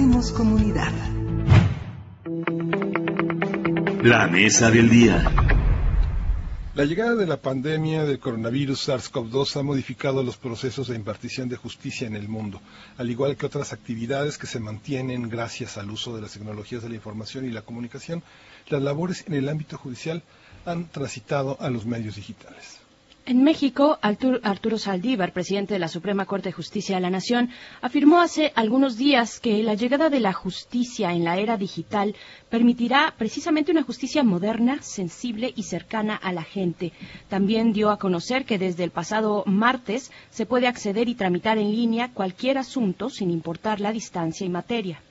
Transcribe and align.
hacemos 0.00 0.32
comunidad. 0.32 0.92
La 4.02 4.28
mesa 4.28 4.70
del 4.70 4.88
día. 4.88 5.22
La 6.74 6.86
llegada 6.86 7.16
de 7.16 7.26
la 7.26 7.36
pandemia 7.36 8.04
del 8.04 8.18
coronavirus 8.18 8.88
SARS-CoV-2 8.88 9.56
ha 9.60 9.62
modificado 9.62 10.22
los 10.22 10.38
procesos 10.38 10.88
de 10.88 10.96
impartición 10.96 11.50
de 11.50 11.56
justicia 11.56 12.06
en 12.06 12.16
el 12.16 12.28
mundo, 12.30 12.62
al 12.96 13.10
igual 13.10 13.36
que 13.36 13.44
otras 13.44 13.74
actividades 13.74 14.38
que 14.38 14.46
se 14.46 14.58
mantienen 14.58 15.28
gracias 15.28 15.76
al 15.76 15.90
uso 15.90 16.16
de 16.16 16.22
las 16.22 16.32
tecnologías 16.32 16.82
de 16.82 16.88
la 16.88 16.94
información 16.94 17.44
y 17.44 17.50
la 17.50 17.60
comunicación. 17.60 18.22
Las 18.70 18.80
labores 18.80 19.24
en 19.26 19.34
el 19.34 19.50
ámbito 19.50 19.76
judicial 19.76 20.22
han 20.64 20.88
transitado 20.88 21.58
a 21.60 21.68
los 21.68 21.84
medios 21.84 22.16
digitales. 22.16 22.79
En 23.26 23.44
México, 23.44 23.98
Arturo 24.00 24.78
Saldívar, 24.78 25.32
presidente 25.32 25.74
de 25.74 25.78
la 25.78 25.88
Suprema 25.88 26.24
Corte 26.24 26.48
de 26.48 26.54
Justicia 26.54 26.96
de 26.96 27.02
la 27.02 27.10
Nación, 27.10 27.50
afirmó 27.82 28.20
hace 28.20 28.52
algunos 28.56 28.96
días 28.96 29.40
que 29.40 29.62
la 29.62 29.74
llegada 29.74 30.08
de 30.08 30.20
la 30.20 30.32
justicia 30.32 31.12
en 31.12 31.24
la 31.24 31.38
era 31.38 31.56
digital 31.56 32.16
permitirá 32.48 33.14
precisamente 33.16 33.72
una 33.72 33.82
justicia 33.82 34.24
moderna, 34.24 34.82
sensible 34.82 35.52
y 35.54 35.64
cercana 35.64 36.16
a 36.16 36.32
la 36.32 36.42
gente. 36.42 36.92
También 37.28 37.72
dio 37.72 37.90
a 37.90 37.98
conocer 37.98 38.46
que 38.46 38.58
desde 38.58 38.84
el 38.84 38.90
pasado 38.90 39.44
martes 39.46 40.10
se 40.30 40.46
puede 40.46 40.66
acceder 40.66 41.08
y 41.08 41.14
tramitar 41.14 41.58
en 41.58 41.70
línea 41.70 42.12
cualquier 42.12 42.58
asunto 42.58 43.10
sin 43.10 43.30
importar 43.30 43.80
la 43.80 43.92
distancia 43.92 44.46
y 44.46 44.50
materia. 44.50 45.02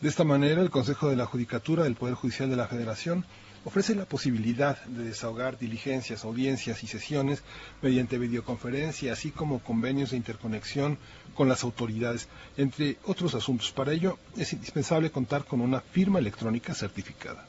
De 0.00 0.08
esta 0.08 0.24
manera, 0.24 0.60
el 0.60 0.70
Consejo 0.70 1.08
de 1.08 1.16
la 1.16 1.26
Judicatura 1.26 1.84
del 1.84 1.94
Poder 1.94 2.14
Judicial 2.14 2.50
de 2.50 2.56
la 2.56 2.68
Federación 2.68 3.24
ofrece 3.68 3.94
la 3.94 4.06
posibilidad 4.06 4.82
de 4.84 5.04
desahogar 5.04 5.58
diligencias, 5.58 6.24
audiencias 6.24 6.82
y 6.82 6.86
sesiones 6.86 7.42
mediante 7.82 8.16
videoconferencia, 8.16 9.12
así 9.12 9.30
como 9.30 9.58
convenios 9.58 10.10
de 10.10 10.16
interconexión 10.16 10.96
con 11.34 11.48
las 11.48 11.64
autoridades, 11.64 12.28
entre 12.56 12.96
otros 13.04 13.34
asuntos. 13.34 13.70
Para 13.72 13.92
ello 13.92 14.18
es 14.36 14.54
indispensable 14.54 15.10
contar 15.10 15.44
con 15.44 15.60
una 15.60 15.80
firma 15.80 16.18
electrónica 16.18 16.74
certificada. 16.74 17.47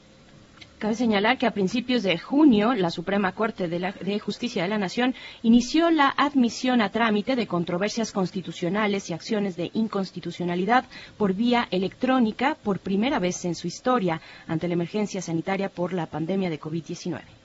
Cabe 0.80 0.94
señalar 0.94 1.36
que 1.36 1.46
a 1.46 1.50
principios 1.50 2.02
de 2.02 2.16
junio 2.16 2.72
la 2.72 2.88
Suprema 2.88 3.32
Corte 3.32 3.68
de, 3.68 4.18
Justicia 4.18 4.62
de 4.62 4.68
la 4.70 4.78
Nación 4.78 5.14
inició 5.42 5.90
la 5.90 6.08
admisión 6.16 6.80
a 6.80 6.88
trámite 6.88 7.36
de 7.36 7.46
controversias 7.46 8.12
constitucionales 8.12 9.10
y 9.10 9.12
acciones 9.12 9.56
de 9.56 9.70
inconstitucionalidad 9.74 10.86
por 11.18 11.34
vía 11.34 11.68
electrónica 11.70 12.56
por 12.64 12.78
primera 12.78 13.18
vez 13.18 13.44
en 13.44 13.56
su 13.56 13.66
historia 13.66 14.22
ante 14.46 14.68
la 14.68 14.72
emergencia 14.72 15.20
sanitaria 15.20 15.68
por 15.68 15.92
la 15.92 16.06
pandemia 16.06 16.48
de 16.48 16.58
COVID-19. 16.58 17.39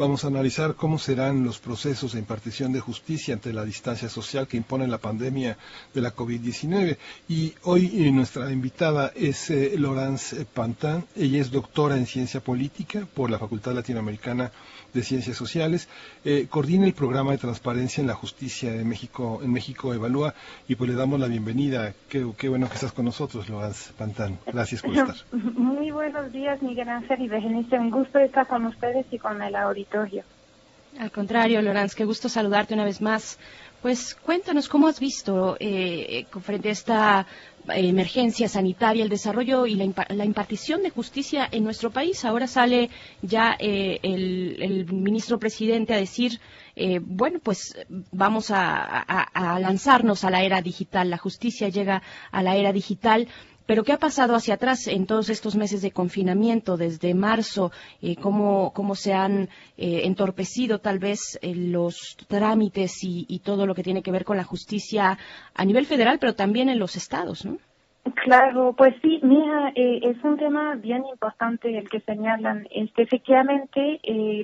Vamos 0.00 0.24
a 0.24 0.28
analizar 0.28 0.76
cómo 0.76 0.98
serán 0.98 1.44
los 1.44 1.58
procesos 1.58 2.14
de 2.14 2.20
impartición 2.20 2.72
de 2.72 2.80
justicia 2.80 3.34
ante 3.34 3.52
la 3.52 3.66
distancia 3.66 4.08
social 4.08 4.48
que 4.48 4.56
impone 4.56 4.88
la 4.88 4.96
pandemia 4.96 5.58
de 5.92 6.00
la 6.00 6.16
COVID-19. 6.16 6.96
Y 7.28 7.52
hoy 7.64 8.06
eh, 8.06 8.10
nuestra 8.10 8.50
invitada 8.50 9.12
es 9.14 9.50
eh, 9.50 9.74
Laurence 9.76 10.46
Pantin. 10.46 11.04
Ella 11.14 11.42
es 11.42 11.50
doctora 11.50 11.98
en 11.98 12.06
ciencia 12.06 12.40
política 12.40 13.06
por 13.12 13.28
la 13.28 13.38
Facultad 13.38 13.74
Latinoamericana 13.74 14.50
de 14.94 15.02
Ciencias 15.02 15.36
Sociales, 15.36 15.88
eh, 16.24 16.46
coordina 16.50 16.84
el 16.84 16.94
programa 16.94 17.30
de 17.30 17.38
transparencia 17.38 18.00
en 18.00 18.08
la 18.08 18.14
justicia 18.14 18.72
de 18.72 18.84
México, 18.84 19.40
en 19.40 19.52
México 19.52 19.94
Evalúa, 19.94 20.34
y 20.66 20.74
pues 20.74 20.90
le 20.90 20.96
damos 20.96 21.20
la 21.20 21.28
bienvenida. 21.28 21.92
Qué, 22.08 22.48
bueno 22.48 22.68
que 22.68 22.74
estás 22.74 22.92
con 22.92 23.04
nosotros, 23.04 23.48
Loaz 23.48 23.92
Pantán. 23.92 24.38
Gracias 24.46 24.82
por 24.82 24.92
estar. 24.96 25.14
Muy 25.32 25.92
buenos 25.92 26.32
días, 26.32 26.60
Miguel 26.62 26.88
Ángel 26.88 27.22
y 27.22 27.28
Berenice. 27.28 27.78
Un 27.78 27.90
gusto 27.90 28.18
estar 28.18 28.48
con 28.48 28.66
ustedes 28.66 29.06
y 29.12 29.18
con 29.18 29.40
el 29.40 29.54
auditorio. 29.54 29.89
Al 30.98 31.10
contrario, 31.10 31.62
Lorenz, 31.62 31.94
qué 31.94 32.04
gusto 32.04 32.28
saludarte 32.28 32.74
una 32.74 32.84
vez 32.84 33.00
más. 33.00 33.38
Pues 33.80 34.14
cuéntanos 34.14 34.68
cómo 34.68 34.88
has 34.88 35.00
visto 35.00 35.56
eh, 35.58 36.26
frente 36.42 36.68
a 36.68 36.72
esta 36.72 37.26
emergencia 37.68 38.48
sanitaria, 38.48 39.02
el 39.02 39.08
desarrollo 39.08 39.66
y 39.66 39.74
la, 39.74 40.24
impartición 40.24 40.82
de 40.82 40.90
justicia 40.90 41.48
en 41.50 41.64
nuestro 41.64 41.90
país. 41.90 42.24
Ahora 42.24 42.46
sale 42.46 42.90
ya 43.22 43.56
eh, 43.58 43.98
el, 44.02 44.86
ministro 44.92 45.38
presidente 45.38 45.94
a 45.94 45.98
decir, 45.98 46.40
eh, 46.76 47.00
bueno, 47.02 47.38
pues 47.42 47.74
vamos 47.88 48.50
a, 48.50 49.58
lanzarnos 49.60 50.24
a 50.24 50.30
la 50.30 50.42
era 50.42 50.60
digital. 50.60 51.08
La 51.08 51.18
justicia 51.18 51.68
llega 51.68 52.02
a 52.30 52.42
la 52.42 52.56
era 52.56 52.72
digital. 52.72 53.28
Pero 53.66 53.84
¿qué 53.84 53.92
ha 53.92 53.98
pasado 53.98 54.34
hacia 54.34 54.54
atrás 54.54 54.88
en 54.88 55.06
todos 55.06 55.30
estos 55.30 55.56
meses 55.56 55.82
de 55.82 55.92
confinamiento 55.92 56.76
desde 56.76 57.14
marzo? 57.14 57.70
Eh, 58.02 58.16
cómo, 58.16 58.94
se 58.94 59.12
han 59.12 59.48
eh, 59.76 60.02
entorpecido 60.04 60.80
tal 60.80 60.98
vez 60.98 61.38
eh, 61.42 61.54
los 61.54 62.16
trámites 62.28 62.98
y, 63.02 63.40
todo 63.44 63.66
lo 63.66 63.74
que 63.74 63.82
tiene 63.82 64.02
que 64.02 64.12
ver 64.12 64.24
con 64.24 64.36
la 64.36 64.44
justicia 64.44 65.18
a 65.54 65.64
nivel 65.64 65.86
federal, 65.86 66.18
pero 66.18 66.34
también 66.34 66.68
en 66.68 66.78
los 66.78 66.96
estados, 66.96 67.46
¿no? 67.46 67.58
Claro, 68.24 68.74
pues 68.76 68.94
sí, 69.02 69.20
mira, 69.22 69.72
es 69.74 70.16
un 70.24 70.36
tema 70.36 70.74
bien 70.74 71.04
importante 71.06 71.76
el 71.76 71.88
que 71.88 72.00
señalan. 72.00 72.66
Este, 72.70 73.02
efectivamente, 73.02 74.00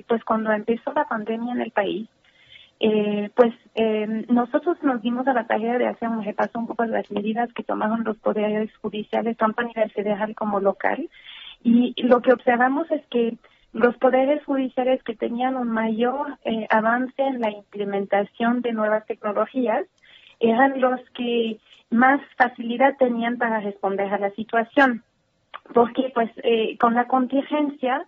pues 0.07 0.23
cuando 0.23 0.51
empezó 0.51 0.93
la 0.93 1.05
pandemia 1.05 1.53
en 1.53 1.61
el 1.61 1.71
país, 1.71 2.07
eh, 2.79 3.29
pues 3.35 3.53
eh, 3.75 4.25
nosotros 4.29 4.77
nos 4.83 5.01
dimos 5.01 5.27
a 5.27 5.33
la 5.33 5.47
tarea 5.47 5.77
de 5.77 5.87
hacer 5.87 6.09
un 6.09 6.23
repaso 6.23 6.59
un 6.59 6.67
poco 6.67 6.83
de 6.83 6.89
las 6.89 7.09
medidas 7.11 7.51
que 7.53 7.63
tomaron 7.63 8.03
los 8.03 8.17
poderes 8.17 8.75
judiciales, 8.77 9.37
tanto 9.37 9.61
a 9.61 9.65
nivel 9.65 9.89
federal 9.91 10.35
como 10.35 10.59
local. 10.59 11.09
Y 11.63 11.93
lo 12.03 12.21
que 12.21 12.33
observamos 12.33 12.89
es 12.91 13.05
que 13.07 13.37
los 13.73 13.97
poderes 13.97 14.43
judiciales 14.45 15.03
que 15.03 15.15
tenían 15.15 15.55
un 15.55 15.69
mayor 15.69 16.37
eh, 16.45 16.67
avance 16.69 17.21
en 17.21 17.41
la 17.41 17.51
implementación 17.51 18.61
de 18.61 18.73
nuevas 18.73 19.05
tecnologías 19.05 19.85
eran 20.39 20.79
los 20.79 20.99
que 21.11 21.59
más 21.89 22.21
facilidad 22.37 22.95
tenían 22.97 23.37
para 23.37 23.59
responder 23.59 24.13
a 24.13 24.19
la 24.19 24.31
situación. 24.31 25.03
Porque, 25.73 26.11
pues, 26.13 26.31
eh, 26.43 26.77
con 26.79 26.93
la 26.93 27.07
contingencia, 27.07 28.05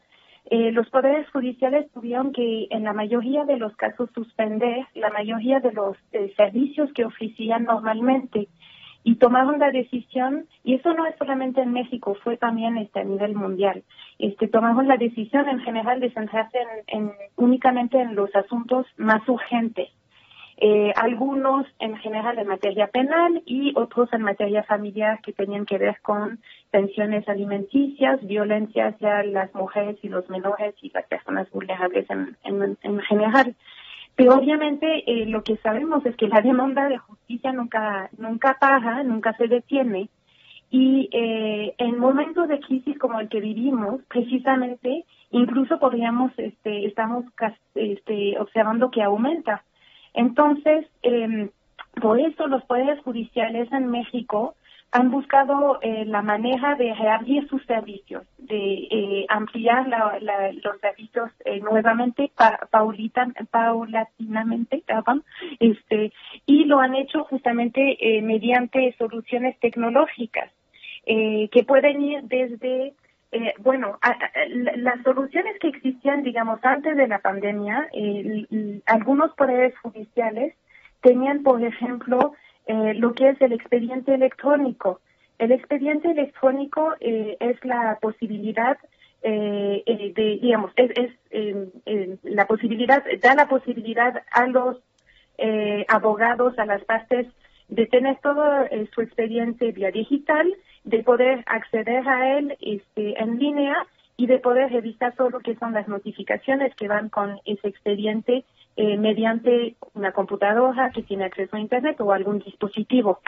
eh, 0.51 0.71
los 0.71 0.89
poderes 0.89 1.29
judiciales 1.29 1.91
tuvieron 1.91 2.33
que, 2.33 2.67
en 2.71 2.83
la 2.83 2.93
mayoría 2.93 3.45
de 3.45 3.57
los 3.57 3.75
casos, 3.75 4.09
suspender 4.15 4.87
la 4.95 5.11
mayoría 5.11 5.59
de 5.59 5.71
los 5.71 5.95
eh, 6.11 6.33
servicios 6.35 6.91
que 6.93 7.05
ofrecían 7.05 7.65
normalmente 7.65 8.47
y 9.03 9.15
tomaron 9.15 9.59
la 9.59 9.71
decisión, 9.71 10.47
y 10.63 10.75
eso 10.75 10.93
no 10.93 11.05
es 11.05 11.15
solamente 11.17 11.61
en 11.61 11.71
México, 11.71 12.17
fue 12.23 12.35
también 12.35 12.77
este, 12.77 12.99
a 12.99 13.03
nivel 13.03 13.35
mundial, 13.35 13.83
este, 14.17 14.47
tomaron 14.47 14.87
la 14.87 14.97
decisión 14.97 15.47
en 15.47 15.59
general 15.59 15.99
de 15.99 16.11
centrarse 16.11 16.57
en, 16.87 17.11
únicamente 17.35 17.99
en 17.99 18.15
los 18.15 18.35
asuntos 18.35 18.87
más 18.97 19.27
urgentes. 19.29 19.89
Eh, 20.61 20.91
algunos 20.97 21.65
en 21.79 21.95
general 21.97 22.37
en 22.37 22.47
materia 22.47 22.87
penal 22.87 23.41
y 23.45 23.71
otros 23.77 24.11
en 24.11 24.23
materia 24.23 24.63
familiar 24.63 25.21
que 25.21 25.31
tenían 25.31 25.65
que 25.65 25.77
ver 25.77 26.01
con 26.01 26.41
pensiones 26.71 27.27
alimenticias, 27.27 28.25
violencia 28.25 28.87
hacia 28.87 29.23
las 29.23 29.53
mujeres 29.53 29.97
y 30.01 30.09
los 30.09 30.29
menores 30.29 30.75
y 30.81 30.89
las 30.91 31.05
personas 31.07 31.49
vulnerables 31.51 32.05
en, 32.09 32.37
en, 32.81 32.99
general. 33.01 33.55
Pero 34.15 34.35
obviamente 34.35 35.03
eh, 35.07 35.25
lo 35.25 35.43
que 35.43 35.57
sabemos 35.57 36.05
es 36.05 36.15
que 36.15 36.27
la 36.27 36.41
demanda 36.41 36.89
de 36.89 36.97
justicia 36.97 37.51
nunca, 37.53 38.09
nunca 38.17 38.57
para, 38.59 39.03
nunca 39.03 39.33
se 39.33 39.47
detiene. 39.47 40.09
Y 40.71 41.09
eh, 41.11 41.73
en 41.77 41.97
momentos 41.97 42.47
de 42.47 42.59
crisis 42.59 42.97
como 42.99 43.19
el 43.19 43.29
que 43.29 43.39
vivimos, 43.39 44.01
precisamente, 44.07 45.05
incluso 45.31 45.79
podríamos, 45.79 46.31
este, 46.37 46.85
estamos 46.85 47.25
este, 47.73 48.37
observando 48.37 48.91
que 48.91 49.01
aumenta 49.01 49.63
entonces, 50.13 50.85
eh, 51.03 51.49
por 52.01 52.19
eso 52.19 52.47
los 52.47 52.63
poderes 52.65 52.99
judiciales 53.03 53.71
en 53.71 53.87
México 53.87 54.55
han 54.91 55.11
buscado 55.11 55.79
eh, 55.81 56.05
la 56.05 56.21
manera 56.21 56.75
de 56.75 56.93
reabrir 56.95 57.47
sus 57.47 57.63
servicios, 57.65 58.23
de 58.37 58.87
eh, 58.89 59.25
ampliar 59.29 59.87
los 60.63 60.79
servicios 60.81 61.29
eh, 61.45 61.59
nuevamente, 61.59 62.31
paulatinamente, 63.51 64.83
este, 65.59 66.11
y 66.45 66.65
lo 66.65 66.79
han 66.79 66.95
hecho 66.95 67.23
justamente 67.25 67.97
eh, 67.99 68.21
mediante 68.21 68.95
soluciones 68.97 69.59
tecnológicas 69.59 70.51
que 71.05 71.63
pueden 71.65 72.03
ir 72.03 72.21
desde 72.23 72.93
eh, 73.31 73.53
bueno, 73.59 73.99
las 74.77 75.03
soluciones 75.03 75.59
que 75.59 75.67
existían, 75.67 76.23
digamos, 76.23 76.59
antes 76.63 76.97
de 76.97 77.07
la 77.07 77.19
pandemia, 77.19 77.87
eh, 77.93 78.81
algunos 78.87 79.33
poderes 79.35 79.77
judiciales 79.79 80.55
tenían, 81.01 81.43
por 81.43 81.63
ejemplo, 81.63 82.33
eh, 82.69 82.93
lo 82.93 83.13
que 83.13 83.29
es 83.29 83.41
el 83.41 83.51
expediente 83.51 84.13
electrónico. 84.13 85.01
El 85.37 85.51
expediente 85.51 86.11
electrónico 86.11 86.95
es 86.99 87.63
la 87.63 87.97
posibilidad 88.01 88.77
de, 89.23 90.39
digamos, 90.41 90.71
es, 90.75 90.91
es 91.31 92.19
la 92.23 92.45
posibilidad, 92.45 93.01
da 93.21 93.35
la 93.35 93.47
posibilidad 93.47 94.21
a 94.31 94.47
los 94.47 94.77
abogados, 95.87 96.59
a 96.59 96.65
las 96.65 96.83
partes, 96.83 97.25
de 97.69 97.85
tener 97.85 98.17
todo 98.21 98.43
su 98.93 99.01
expediente 99.01 99.71
vía 99.71 99.91
digital 99.91 100.53
de 100.83 101.03
poder 101.03 101.43
acceder 101.45 102.07
a 102.07 102.37
él 102.37 102.57
este, 102.61 103.21
en 103.21 103.39
línea 103.39 103.75
y 104.17 104.27
de 104.27 104.39
poder 104.39 104.71
revisar 104.71 105.15
todo 105.15 105.29
lo 105.29 105.39
que 105.39 105.55
son 105.55 105.73
las 105.73 105.87
notificaciones 105.87 106.75
que 106.75 106.87
van 106.87 107.09
con 107.09 107.39
ese 107.45 107.67
expediente 107.67 108.43
eh, 108.81 108.97
mediante 108.97 109.75
una 109.93 110.13
computadora 110.13 110.89
que 110.91 111.03
tiene 111.03 111.25
acceso 111.25 111.57
a 111.57 111.59
Internet 111.59 111.99
o 111.99 112.13
algún 112.13 112.39
dispositivo. 112.39 113.19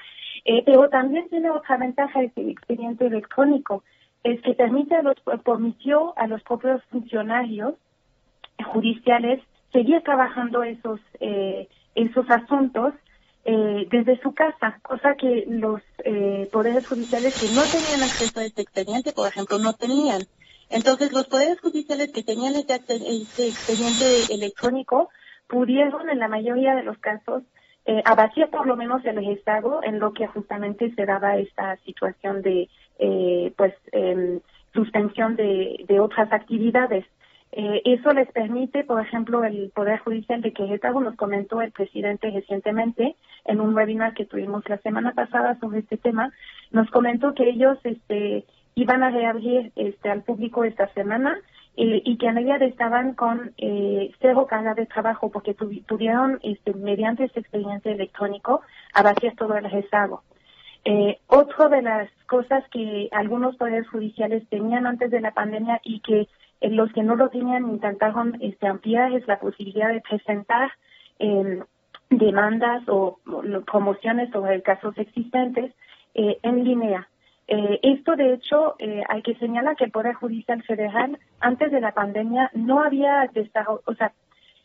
Eh, 0.46 0.64
pero 0.66 0.88
también 0.88 1.28
tiene 1.28 1.50
otra 1.52 1.76
ventaja 1.76 2.24
este 2.24 2.50
expediente 2.50 3.06
electrónico, 3.06 3.84
es 4.24 4.42
que 4.44 4.54
permite 4.54 4.96
a 4.96 5.02
los, 5.02 5.18
permitió 5.44 6.18
a 6.18 6.28
los 6.28 6.42
propios 6.44 6.82
funcionarios 6.86 7.74
judiciales 8.64 9.42
seguir 9.74 10.02
trabajando 10.04 10.64
esos, 10.64 11.02
eh, 11.20 11.68
esos 11.96 12.30
asuntos 12.30 12.94
eh, 13.44 13.88
desde 13.92 14.22
su 14.22 14.34
casa, 14.34 14.80
cosa 14.84 15.16
que 15.16 15.44
los 15.50 15.82
eh, 16.06 16.48
poderes 16.50 16.88
judiciales 16.88 17.38
que 17.38 17.54
no 17.54 17.64
tenían 17.64 18.04
acceso 18.04 18.40
a 18.40 18.46
este 18.46 18.62
expediente, 18.62 19.12
por 19.12 19.28
ejemplo, 19.28 19.60
no 19.60 19.74
tenían. 19.74 20.22
Entonces, 20.70 21.12
los 21.12 21.28
poderes 21.28 21.60
judiciales 21.60 22.14
que 22.14 22.24
tenían 22.24 22.56
este, 22.56 22.76
este 22.76 23.50
expediente 23.50 24.34
electrónico 24.34 25.10
pudieron, 25.52 26.10
en 26.10 26.20
la 26.20 26.30
mayoría 26.30 26.74
de 26.76 26.84
los 26.84 26.98
casos, 27.00 27.44
eh, 27.86 28.02
abatir 28.06 28.48
por 28.48 28.66
lo 28.66 28.78
menos 28.78 29.04
el 29.04 29.18
Estado 29.30 29.82
en 29.84 30.00
lo 30.00 30.14
que 30.14 30.26
justamente 30.28 30.94
se 30.96 31.06
daba 31.06 31.36
esta 31.36 31.76
situación 31.88 32.42
de, 32.42 32.70
eh, 33.00 33.52
pues, 33.58 33.74
eh, 33.92 34.40
suspensión 34.74 35.36
de, 35.36 35.84
de 35.90 36.00
otras 36.00 36.32
actividades. 36.32 37.06
Eh, 37.52 37.82
eso 37.84 38.14
les 38.14 38.32
permite, 38.32 38.86
por 38.86 39.02
ejemplo, 39.02 39.44
el 39.44 39.72
Poder 39.76 40.00
Judicial 40.00 40.42
de 40.42 40.54
Querétaro, 40.54 41.02
nos 41.02 41.18
comentó 41.18 41.62
el 41.62 41.74
presidente 41.74 42.32
recientemente 42.32 43.18
en 43.44 43.60
un 43.60 43.76
webinar 43.76 44.14
que 44.14 44.26
tuvimos 44.26 44.64
la 44.70 44.78
semana 44.78 45.12
pasada 45.12 45.60
sobre 45.60 45.80
este 45.80 45.98
tema, 45.98 46.32
nos 46.72 46.90
comentó 46.92 47.34
que 47.34 47.50
ellos 47.50 47.78
este, 47.84 48.46
iban 48.76 49.04
a 49.04 49.10
reabrir 49.10 49.74
este, 49.76 50.10
al 50.10 50.22
público 50.22 50.64
esta 50.64 50.88
semana 50.94 51.38
eh, 51.78 52.02
y 52.04 52.18
que 52.18 52.28
en 52.28 52.36
realidad 52.36 52.62
estaban 52.64 53.14
con 53.14 53.54
eh, 53.58 54.12
cero 54.20 54.46
carga 54.48 54.74
de 54.74 54.86
trabajo 54.86 55.32
porque 55.32 55.54
tuvieron, 55.54 56.40
este, 56.44 56.74
mediante 56.74 57.26
este 57.26 57.40
expediente 57.40 57.92
electrónico, 57.92 58.62
abatir 58.94 59.36
todo 59.36 59.56
el 59.56 59.70
rezago. 59.70 60.24
Eh, 60.84 61.20
otra 61.28 61.70
de 61.70 61.82
las 61.82 62.10
cosas 62.28 62.64
que 62.70 63.08
algunos 63.12 63.56
poderes 63.56 63.88
judiciales 63.88 64.48
tenían 64.50 64.88
antes 64.88 65.12
de 65.12 65.22
la 65.22 65.32
pandemia 65.32 65.80
y 65.84 66.00
que 66.00 66.28
los 66.62 66.92
que 66.94 67.04
no 67.04 67.16
lo 67.16 67.30
tenían 67.30 67.70
intentaron 67.70 68.38
este, 68.42 68.68
ampliar 68.68 69.12
es 69.14 69.28
la 69.28 69.40
posibilidad 69.40 69.92
de 69.92 70.02
presentar 70.02 70.72
em, 71.20 71.64
demandas 72.10 72.84
o, 72.88 73.20
promociones 73.66 74.30
sobre 74.32 74.62
casos 74.62 74.98
existentes 74.98 75.74
eh, 76.14 76.38
en 76.44 76.64
línea. 76.64 77.08
Eh, 77.54 77.80
esto, 77.84 78.16
de 78.16 78.34
hecho, 78.34 78.76
eh, 78.80 79.04
hay 79.10 79.22
que 79.22 79.36
señalar 79.36 79.76
que 79.76 79.84
el 79.84 79.92
Poder 79.92 80.14
Judicial 80.14 80.64
Federal, 80.64 81.20
antes 81.42 81.70
de 81.70 81.82
la 81.82 81.92
pandemia, 81.92 82.50
no 82.54 82.82
había 82.82 83.30
o 83.86 83.94
sea, 83.94 84.14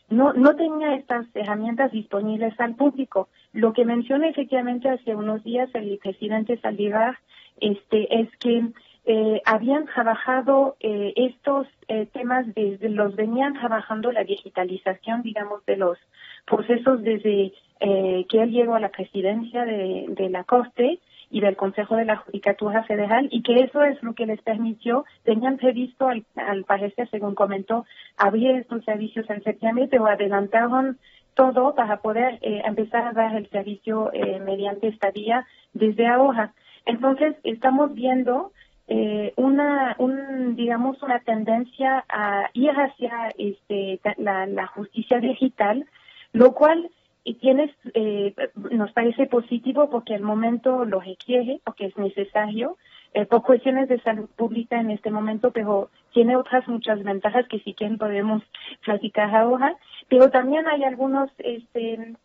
no, 0.09 0.31
no 0.31 0.55
tenía 0.55 0.95
estas 0.95 1.25
herramientas 1.33 1.91
disponibles 1.91 2.57
al 2.61 2.75
público. 2.75 3.27
Lo 3.51 3.73
que 3.73 3.83
menciona 3.83 4.29
efectivamente 4.29 4.87
hace 4.87 5.13
unos 5.13 5.43
días 5.43 5.69
el 5.73 5.99
presidente 6.01 6.57
Saldívar 6.61 7.17
este, 7.59 8.21
es 8.21 8.29
que 8.37 8.71
eh, 9.09 9.41
habían 9.45 9.85
trabajado 9.85 10.75
eh, 10.81 11.13
estos 11.15 11.67
eh, 11.87 12.07
temas 12.11 12.45
desde 12.53 12.89
los 12.89 13.15
venían 13.15 13.53
trabajando 13.53 14.11
la 14.11 14.25
digitalización 14.25 15.21
digamos 15.23 15.65
de 15.65 15.77
los 15.77 15.97
procesos 16.45 17.01
desde 17.03 17.53
que 17.79 18.41
él 18.41 18.51
llegó 18.51 18.75
a 18.75 18.81
la 18.81 18.89
presidencia 18.89 19.63
de, 19.63 20.29
la 20.29 20.43
corte 20.43 20.99
y 21.29 21.41
del 21.41 21.55
Consejo 21.55 21.95
de 21.95 22.05
la 22.05 22.17
Judicatura 22.17 22.83
Federal 22.83 23.27
y 23.31 23.41
que 23.41 23.55
eso 23.61 23.83
es 23.83 24.01
lo 24.01 24.13
que 24.13 24.25
les 24.25 24.41
permitió, 24.41 25.05
tenían 25.23 25.57
previsto 25.57 26.07
al, 26.07 26.25
al 26.35 26.63
parecer, 26.63 27.09
según 27.09 27.35
comentó, 27.35 27.85
abrir 28.17 28.51
estos 28.51 28.83
servicios 28.85 29.29
en 29.29 29.43
septiembre, 29.43 29.87
pero 29.89 30.07
adelantaron 30.07 30.97
todo 31.33 31.75
para 31.75 31.97
poder 31.97 32.39
empezar 32.41 33.05
a 33.05 33.13
dar 33.13 33.35
el 33.35 33.47
servicio 33.49 34.11
mediante 34.43 34.87
esta 34.87 35.11
vía 35.11 35.45
desde 35.73 36.07
ahora. 36.07 36.53
Entonces, 36.85 37.35
estamos 37.43 37.93
viendo 37.93 38.51
eh, 38.89 39.33
una, 39.35 39.95
un, 39.99 40.55
digamos, 40.55 41.03
una 41.03 41.19
tendencia 41.19 42.05
a 42.07 42.49
ir 42.53 42.71
hacia 42.71 43.33
este, 43.37 43.99
la, 44.17 44.67
justicia 44.67 45.19
digital, 45.19 45.85
lo 46.31 46.53
cual 46.53 46.89
tiene, 47.35 47.73
eh, 47.93 48.33
nos 48.71 48.91
parece 48.91 49.25
positivo 49.27 49.89
porque 49.89 50.15
el 50.15 50.21
momento 50.21 50.85
lo 50.85 50.99
requiere, 50.99 51.59
porque 51.63 51.85
es 51.85 51.97
necesario, 51.97 52.77
eh, 53.13 53.25
por 53.25 53.43
cuestiones 53.43 53.89
de 53.89 53.99
salud 54.01 54.29
pública 54.35 54.79
en 54.79 54.91
este 54.91 55.11
momento, 55.11 55.51
pero 55.51 55.89
tiene 56.13 56.35
otras 56.35 56.67
muchas 56.67 57.03
ventajas 57.03 57.47
que 57.47 57.59
si 57.59 57.73
quieren 57.73 57.97
podemos 57.97 58.43
platicar 58.83 59.35
ahora, 59.35 59.75
pero 60.07 60.29
también 60.29 60.67
hay 60.67 60.83
algunos 60.83 61.29
este, 61.39 62.15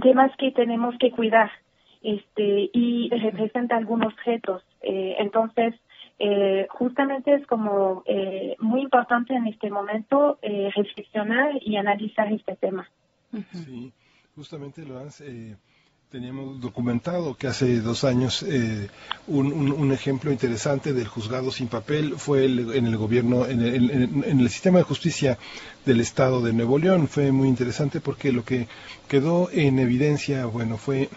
temas 0.00 0.30
que 0.36 0.52
tenemos 0.52 0.96
que 0.98 1.10
cuidar 1.10 1.50
este, 2.02 2.70
y 2.72 3.10
representa 3.10 3.76
algunos 3.76 4.14
retos. 4.24 4.62
Eh, 4.82 5.16
entonces, 5.18 5.74
eh, 6.18 6.66
justamente 6.70 7.34
es 7.34 7.46
como 7.46 8.02
eh, 8.06 8.56
muy 8.58 8.80
importante 8.80 9.34
en 9.34 9.46
este 9.48 9.70
momento 9.70 10.38
eh, 10.40 10.70
reflexionar 10.74 11.58
y 11.60 11.76
analizar 11.76 12.32
este 12.32 12.56
tema. 12.56 12.88
Sí, 13.52 13.92
justamente 14.36 14.84
lo 14.84 15.02
eh, 15.20 15.56
teníamos 16.10 16.60
documentado 16.60 17.34
que 17.38 17.46
hace 17.46 17.80
dos 17.80 18.04
años 18.04 18.42
eh, 18.42 18.88
un, 19.28 19.50
un, 19.72 19.92
ejemplo 19.92 20.30
interesante 20.30 20.92
del 20.92 21.08
juzgado 21.08 21.50
sin 21.50 21.68
papel 21.68 22.16
fue 22.18 22.44
en 22.44 22.86
el 22.86 22.98
gobierno, 22.98 23.46
en 23.46 23.62
el, 23.62 23.90
en 23.90 24.40
el, 24.40 24.50
sistema 24.50 24.76
de 24.76 24.84
justicia 24.84 25.38
del 25.86 26.02
Estado 26.02 26.42
de 26.42 26.52
Nuevo 26.52 26.78
León. 26.78 27.08
Fue 27.08 27.32
muy 27.32 27.48
interesante 27.48 28.00
porque 28.00 28.30
lo 28.30 28.44
que 28.44 28.68
quedó 29.08 29.48
en 29.50 29.78
evidencia, 29.78 30.44
bueno, 30.44 30.76
fue 30.76 31.08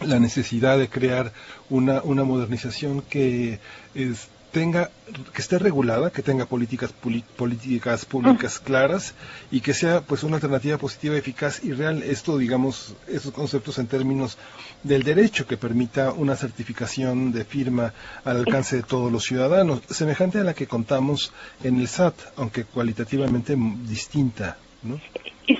la 0.00 0.18
necesidad 0.18 0.78
de 0.78 0.88
crear 0.88 1.32
una, 1.70 2.02
una 2.02 2.24
modernización 2.24 3.02
que 3.02 3.60
es, 3.94 4.30
tenga 4.52 4.90
que 5.32 5.40
esté 5.40 5.58
regulada, 5.58 6.10
que 6.10 6.22
tenga 6.22 6.46
políticas 6.46 6.92
políticas 6.92 8.04
públicas 8.04 8.58
claras 8.58 9.14
y 9.50 9.60
que 9.60 9.74
sea 9.74 10.00
pues 10.02 10.22
una 10.22 10.36
alternativa 10.36 10.78
positiva, 10.78 11.16
eficaz 11.16 11.64
y 11.64 11.72
real. 11.72 12.02
Esto, 12.02 12.38
digamos, 12.38 12.94
esos 13.06 13.32
conceptos 13.32 13.78
en 13.78 13.86
términos 13.86 14.38
del 14.82 15.02
derecho 15.02 15.46
que 15.46 15.56
permita 15.56 16.12
una 16.12 16.36
certificación 16.36 17.32
de 17.32 17.44
firma 17.44 17.92
al 18.24 18.38
alcance 18.38 18.76
de 18.76 18.82
todos 18.82 19.10
los 19.10 19.24
ciudadanos, 19.24 19.82
semejante 19.88 20.38
a 20.38 20.44
la 20.44 20.54
que 20.54 20.66
contamos 20.66 21.32
en 21.62 21.80
el 21.80 21.88
SAT, 21.88 22.14
aunque 22.36 22.64
cualitativamente 22.64 23.56
distinta. 23.56 24.56
¿no? 24.82 25.00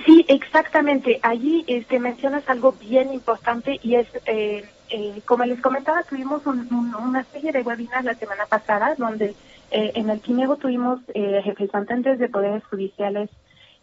Sí, 0.05 0.25
exactamente. 0.27 1.19
Allí 1.23 1.63
este, 1.67 1.99
mencionas 1.99 2.47
algo 2.47 2.73
bien 2.73 3.13
importante 3.13 3.79
y 3.81 3.95
es, 3.95 4.07
eh, 4.27 4.65
eh, 4.89 5.21
como 5.25 5.45
les 5.45 5.61
comentaba, 5.61 6.03
tuvimos 6.03 6.45
una 6.45 7.23
serie 7.25 7.51
de 7.51 7.61
webinars 7.61 8.05
la 8.05 8.13
semana 8.15 8.45
pasada 8.47 8.95
donde 8.95 9.35
eh, 9.71 9.91
en 9.95 10.09
el 10.09 10.21
Quimego 10.21 10.57
tuvimos 10.57 10.99
representantes 11.45 12.19
de 12.19 12.29
poderes 12.29 12.63
judiciales, 12.65 13.29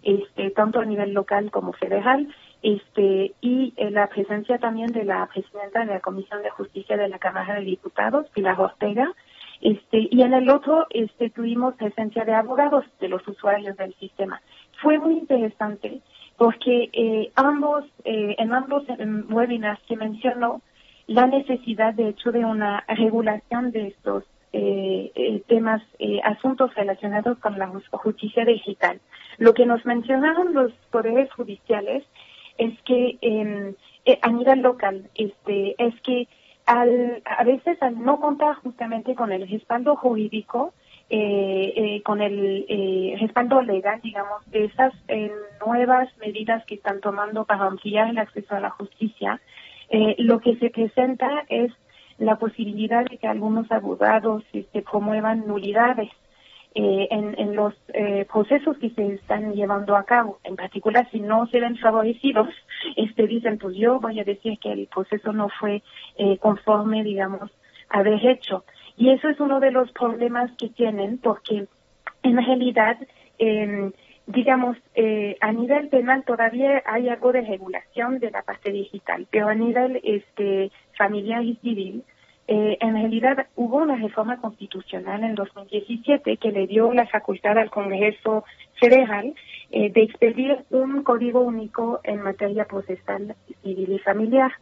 este, 0.03 0.51
tanto 0.51 0.81
a 0.81 0.85
nivel 0.85 1.13
local 1.13 1.51
como 1.51 1.73
federal, 1.73 2.29
este, 2.63 3.35
y 3.41 3.75
la 3.77 4.09
presencia 4.09 4.59
también 4.59 4.93
de 4.93 5.05
la 5.05 5.27
presidenta 5.27 5.81
de 5.81 5.87
la 5.87 6.01
Comisión 6.01 6.43
de 6.43 6.51
Justicia 6.51 6.97
de 6.97 7.09
la 7.09 7.19
Cámara 7.19 7.55
de 7.55 7.61
Diputados, 7.61 8.29
Pilar 8.31 8.61
Ortega, 8.61 9.13
este, 9.61 10.09
y 10.11 10.23
en 10.23 10.35
el 10.35 10.49
otro 10.51 10.87
este, 10.91 11.31
tuvimos 11.31 11.75
presencia 11.75 12.25
de 12.25 12.35
abogados 12.35 12.85
de 13.01 13.09
los 13.09 13.27
usuarios 13.27 13.77
del 13.77 13.95
sistema. 13.95 14.41
Fue 14.83 14.99
muy 14.99 15.15
interesante 15.15 16.01
porque 16.37 16.91
eh, 16.93 17.33
ambos, 17.35 17.85
eh, 18.05 18.37
en 18.39 18.53
ambos 18.53 18.85
webinars 19.31 19.81
se 19.89 19.97
mencionó 19.97 20.61
la 21.07 21.27
necesidad, 21.27 21.95
de 21.95 22.09
hecho, 22.09 22.33
de 22.33 22.45
una 22.45 22.85
regulación 22.89 23.71
de 23.71 23.89
estos 23.89 24.25
eh, 24.53 25.43
temas, 25.47 25.83
asuntos 26.25 26.75
relacionados 26.75 27.39
con 27.39 27.59
la 27.59 27.71
justicia 27.93 28.45
digital. 28.45 29.01
Lo 29.39 29.53
que 29.55 29.67
nos 29.67 29.85
mencionaron 29.85 30.55
los 30.55 30.73
poderes 30.91 31.31
judiciales 31.33 32.05
es 32.57 32.73
que 32.83 33.19
em, 33.21 33.75
a 34.23 34.29
nivel 34.31 34.61
local, 34.61 35.11
este, 35.15 35.75
es 35.79 36.01
que 36.01 36.27
al, 36.67 37.23
a 37.25 37.45
veces 37.45 37.81
al 37.81 38.03
no 38.03 38.21
contar 38.21 38.57
justamente 38.57 39.15
con 39.15 39.33
el 39.33 39.49
respaldo 39.49 39.97
jurídico, 39.97 40.73
eh, 41.09 41.73
eh, 41.77 42.03
con 42.03 42.21
el 42.21 42.67
eh, 42.69 43.17
respaldo 43.21 43.63
legal, 43.63 44.01
digamos, 44.03 44.45
de 44.51 44.65
esas 44.65 44.93
eh, 45.07 45.31
nuevas 45.65 46.09
medidas 46.19 46.65
que 46.67 46.75
están 46.75 47.01
tomando 47.01 47.45
para 47.45 47.67
ampliar 47.67 48.11
el 48.11 48.19
acceso 48.19 48.57
a 48.57 48.61
la 48.61 48.71
justicia, 48.71 49.41
eh, 49.91 50.17
lo 50.19 50.41
que 50.41 50.57
se 50.57 50.71
presenta 50.71 51.45
es 51.49 51.73
la 52.19 52.37
posibilidad 52.37 53.05
de 53.05 53.19
que 53.19 53.27
algunos 53.27 53.71
abogados 53.71 54.43
este, 54.53 54.83
promuevan 54.83 55.47
nulidades 55.47 56.11
en, 56.79 57.35
en, 57.39 57.57
los 57.57 57.73
procesos 58.31 58.77
que 58.77 58.91
se 58.91 59.15
están 59.15 59.55
llevando 59.55 59.97
a 59.97 60.05
cabo. 60.05 60.41
En 60.45 60.57
particular, 60.57 61.09
si 61.11 61.21
no 61.21 61.47
se 61.47 61.59
ven 61.59 61.79
favorecidos, 61.79 62.49
este, 62.97 63.27
dicen, 63.27 63.57
pues 63.57 63.77
yo 63.77 63.99
voy 63.99 64.21
a 64.21 64.25
decir 64.25 64.59
que 64.59 64.73
el 64.73 64.87
proceso 64.87 65.33
no 65.33 65.49
fue 65.59 65.83
conforme, 66.39 67.03
digamos, 67.03 67.51
a 67.89 68.03
derecho. 68.03 68.65
Y 68.99 69.09
eso 69.09 69.31
es 69.31 69.41
uno 69.41 69.59
de 69.59 69.71
los 69.71 69.91
problemas 69.93 70.51
que 70.59 70.69
tienen 70.69 71.17
porque 71.17 71.67
en 72.27 72.37
realidad, 72.45 72.99
eh, 73.39 73.93
digamos, 74.27 74.77
eh, 74.95 75.37
a 75.41 75.53
nivel 75.53 75.89
penal 75.89 76.25
todavía 76.25 76.83
hay 76.87 77.09
algo 77.09 77.33
de 77.33 77.43
regulación 77.43 78.19
de 78.19 78.31
la 78.31 78.43
parte 78.43 78.73
digital, 78.73 79.27
pero 79.31 79.49
a 79.49 79.55
nivel 79.55 80.01
este, 80.03 80.71
familiar 80.97 81.43
y 81.45 81.57
civil, 81.57 82.05
eh, 82.49 82.79
en 82.81 82.95
realidad 82.95 83.47
hubo 83.57 83.79
una 83.79 83.97
reforma 83.97 84.41
constitucional 84.41 85.25
en 85.25 85.35
2017 85.35 86.37
que 86.37 86.53
le 86.53 86.69
dio 86.69 86.93
la 86.93 87.07
facultad 87.07 87.59
al 87.59 87.71
Congreso 87.71 88.45
Federal 88.79 89.35
eh, 89.73 89.91
de 89.91 90.03
expedir 90.03 90.59
un 90.71 91.03
código 91.03 91.41
único 91.41 92.01
en 92.05 92.23
materia 92.23 92.67
procesal 92.67 93.35
civil 93.63 93.93
y 93.93 93.99
familiar. 93.99 94.53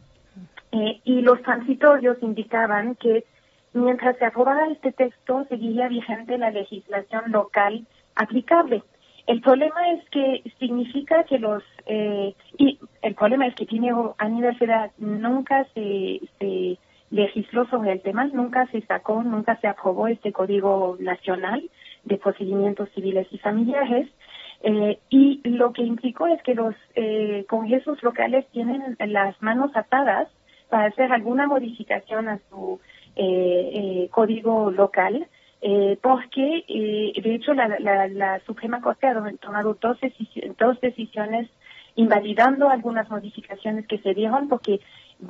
Eh, 0.71 0.99
y 1.03 1.21
los 1.21 1.41
transitorios 1.43 2.17
indicaban 2.21 2.95
que 2.95 3.23
mientras 3.73 4.17
se 4.17 4.25
aprobaba 4.25 4.67
este 4.67 4.91
texto 4.91 5.45
seguía 5.47 5.87
vigente 5.87 6.39
la 6.39 6.49
legislación 6.49 7.31
local 7.31 7.85
aplicable. 8.15 8.81
El 9.27 9.41
problema 9.41 9.91
es 9.91 10.09
que 10.09 10.43
significa 10.59 11.23
que 11.23 11.39
los 11.39 11.63
y 12.57 12.79
el 13.01 13.15
problema 13.15 13.47
es 13.47 13.55
que 13.55 13.65
primero 13.65 14.15
a 14.17 14.27
nivel 14.27 14.55
federal 14.57 14.91
nunca 14.97 15.65
se, 15.73 16.21
se 16.39 16.77
legisló 17.11 17.65
sobre 17.67 17.93
el 17.93 18.01
tema, 18.01 18.25
nunca 18.25 18.67
se 18.67 18.81
sacó, 18.81 19.23
nunca 19.23 19.57
se 19.61 19.67
aprobó 19.67 20.07
este 20.07 20.31
Código 20.31 20.97
Nacional 20.99 21.69
de 22.03 22.17
Procedimientos 22.17 22.89
Civiles 22.93 23.27
y 23.31 23.37
Familiares. 23.37 24.07
Eh, 24.63 24.99
y 25.09 25.41
lo 25.47 25.73
que 25.73 25.83
implicó 25.83 26.27
es 26.27 26.41
que 26.43 26.55
los 26.55 26.75
eh, 26.95 27.45
congresos 27.47 28.01
locales 28.03 28.45
tienen 28.51 28.97
las 28.99 29.39
manos 29.41 29.71
atadas 29.75 30.27
para 30.69 30.85
hacer 30.87 31.11
alguna 31.11 31.47
modificación 31.47 32.27
a 32.27 32.39
su 32.49 32.79
eh, 33.15 33.71
eh 33.73 34.09
código 34.11 34.71
local, 34.71 35.27
eh, 35.67 35.97
porque 35.99 36.63
de 36.67 37.33
hecho 37.33 37.55
la, 37.55 37.67
la, 37.79 38.07
la, 38.07 38.39
Suprema 38.41 38.81
Corte 38.81 39.07
ha 39.07 39.15
tomado 39.41 39.75
dos, 39.81 39.97
dos 40.59 40.79
decisiones 40.79 41.49
invalidando 41.95 42.69
algunas 42.69 43.09
modificaciones 43.09 43.87
que 43.87 43.97
se 43.97 44.13
dieron 44.13 44.47
porque 44.47 44.79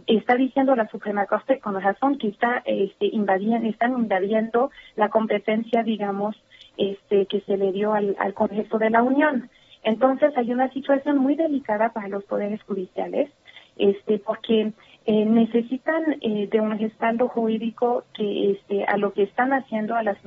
está 0.07 0.35
diciendo 0.35 0.75
la 0.75 0.89
Suprema 0.89 1.25
Corte 1.25 1.59
con 1.59 1.79
razón 1.81 2.17
que 2.17 2.27
está 2.27 2.63
este, 2.65 3.05
invadiendo, 3.05 3.65
están 3.69 3.93
invadiendo 3.93 4.71
la 4.97 5.07
competencia, 5.07 5.83
digamos, 5.83 6.35
este, 6.75 7.27
que 7.27 7.39
se 7.41 7.55
le 7.55 7.71
dio 7.71 7.93
al, 7.93 8.17
al 8.19 8.33
Congreso 8.33 8.77
de 8.77 8.89
la 8.89 9.03
Unión. 9.03 9.49
Entonces 9.83 10.35
hay 10.35 10.51
una 10.51 10.69
situación 10.73 11.17
muy 11.17 11.35
delicada 11.35 11.93
para 11.93 12.09
los 12.09 12.25
poderes 12.25 12.61
judiciales, 12.63 13.29
este, 13.77 14.19
porque 14.19 14.73
eh, 15.07 15.25
necesitan 15.25 16.17
eh, 16.21 16.47
de 16.51 16.59
un 16.59 16.79
respaldo 16.79 17.27
jurídico 17.27 18.05
que 18.13 18.51
este, 18.51 18.85
a 18.85 18.97
lo 18.97 19.13
que 19.13 19.23
están 19.23 19.53
haciendo, 19.53 19.95
a 19.95 20.03
las, 20.03 20.17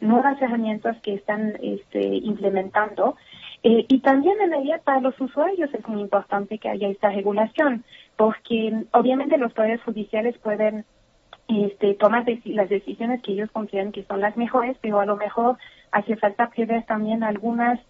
nuevas 0.00 0.40
herramientas 0.40 0.96
que 1.02 1.14
están 1.14 1.54
este, 1.62 2.00
implementando. 2.00 3.16
Eh, 3.62 3.84
y 3.88 3.98
también 4.00 4.40
en 4.40 4.54
ella 4.54 4.80
para 4.82 5.00
los 5.00 5.20
usuarios 5.20 5.72
es 5.74 5.86
muy 5.88 6.00
importante 6.00 6.58
que 6.58 6.68
haya 6.68 6.88
esta 6.88 7.10
regulación, 7.10 7.84
porque 8.16 8.84
obviamente 8.92 9.38
los 9.38 9.52
poderes 9.52 9.82
judiciales 9.82 10.38
pueden 10.38 10.84
este, 11.48 11.94
tomar 11.94 12.24
las 12.44 12.68
decisiones 12.68 13.22
que 13.22 13.32
ellos 13.32 13.50
consideran 13.52 13.92
que 13.92 14.04
son 14.04 14.20
las 14.20 14.36
mejores, 14.36 14.76
pero 14.80 15.00
a 15.00 15.06
lo 15.06 15.16
mejor 15.16 15.56
hace 15.92 16.16
falta 16.16 16.50
prever 16.50 16.84
también 16.84 17.24
algunas 17.24 17.80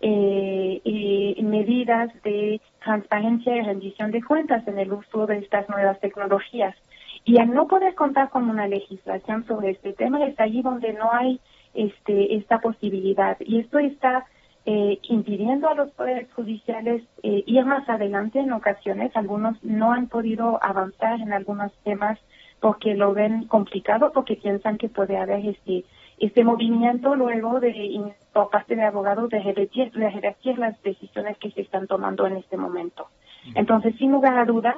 eh, 0.00 0.80
eh, 0.84 1.42
medidas 1.42 2.10
de 2.22 2.60
transparencia 2.82 3.56
y 3.56 3.62
rendición 3.62 4.10
de 4.10 4.22
cuentas 4.22 4.66
en 4.68 4.78
el 4.78 4.92
uso 4.92 5.26
de 5.26 5.38
estas 5.38 5.68
nuevas 5.68 5.98
tecnologías. 6.00 6.76
Y 7.24 7.38
al 7.38 7.54
no 7.54 7.66
poder 7.66 7.94
contar 7.94 8.28
con 8.28 8.50
una 8.50 8.68
legislación 8.68 9.46
sobre 9.46 9.70
este 9.70 9.94
tema, 9.94 10.24
es 10.24 10.38
allí 10.38 10.60
donde 10.60 10.92
no 10.92 11.10
hay 11.12 11.40
este, 11.72 12.36
esta 12.36 12.60
posibilidad. 12.60 13.36
Y 13.40 13.60
esto 13.60 13.78
está 13.78 14.26
eh, 14.66 14.98
impidiendo 15.02 15.68
a 15.68 15.74
los 15.74 15.90
poderes 15.90 16.32
judiciales 16.32 17.02
eh, 17.22 17.44
ir 17.46 17.64
más 17.64 17.88
adelante 17.88 18.38
en 18.38 18.52
ocasiones. 18.52 19.14
Algunos 19.14 19.62
no 19.62 19.92
han 19.92 20.08
podido 20.08 20.58
avanzar 20.62 21.20
en 21.20 21.32
algunos 21.32 21.72
temas 21.84 22.18
porque 22.60 22.94
lo 22.94 23.12
ven 23.12 23.46
complicado, 23.46 24.12
porque 24.12 24.36
piensan 24.36 24.78
que 24.78 24.88
puede 24.88 25.18
haber 25.18 25.44
este 25.46 25.84
este 26.26 26.44
movimiento 26.44 27.14
luego 27.16 27.60
de 27.60 28.14
por 28.32 28.50
parte 28.50 28.76
de 28.76 28.82
abogados 28.82 29.28
de 29.30 29.40
revertir, 29.40 29.92
las 29.94 30.82
decisiones 30.82 31.36
que 31.38 31.50
se 31.50 31.62
están 31.62 31.86
tomando 31.86 32.26
en 32.26 32.36
este 32.36 32.56
momento. 32.56 33.08
Entonces, 33.54 33.94
sin 33.96 34.12
lugar 34.12 34.38
a 34.38 34.44
dudas, 34.44 34.76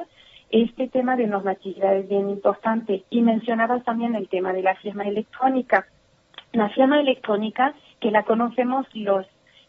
este 0.50 0.88
tema 0.88 1.16
de 1.16 1.26
normatividad 1.26 1.96
es 1.96 2.08
bien 2.08 2.30
importante. 2.30 3.04
Y 3.10 3.22
mencionabas 3.22 3.84
también 3.84 4.14
el 4.14 4.28
tema 4.28 4.52
de 4.52 4.62
la 4.62 4.74
firma 4.76 5.04
electrónica. 5.04 5.86
La 6.52 6.68
firma 6.70 7.00
electrónica, 7.00 7.74
que 8.00 8.10
la 8.10 8.24
conocemos 8.24 8.86
los 8.94 9.26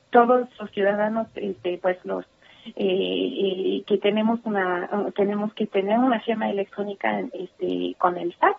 todos 0.09 0.47
los 0.59 0.71
ciudadanos, 0.71 1.27
este, 1.35 1.79
pues 1.79 1.97
los 2.05 2.25
eh, 2.65 2.73
eh, 2.75 3.83
que 3.85 3.97
tenemos 3.97 4.39
una 4.43 4.89
tenemos 5.15 5.53
que 5.53 5.67
tener 5.67 5.99
una 5.99 6.19
firma 6.21 6.49
electrónica 6.49 7.21
este, 7.33 7.95
con 7.97 8.17
el 8.17 8.33
SAT. 8.33 8.57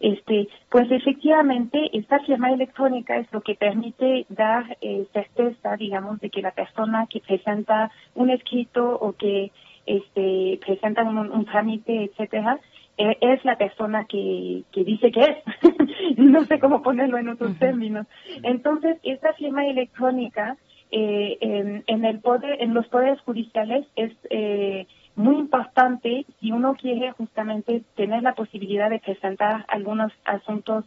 Este, 0.00 0.48
pues 0.70 0.90
efectivamente 0.90 1.90
esta 1.92 2.20
firma 2.20 2.50
electrónica 2.50 3.16
es 3.16 3.32
lo 3.32 3.40
que 3.40 3.54
permite 3.54 4.26
dar 4.28 4.76
eh, 4.80 5.06
certeza, 5.12 5.76
digamos, 5.76 6.20
de 6.20 6.30
que 6.30 6.42
la 6.42 6.50
persona 6.50 7.06
que 7.08 7.20
presenta 7.20 7.90
un 8.14 8.30
escrito 8.30 8.98
o 9.00 9.12
que 9.12 9.50
este, 9.86 10.58
presenta 10.64 11.02
un, 11.04 11.18
un 11.18 11.44
trámite, 11.44 12.04
etcétera, 12.04 12.60
eh, 12.96 13.16
es 13.20 13.44
la 13.44 13.56
persona 13.56 14.04
que, 14.04 14.62
que 14.72 14.84
dice 14.84 15.10
que 15.10 15.20
es. 15.20 15.36
no 16.16 16.44
sé 16.44 16.58
cómo 16.60 16.82
ponerlo 16.82 17.18
en 17.18 17.28
otros 17.28 17.58
términos. 17.58 18.06
Entonces, 18.42 18.98
esta 19.02 19.32
firma 19.34 19.66
electrónica 19.66 20.56
eh, 20.92 21.82
en, 21.86 22.04
el 22.04 22.20
poder, 22.20 22.62
en 22.62 22.72
los 22.72 22.86
poderes 22.86 23.20
judiciales 23.22 23.84
es 23.96 24.12
eh, 24.30 24.86
muy 25.16 25.36
importante 25.36 26.26
si 26.40 26.52
uno 26.52 26.74
quiere 26.74 27.12
justamente 27.12 27.82
tener 27.96 28.22
la 28.22 28.34
posibilidad 28.34 28.90
de 28.90 28.98
presentar 28.98 29.64
algunos 29.68 30.12
asuntos 30.24 30.84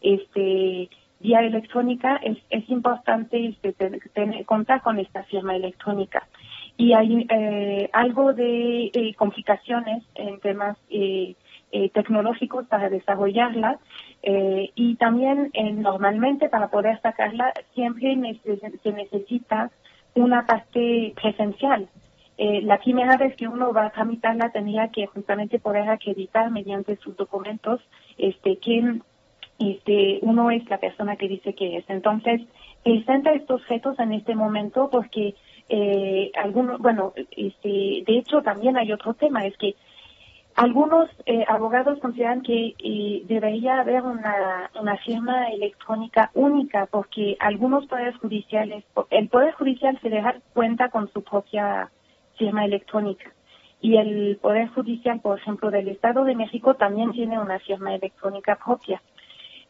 este 0.00 0.88
vía 1.20 1.40
electrónica 1.40 2.16
es, 2.16 2.38
es 2.50 2.68
importante 2.68 3.46
este, 3.46 3.72
tener, 4.12 4.44
contar 4.44 4.82
con 4.82 4.98
esta 4.98 5.22
firma 5.24 5.56
electrónica 5.56 6.26
y 6.76 6.92
hay 6.92 7.26
eh, 7.30 7.88
algo 7.92 8.32
de 8.34 8.90
eh, 8.92 9.14
complicaciones 9.16 10.02
en 10.14 10.40
temas 10.40 10.76
eh, 10.90 11.34
eh, 11.72 11.90
tecnológicos 11.90 12.66
para 12.66 12.88
desarrollarla 12.90 13.78
eh, 14.22 14.70
y 14.74 14.96
también 14.96 15.50
normalmente 15.76 16.48
para 16.48 16.68
poder 16.68 17.00
sacarla 17.00 17.52
siempre 17.74 18.16
se 18.82 18.92
necesita 18.92 19.70
una 20.14 20.46
parte 20.46 21.12
presencial. 21.20 21.88
La 22.38 22.78
primera 22.78 23.16
vez 23.16 23.34
que 23.36 23.48
uno 23.48 23.72
va 23.72 23.86
a 23.86 23.90
tramitarla 23.90 24.50
tenía 24.50 24.88
que 24.88 25.06
justamente 25.06 25.58
poder 25.58 25.88
acreditar 25.88 26.50
mediante 26.50 26.96
sus 26.96 27.16
documentos 27.16 27.80
este 28.18 28.58
quién 28.58 29.02
este 29.58 30.18
uno 30.22 30.50
es 30.50 30.68
la 30.68 30.78
persona 30.78 31.16
que 31.16 31.28
dice 31.28 31.54
que 31.54 31.78
es. 31.78 31.84
Entonces, 31.88 32.42
presenta 32.82 33.32
estos 33.32 33.66
retos 33.68 33.98
en 33.98 34.12
este 34.12 34.34
momento 34.34 34.88
porque 34.90 35.34
eh, 35.68 36.30
algunos, 36.36 36.78
bueno, 36.78 37.12
este, 37.36 38.04
de 38.06 38.18
hecho 38.18 38.42
también 38.42 38.76
hay 38.76 38.92
otro 38.92 39.14
tema, 39.14 39.44
es 39.44 39.56
que 39.56 39.74
algunos 40.54 41.10
eh, 41.26 41.44
abogados 41.48 41.98
consideran 41.98 42.42
que 42.42 42.74
eh, 42.78 43.22
debería 43.26 43.80
haber 43.80 44.02
una, 44.02 44.70
una 44.80 44.96
firma 44.98 45.48
electrónica 45.48 46.30
única 46.34 46.86
porque 46.86 47.36
algunos 47.40 47.86
poderes 47.86 48.16
judiciales, 48.18 48.84
el 49.10 49.28
Poder 49.28 49.52
Judicial 49.54 49.98
Federal 49.98 50.40
cuenta 50.54 50.88
con 50.88 51.10
su 51.12 51.22
propia 51.22 51.90
firma 52.36 52.64
electrónica 52.64 53.32
y 53.80 53.96
el 53.96 54.38
Poder 54.40 54.68
Judicial, 54.68 55.20
por 55.20 55.38
ejemplo, 55.38 55.70
del 55.70 55.88
Estado 55.88 56.24
de 56.24 56.34
México 56.34 56.74
también 56.74 57.12
tiene 57.12 57.38
una 57.38 57.58
firma 57.58 57.94
electrónica 57.94 58.56
propia. 58.56 59.02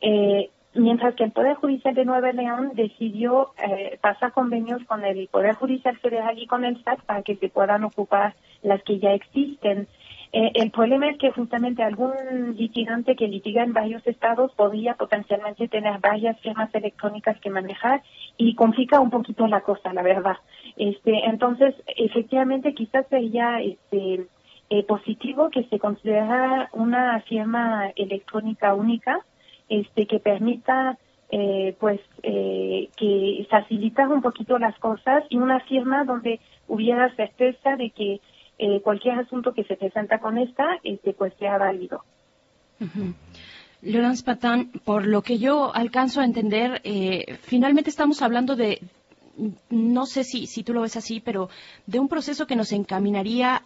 Eh, 0.00 0.50
mientras 0.74 1.14
que 1.14 1.24
el 1.24 1.32
Poder 1.32 1.56
Judicial 1.56 1.94
de 1.94 2.04
Nueva 2.04 2.32
León 2.32 2.72
decidió 2.74 3.52
eh, 3.58 3.98
pasar 4.00 4.32
convenios 4.32 4.82
con 4.84 5.04
el 5.04 5.28
Poder 5.28 5.54
Judicial 5.54 5.98
Federal 5.98 6.38
y 6.38 6.46
con 6.46 6.64
el 6.64 6.82
SAT 6.84 7.02
para 7.02 7.22
que 7.22 7.36
se 7.36 7.48
puedan 7.48 7.84
ocupar 7.84 8.34
las 8.62 8.82
que 8.84 8.98
ya 8.98 9.12
existen. 9.12 9.88
Eh, 10.32 10.52
el 10.54 10.70
problema 10.70 11.08
es 11.08 11.18
que 11.18 11.30
justamente 11.30 11.82
algún 11.82 12.12
litigante 12.56 13.16
que 13.16 13.28
litiga 13.28 13.62
en 13.62 13.72
varios 13.72 14.06
estados 14.06 14.52
podría 14.52 14.94
potencialmente 14.94 15.68
tener 15.68 15.98
varias 16.00 16.38
firmas 16.40 16.74
electrónicas 16.74 17.38
que 17.40 17.50
manejar 17.50 18.02
y 18.36 18.54
complica 18.54 19.00
un 19.00 19.10
poquito 19.10 19.46
la 19.46 19.60
cosa, 19.60 19.92
la 19.92 20.02
verdad. 20.02 20.36
Este, 20.76 21.24
entonces, 21.26 21.74
efectivamente, 21.96 22.74
quizás 22.74 23.06
sería 23.08 23.60
este, 23.60 24.26
eh, 24.68 24.82
positivo 24.84 25.50
que 25.50 25.64
se 25.64 25.78
considerara 25.78 26.68
una 26.72 27.20
firma 27.22 27.90
electrónica 27.94 28.74
única, 28.74 29.20
este, 29.68 30.06
que 30.06 30.18
permita 30.18 30.98
eh, 31.30 31.74
pues 31.80 32.00
eh, 32.22 32.88
que 32.96 33.46
facilitar 33.50 34.08
un 34.08 34.22
poquito 34.22 34.58
las 34.58 34.78
cosas 34.78 35.24
y 35.28 35.38
una 35.38 35.58
firma 35.60 36.04
donde 36.04 36.40
hubiera 36.68 37.14
certeza 37.16 37.76
de 37.76 37.90
que 37.90 38.20
eh, 38.58 38.80
cualquier 38.82 39.18
asunto 39.18 39.52
que 39.52 39.64
se 39.64 39.76
presenta 39.76 40.18
con 40.18 40.38
esta, 40.38 40.64
este, 40.82 41.12
pues 41.12 41.34
sea 41.38 41.58
válido. 41.58 42.02
Laurence 43.82 44.24
Patán, 44.24 44.70
por 44.84 45.06
lo 45.06 45.22
que 45.22 45.38
yo 45.38 45.74
alcanzo 45.74 46.20
a 46.20 46.24
entender, 46.24 46.80
eh, 46.84 47.38
finalmente 47.42 47.90
estamos 47.90 48.22
hablando 48.22 48.56
de, 48.56 48.80
no 49.70 50.06
sé 50.06 50.24
si, 50.24 50.46
si 50.46 50.62
tú 50.62 50.72
lo 50.72 50.80
ves 50.80 50.96
así, 50.96 51.20
pero 51.20 51.50
de 51.86 51.98
un 51.98 52.08
proceso 52.08 52.46
que 52.46 52.56
nos 52.56 52.72
encaminaría 52.72 53.62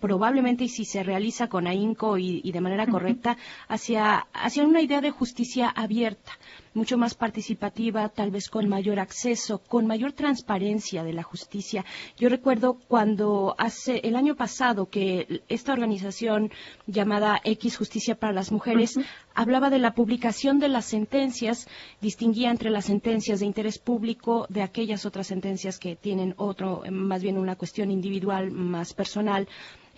probablemente 0.00 0.64
y 0.64 0.68
si 0.68 0.84
se 0.84 1.02
realiza 1.02 1.48
con 1.48 1.66
ahínco 1.66 2.18
y, 2.18 2.40
y 2.44 2.52
de 2.52 2.60
manera 2.60 2.86
correcta 2.86 3.36
hacia, 3.66 4.28
hacia 4.32 4.64
una 4.64 4.80
idea 4.80 5.00
de 5.00 5.10
justicia 5.10 5.68
abierta 5.68 6.32
mucho 6.74 6.98
más 6.98 7.14
participativa, 7.14 8.08
tal 8.08 8.30
vez 8.30 8.48
con 8.48 8.68
mayor 8.68 8.98
acceso, 8.98 9.58
con 9.58 9.86
mayor 9.86 10.12
transparencia 10.12 11.04
de 11.04 11.12
la 11.12 11.22
justicia. 11.22 11.84
Yo 12.16 12.28
recuerdo 12.28 12.78
cuando 12.88 13.54
hace 13.58 14.00
el 14.04 14.16
año 14.16 14.36
pasado 14.36 14.88
que 14.88 15.42
esta 15.48 15.72
organización 15.72 16.50
llamada 16.86 17.40
X 17.44 17.76
Justicia 17.76 18.14
para 18.14 18.32
las 18.32 18.52
Mujeres 18.52 18.98
hablaba 19.34 19.70
de 19.70 19.78
la 19.78 19.94
publicación 19.94 20.58
de 20.58 20.68
las 20.68 20.84
sentencias, 20.84 21.68
distinguía 22.00 22.50
entre 22.50 22.70
las 22.70 22.86
sentencias 22.86 23.40
de 23.40 23.46
interés 23.46 23.78
público 23.78 24.46
de 24.48 24.62
aquellas 24.62 25.06
otras 25.06 25.26
sentencias 25.26 25.78
que 25.78 25.96
tienen 25.96 26.34
otro, 26.36 26.82
más 26.90 27.22
bien 27.22 27.38
una 27.38 27.56
cuestión 27.56 27.90
individual, 27.90 28.50
más 28.50 28.94
personal 28.94 29.48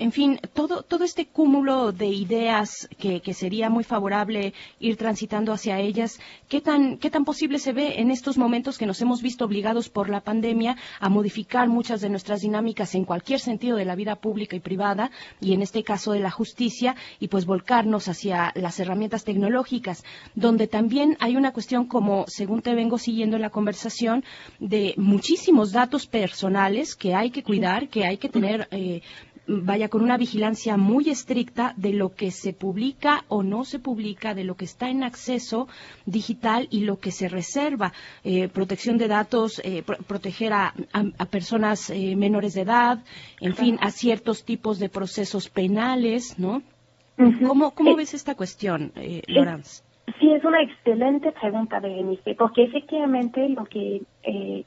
en 0.00 0.12
fin, 0.12 0.40
todo, 0.54 0.82
todo 0.82 1.04
este 1.04 1.26
cúmulo 1.26 1.92
de 1.92 2.06
ideas 2.06 2.88
que, 2.98 3.20
sería 3.34 3.68
muy 3.68 3.84
favorable 3.84 4.54
ir 4.78 4.96
transitando 4.96 5.52
hacia 5.52 5.78
ellas, 5.78 6.18
¿qué 6.48 6.59
tan, 6.60 6.98
¿qué 6.98 7.10
tan 7.10 7.24
posible 7.24 7.58
se 7.58 7.72
ve 7.72 8.00
en 8.00 8.10
estos 8.10 8.38
momentos 8.38 8.78
que 8.78 8.86
nos 8.86 9.00
hemos 9.00 9.22
visto 9.22 9.44
obligados 9.44 9.88
por 9.88 10.08
la 10.08 10.20
pandemia 10.20 10.76
a 10.98 11.08
modificar 11.08 11.68
muchas 11.68 12.00
de 12.00 12.08
nuestras 12.08 12.40
dinámicas 12.40 12.94
en 12.94 13.04
cualquier 13.04 13.40
sentido 13.40 13.76
de 13.76 13.84
la 13.84 13.94
vida 13.94 14.16
pública 14.16 14.56
y 14.56 14.60
privada, 14.60 15.10
y 15.40 15.52
en 15.52 15.62
este 15.62 15.82
caso 15.82 16.12
de 16.12 16.20
la 16.20 16.30
justicia, 16.30 16.96
y 17.18 17.28
pues 17.28 17.46
volcarnos 17.46 18.08
hacia 18.08 18.52
las 18.54 18.78
herramientas 18.80 19.24
tecnológicas, 19.24 20.04
donde 20.34 20.66
también 20.66 21.16
hay 21.20 21.36
una 21.36 21.52
cuestión 21.52 21.86
como, 21.86 22.24
según 22.28 22.62
te 22.62 22.74
vengo 22.74 22.98
siguiendo 22.98 23.36
en 23.36 23.42
la 23.42 23.50
conversación, 23.50 24.24
de 24.58 24.94
muchísimos 24.96 25.72
datos 25.72 26.06
personales 26.06 26.94
que 26.94 27.14
hay 27.14 27.30
que 27.30 27.42
cuidar, 27.42 27.88
que 27.88 28.04
hay 28.04 28.18
que 28.18 28.28
tener 28.28 28.68
eh, 28.70 29.02
vaya 29.46 29.88
con 29.88 30.02
una 30.02 30.16
vigilancia 30.16 30.76
muy 30.76 31.10
estricta 31.10 31.74
de 31.76 31.92
lo 31.92 32.14
que 32.14 32.30
se 32.30 32.52
publica 32.52 33.24
o 33.28 33.42
no 33.42 33.64
se 33.64 33.78
publica, 33.78 34.34
de 34.34 34.44
lo 34.44 34.54
que 34.54 34.64
está 34.64 34.90
en 34.90 35.02
acceso 35.02 35.68
digital 36.06 36.68
y 36.70 36.84
lo 36.84 36.98
que 36.98 37.10
se 37.10 37.28
reserva. 37.28 37.92
Eh, 38.24 38.48
protección 38.48 38.98
de 38.98 39.08
datos, 39.08 39.60
eh, 39.64 39.82
proteger 40.06 40.52
a, 40.52 40.74
personas 41.30 41.90
eh, 41.90 42.16
menores 42.16 42.54
de 42.54 42.62
edad, 42.62 42.98
en 43.40 43.54
fin, 43.54 43.78
a 43.80 43.90
ciertos 43.90 44.44
tipos 44.44 44.78
de 44.78 44.88
procesos 44.88 45.48
penales, 45.48 46.38
¿no? 46.38 46.62
¿Cómo, 47.46 47.72
cómo 47.72 47.96
ves 47.96 48.14
esta 48.14 48.34
cuestión, 48.34 48.92
eh, 48.96 49.22
Lorenz? 49.26 49.84
Sí, 50.18 50.32
es 50.32 50.42
una 50.44 50.62
excelente 50.62 51.32
pregunta, 51.32 51.78
Berenice, 51.78 52.34
porque 52.34 52.64
efectivamente 52.64 53.46
lo 53.50 53.64
que 53.64 54.02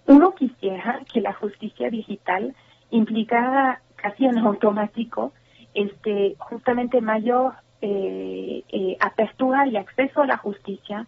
uno 0.06 0.36
quisiera 0.36 1.02
que 1.12 1.20
la 1.20 1.34
justicia 1.34 1.90
digital 1.90 2.56
implicara 2.92 3.82
casi 4.04 4.26
en 4.26 4.38
automático, 4.38 5.32
este, 5.74 6.36
justamente 6.38 7.02
mayor 7.02 7.54
eh, 7.82 8.64
eh, 8.70 8.98
apertura 9.00 9.66
y 9.68 9.78
acceso 9.78 10.22
a 10.22 10.28
la 10.28 10.38
justicia 10.38 11.08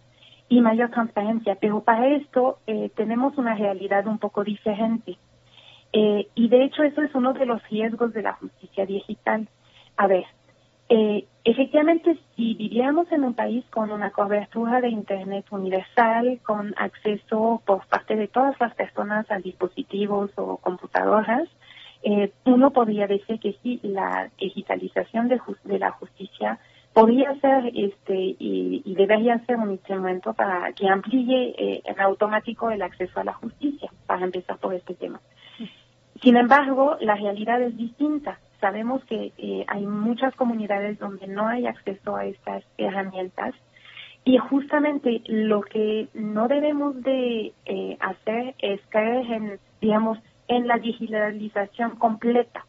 y 0.50 0.62
mayor 0.62 0.90
transparencia. 0.92 1.56
Pero 1.56 1.82
para 1.82 2.08
esto 2.08 2.60
eh, 2.68 2.90
tenemos 2.96 3.38
una 3.38 3.56
realidad 3.56 4.08
un 4.08 4.18
poco 4.18 4.44
diferente. 4.44 5.18
y 5.94 6.48
de 6.50 6.64
hecho 6.66 6.84
eso 6.84 7.02
es 7.02 7.16
uno 7.16 7.32
de 7.32 7.46
los 7.46 7.62
riesgos 7.70 8.12
de 8.14 8.22
la 8.22 8.34
justicia 8.34 8.86
digital. 8.86 9.48
A 9.96 10.08
ver, 10.08 10.25
efectivamente 11.46 12.18
si 12.36 12.54
viviéramos 12.56 13.10
en 13.14 13.24
un 13.24 13.34
país 13.34 13.64
con 13.70 13.92
una 13.92 14.10
cobertura 14.12 14.82
de 14.82 14.90
Internet 14.90 15.46
universal, 15.52 16.40
con 16.44 16.74
acceso 16.78 17.62
por 17.66 17.86
parte 17.88 18.18
de 18.18 18.28
todas 18.28 18.60
las 18.60 18.74
personas 18.75 19.32
a 19.32 19.38
dispositivos 19.38 20.32
o 20.36 20.58
computadoras, 20.58 21.48
eh, 22.04 22.32
uno 22.46 22.72
podría 22.72 23.08
decir 23.08 23.40
que 23.40 23.58
sí, 23.64 23.80
la 23.84 24.30
digitalización 24.38 25.28
de, 25.28 25.40
la 25.80 25.92
justicia 25.92 26.60
podría 26.94 27.34
ser 27.40 27.72
este 27.74 28.36
y, 28.40 28.94
debería 28.96 29.44
ser 29.46 29.58
un 29.58 29.72
instrumento 29.72 30.34
para 30.34 30.72
que 30.74 30.88
amplíe 30.88 31.56
eh, 31.58 31.82
en 31.84 32.00
automático 32.00 32.70
el 32.70 32.81
acceso 32.81 33.20
a 33.20 33.24
la 33.24 33.34
justicia, 33.34 33.92
para 34.05 34.25
empezar 34.25 34.58
por 34.58 34.74
este 34.74 34.94
tema. 34.94 35.20
Sin 36.22 36.38
embargo, 36.38 36.98
la 37.01 37.16
realidad 37.16 37.62
es 37.62 37.75
distinta. 37.75 38.40
Sabemos 38.62 39.03
que 39.05 39.34
eh, 39.38 39.66
hay 39.68 39.86
muchas 39.86 40.34
comunidades 40.36 40.98
donde 40.98 41.27
no 41.27 41.48
hay 41.48 41.68
acceso 41.68 42.16
a 42.16 42.25
estas 42.25 42.64
herramientas 42.77 43.53
y 44.24 44.38
justamente 44.38 45.22
lo 45.25 45.62
que 45.62 46.08
no 46.14 46.48
debemos 46.48 47.01
de 47.03 47.53
hacer 48.00 48.55
es 48.60 48.81
caer 48.90 49.25
en, 49.31 49.60
digamos, 49.81 50.18
en 50.48 50.68
la 50.68 50.77
digitalización 50.77 51.96
completa. 51.96 52.66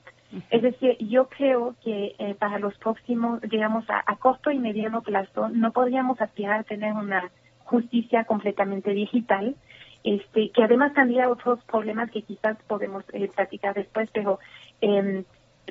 Es 0.50 0.62
decir, 0.62 0.96
yo 0.98 1.28
creo 1.28 1.76
que 1.84 2.14
eh, 2.18 2.34
para 2.34 2.58
los 2.58 2.76
próximos, 2.78 3.40
digamos, 3.42 3.84
a, 3.88 4.16
corto 4.16 4.50
y 4.50 4.58
mediano 4.58 5.02
plazo, 5.02 5.48
no 5.48 5.72
podríamos 5.72 6.20
aspirar 6.20 6.60
a 6.60 6.64
tener 6.64 6.92
una 6.92 7.30
justicia 7.64 8.24
completamente 8.24 8.90
digital, 8.90 9.54
este, 10.04 10.50
que 10.50 10.62
además 10.62 10.94
tendría 10.94 11.30
otros 11.30 11.62
problemas 11.64 12.10
que 12.10 12.22
quizás 12.22 12.56
podemos 12.66 13.04
eh, 13.12 13.28
platicar 13.34 13.74
después, 13.74 14.10
pero 14.12 14.38
eh, 14.80 15.24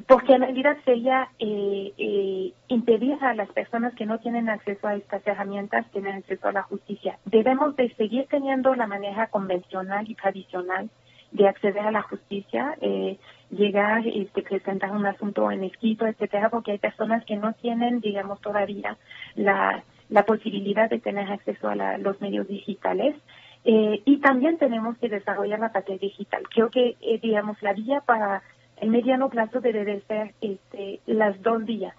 porque 0.08 0.34
en 0.34 0.42
realidad 0.42 0.78
sería 0.84 1.30
eh, 1.40 1.94
eh, 1.98 2.54
impedir 2.68 3.18
a 3.24 3.34
las 3.34 3.50
personas 3.50 3.94
que 3.96 4.06
no 4.06 4.20
tienen 4.20 4.50
acceso 4.50 4.88
a 4.88 4.96
estas 4.96 5.26
herramientas 5.26 5.90
tener 5.92 6.16
acceso 6.16 6.48
a 6.48 6.52
la 6.52 6.64
justicia. 6.64 7.18
Debemos 7.26 7.76
de 7.76 7.94
seguir 7.96 8.28
teniendo 8.30 8.76
la 8.76 8.88
manera 8.88 9.28
convencional 9.28 10.10
y 10.10 10.16
tradicional 10.16 10.90
de 11.32 11.48
acceder 11.48 11.86
a 11.86 11.92
la 11.92 12.02
justicia, 12.04 12.76
eh, 12.82 13.18
llegar 13.50 14.08
este, 14.08 14.42
presentar 14.42 14.92
un 14.92 15.06
asunto 15.06 15.52
en 15.52 15.64
escrito, 15.64 16.08
etcétera, 16.08 16.50
porque 16.50 16.72
hay 16.72 16.78
personas 16.78 17.26
que 17.26 17.36
no 17.36 17.54
tienen, 17.54 18.00
digamos, 18.00 18.42
todavía 18.42 18.98
la, 19.36 19.84
la 20.10 20.24
posibilidad 20.24 20.90
de 20.90 21.00
tener 21.00 21.32
acceso 21.32 21.70
a 21.70 21.98
los 21.98 22.22
medios 22.22 22.48
digitales. 22.48 23.16
Eh, 23.68 24.02
y 24.06 24.18
también 24.18 24.58
tenemos 24.58 24.96
que 25.00 25.10
desarrollar 25.10 25.60
la 25.60 25.72
patria 25.72 25.98
digital. 25.98 26.44
Creo 26.54 26.70
que, 26.70 26.96
eh, 27.02 27.20
digamos, 27.22 27.62
la 27.64 27.74
vía 27.74 28.02
para 28.02 28.44
el 28.78 28.90
mediano 28.90 29.30
plazo 29.30 29.60
debe 29.60 29.86
de 29.86 30.02
ser 30.02 30.34
este, 30.42 31.00
las 31.08 31.42
dos 31.42 31.66
vías, 31.66 31.96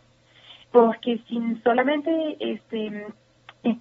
porque 0.70 1.18
si 1.26 1.56
solamente 1.64 2.36
este, 2.38 3.06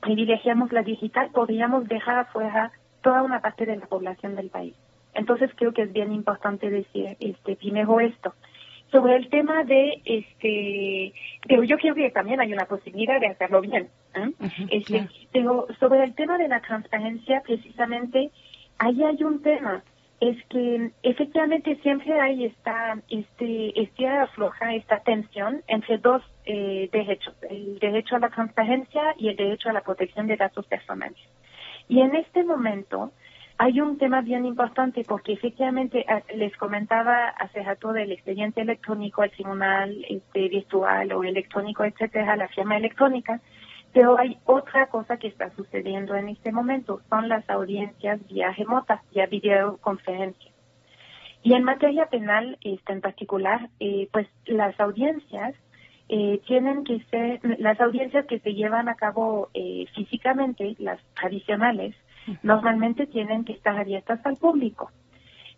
privilegiamos 0.02 0.72
la 0.72 0.82
digital, 0.82 1.30
podríamos 1.32 1.88
dejar 1.88 2.20
afuera 2.20 2.72
toda 3.02 3.22
una 3.22 3.42
parte 3.42 3.66
de 3.66 3.76
la 3.76 3.86
población 3.86 4.36
del 4.36 4.50
país. 4.50 4.74
Entonces 5.15 5.49
creo 5.56 5.73
que 5.73 5.84
es 5.84 5.93
bien 5.93 6.12
importante 6.12 6.69
decir 6.69 7.17
este 7.19 7.56
primero 7.56 7.99
esto. 7.99 8.34
Sobre 8.91 9.15
el 9.15 9.30
tema 9.30 9.63
de 9.63 10.01
este, 10.06 11.13
pero 11.47 11.63
yo 11.63 11.78
creo 11.78 11.95
que 11.95 12.12
también 12.12 12.39
hay 12.39 12.54
una 12.54 12.65
posibilidad 12.65 13.19
de 13.19 13.28
hacerlo 13.28 13.62
bien. 13.62 13.89
¿eh? 14.13 14.32
este, 14.69 15.10
Pero 15.32 15.67
sobre 15.80 16.04
el 16.04 16.13
tema 16.13 16.38
de 16.38 16.47
la 16.47 16.62
transparencia, 16.62 17.41
precisamente, 17.45 18.30
ahí 18.78 19.04
hay 19.04 19.23
un 19.23 19.41
tema 19.41 19.84
es 20.21 20.38
que 20.45 20.91
efectivamente 21.04 21.78
siempre 21.82 22.19
hay 22.19 22.45
esta, 22.45 22.97
este, 23.10 23.80
esta 23.80 24.23
afloja, 24.23 24.73
esta 24.73 24.99
tensión 24.99 25.62
entre 25.67 25.97
dos 25.97 26.23
eh, 26.45 26.89
derechos, 26.91 27.36
el 27.49 27.78
derecho 27.80 28.15
a 28.15 28.19
la 28.19 28.30
transparencia 28.30 29.13
y 29.17 29.28
el 29.30 29.36
derecho 29.36 29.69
a 29.69 29.73
la 29.73 29.82
protección 29.82 30.28
de 30.28 30.38
datos 30.38 30.65
personales. 30.67 31.19
Y 31.89 31.99
en 31.99 32.15
este 32.15 32.43
momento, 32.43 33.12
hay 33.58 33.80
un 33.80 33.98
tema 33.98 34.22
bien 34.22 34.46
importante 34.46 35.04
porque 35.08 35.34
efectivamente 35.34 36.06
eh, 36.10 36.36
les 36.36 36.56
comentaba 36.58 37.30
hace 37.30 37.63
rato 37.63 37.94
del 37.94 38.12
expediente 38.12 38.62
electrónico 38.62 39.22
al 39.22 39.32
tribunal 39.32 40.06
este, 40.10 40.50
virtual 40.50 41.12
o 41.13 41.24
electrónico, 41.24 41.86
etcétera, 41.86 42.36
la 42.36 42.50
firma 42.50 42.76
electrónica, 42.78 43.39
pero 43.94 44.20
hay 44.20 44.38
otra 44.46 44.88
cosa 44.88 45.18
que 45.18 45.28
está 45.28 45.52
sucediendo 45.52 46.15
en 46.15 46.28
este 46.28 46.52
momento, 46.52 47.02
son 47.10 47.30
las 47.30 47.50
audiencias 47.50 48.20
vía 48.28 48.52
remota, 48.52 49.02
vía 49.13 49.26
videoconferencia. 49.28 50.52
Y 51.41 51.54
en 51.54 51.63
materia 51.63 52.08
penal, 52.08 52.58
este, 52.62 52.91
en 52.91 53.02
particular, 53.02 53.70
eh, 53.80 54.10
pues 54.12 54.28
las 54.48 54.78
audiencias 54.82 55.56
eh, 56.10 56.41
tienen 56.46 56.84
que 56.84 57.00
ser, 57.10 57.39
las 57.60 57.80
audiencias 57.80 58.26
que 58.26 58.39
se 58.39 58.54
llevan 58.54 58.89
a 58.89 58.96
cabo 58.96 59.50
físicamente, 59.96 60.76
las 60.80 61.00
tradicionales, 61.13 61.96
normalmente 62.44 63.08
tienen 63.08 63.46
que 63.46 63.54
estar 63.54 63.78
abiertas 63.78 64.26
al 64.26 64.38
público. 64.38 64.92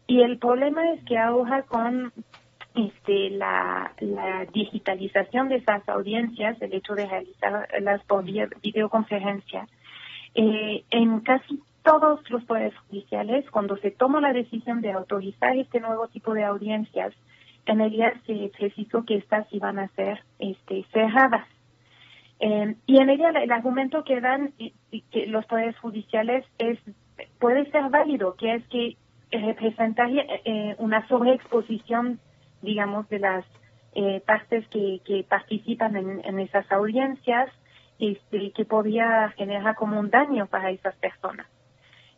Y 0.07 0.21
el 0.21 0.37
problema 0.37 0.91
es 0.93 1.03
que 1.03 1.17
ahora 1.17 1.63
con 1.63 2.13
este, 2.75 3.31
la, 3.31 3.91
digitalización 4.53 5.49
de 5.49 5.55
esas 5.55 5.87
audiencias, 5.89 6.61
el 6.61 6.73
hecho 6.73 6.93
de 6.93 7.07
realizarlas 7.07 8.03
por 8.05 8.23
videoconferencia, 8.23 9.67
eh, 10.35 10.83
en 10.91 11.19
casi 11.21 11.61
todos 11.83 12.19
los 12.29 12.43
poderes 12.43 12.77
judiciales, 12.87 13.49
cuando 13.49 13.77
se 13.77 13.91
toma 13.91 14.21
la 14.21 14.33
decisión 14.33 14.81
de 14.81 14.91
autorizar 14.91 15.57
este 15.57 15.79
nuevo 15.79 16.07
tipo 16.07 16.33
de 16.33 16.43
audiencias, 16.43 17.13
en 17.65 17.79
realidad 17.79 18.13
se 18.25 18.51
precisó 18.57 19.03
que 19.03 19.15
estas 19.15 19.51
iban 19.51 19.79
a 19.79 19.87
ser 19.89 20.23
este, 20.39 20.85
cerradas. 20.93 21.47
Eh, 22.39 22.75
y 22.85 22.97
en 22.97 23.09
ella 23.09 23.29
el 23.29 23.51
argumento 23.51 24.03
que 24.03 24.21
dan 24.21 24.53
los 25.27 25.45
poderes 25.45 25.77
judiciales 25.79 26.45
es 26.59 26.77
puede 27.39 27.69
ser 27.71 27.89
válido, 27.89 28.35
que 28.35 28.55
es 28.55 28.67
que 28.67 28.97
representaría 29.31 30.25
eh, 30.45 30.75
una 30.77 31.07
sobreexposición, 31.07 32.19
digamos, 32.61 33.09
de 33.09 33.19
las 33.19 33.45
eh, 33.93 34.21
partes 34.25 34.67
que, 34.67 35.01
que 35.05 35.23
participan 35.23 35.95
en, 35.95 36.21
en 36.23 36.39
esas 36.39 36.71
audiencias 36.71 37.49
este, 37.99 38.51
que 38.51 38.65
podía 38.65 39.29
generar 39.37 39.75
como 39.75 39.99
un 39.99 40.09
daño 40.09 40.45
para 40.45 40.69
esas 40.69 40.95
personas. 40.97 41.47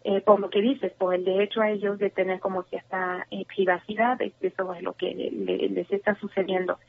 Eh, 0.04 0.22
por 0.22 0.40
lo 0.40 0.50
que 0.50 0.62
dices, 0.62 0.94
por 0.94 1.14
el 1.14 1.26
derecho 1.26 1.62
a 1.62 1.70
ellos 1.72 2.00
de 2.00 2.10
tener 2.10 2.40
como 2.40 2.64
cierta 2.64 3.28
eh, 3.32 3.46
privacidad, 3.46 4.20
eso 4.22 4.74
es 4.74 4.82
lo 4.82 4.94
que 4.94 5.14
les 5.14 5.92
está 5.92 6.16
sucediendo. 6.16 6.80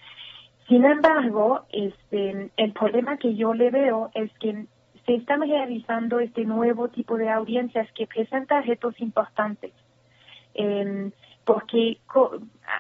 Sin 0.71 0.85
embargo, 0.85 1.67
este, 1.73 2.51
el 2.57 2.73
problema 2.73 3.19
que 3.19 3.35
yo 3.35 3.55
le 3.55 3.71
veo 3.71 4.11
es 4.15 4.31
que 4.39 4.67
se 5.05 5.15
están 5.17 5.41
realizando 5.41 6.21
este 6.21 6.45
nuevo 6.45 6.89
tipo 6.89 7.17
de 7.19 7.29
audiencias 7.29 7.91
que 7.93 8.07
presentan 8.07 8.65
retos 8.65 8.95
importantes. 9.01 9.73
Eh, 10.55 11.11
porque 11.45 11.99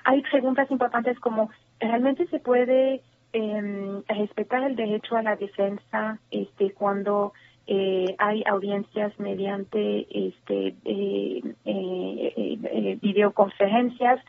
hay 0.04 0.22
preguntas 0.22 0.70
importantes 0.70 1.18
como, 1.18 1.50
¿realmente 1.80 2.28
se 2.28 2.38
puede 2.38 3.02
eh, 3.32 4.02
respetar 4.06 4.62
el 4.62 4.76
derecho 4.76 5.16
a 5.16 5.22
la 5.22 5.34
defensa 5.34 6.20
este, 6.30 6.72
cuando 6.72 7.32
eh, 7.66 8.14
hay 8.18 8.44
audiencias 8.46 9.18
mediante 9.18 10.06
este, 10.10 10.76
eh, 10.84 11.42
eh, 11.64 12.98
videoconferencias? 13.02 14.20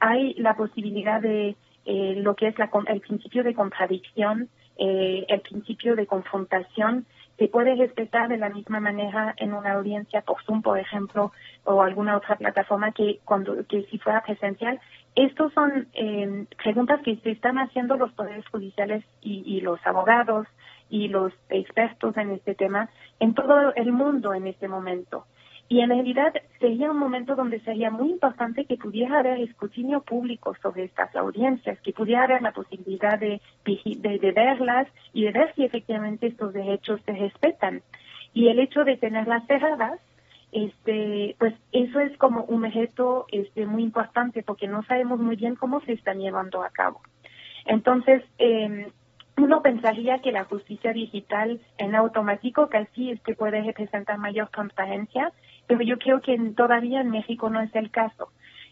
hay 0.00 0.32
la 0.38 0.56
posibilidad 0.56 1.20
de 1.20 1.54
lo 1.88 2.34
que 2.34 2.48
es 2.48 2.54
el 2.86 3.00
principio 3.00 3.42
de 3.42 3.54
contradicción, 3.54 4.48
el 4.76 5.40
principio 5.40 5.96
de 5.96 6.06
confrontación, 6.06 7.06
se 7.38 7.48
puede 7.48 7.76
respetar 7.76 8.28
de 8.28 8.36
la 8.36 8.50
misma 8.50 8.80
manera 8.80 9.34
en 9.38 9.54
una 9.54 9.72
audiencia 9.72 10.22
por 10.22 10.42
Zoom, 10.44 10.60
por 10.60 10.78
ejemplo, 10.78 11.32
o 11.64 11.82
alguna 11.82 12.16
otra 12.16 12.36
plataforma 12.36 12.92
que 12.92 13.20
cuando 13.24 13.64
que 13.66 13.84
si 13.84 13.98
fuera 13.98 14.22
presencial. 14.22 14.80
Estos 15.14 15.52
son 15.52 15.88
preguntas 16.62 17.00
que 17.04 17.16
se 17.16 17.30
están 17.30 17.58
haciendo 17.58 17.96
los 17.96 18.12
poderes 18.12 18.46
judiciales 18.48 19.04
y 19.22 19.60
los 19.62 19.80
abogados 19.86 20.46
y 20.90 21.08
los 21.08 21.32
expertos 21.48 22.16
en 22.16 22.32
este 22.32 22.54
tema 22.54 22.90
en 23.20 23.34
todo 23.34 23.74
el 23.74 23.92
mundo 23.92 24.34
en 24.34 24.46
este 24.46 24.68
momento. 24.68 25.26
Y 25.70 25.80
en 25.80 25.90
realidad 25.90 26.32
sería 26.60 26.90
un 26.90 26.98
momento 26.98 27.36
donde 27.36 27.60
sería 27.60 27.90
muy 27.90 28.10
importante 28.10 28.64
que 28.64 28.78
pudiera 28.78 29.18
haber 29.18 29.38
escrutinio 29.40 30.00
público 30.00 30.54
sobre 30.62 30.84
estas 30.84 31.14
audiencias, 31.14 31.78
que 31.80 31.92
pudiera 31.92 32.24
haber 32.24 32.40
la 32.40 32.52
posibilidad 32.52 33.18
de, 33.18 33.40
verlas 34.34 34.88
y 35.12 35.24
de 35.24 35.32
ver 35.32 35.54
si 35.54 35.64
efectivamente 35.64 36.26
estos 36.26 36.54
derechos 36.54 37.00
se 37.04 37.12
respetan. 37.12 37.82
Y 38.32 38.48
el 38.48 38.60
hecho 38.60 38.84
de 38.84 38.96
tenerlas 38.96 39.46
cerradas, 39.46 40.00
este, 40.52 41.36
pues 41.38 41.54
eso 41.72 42.00
es 42.00 42.16
como 42.16 42.44
un 42.44 42.64
objeto 42.64 43.26
este, 43.30 43.66
muy 43.66 43.82
importante 43.82 44.42
porque 44.42 44.68
no 44.68 44.82
sabemos 44.84 45.20
muy 45.20 45.36
bien 45.36 45.54
cómo 45.54 45.80
se 45.82 45.92
están 45.92 46.18
llevando 46.18 46.62
a 46.62 46.70
cabo. 46.70 47.02
Entonces, 47.66 48.22
eh, 48.38 48.90
uno 49.38 49.62
pensaría 49.62 50.18
que 50.18 50.32
la 50.32 50.44
justicia 50.44 50.92
digital 50.92 51.60
en 51.78 51.94
automático 51.94 52.68
casi 52.68 53.10
es 53.10 53.20
que 53.20 53.34
puede 53.34 53.62
representar 53.62 54.18
mayor 54.18 54.48
transparencia, 54.48 55.32
pero 55.68 55.82
yo 55.82 55.98
creo 55.98 56.20
que 56.20 56.36
todavía 56.56 57.02
en 57.02 57.10
México 57.10 57.48
no 57.50 57.60
es 57.60 57.72
el 57.76 57.90
caso. 57.90 58.30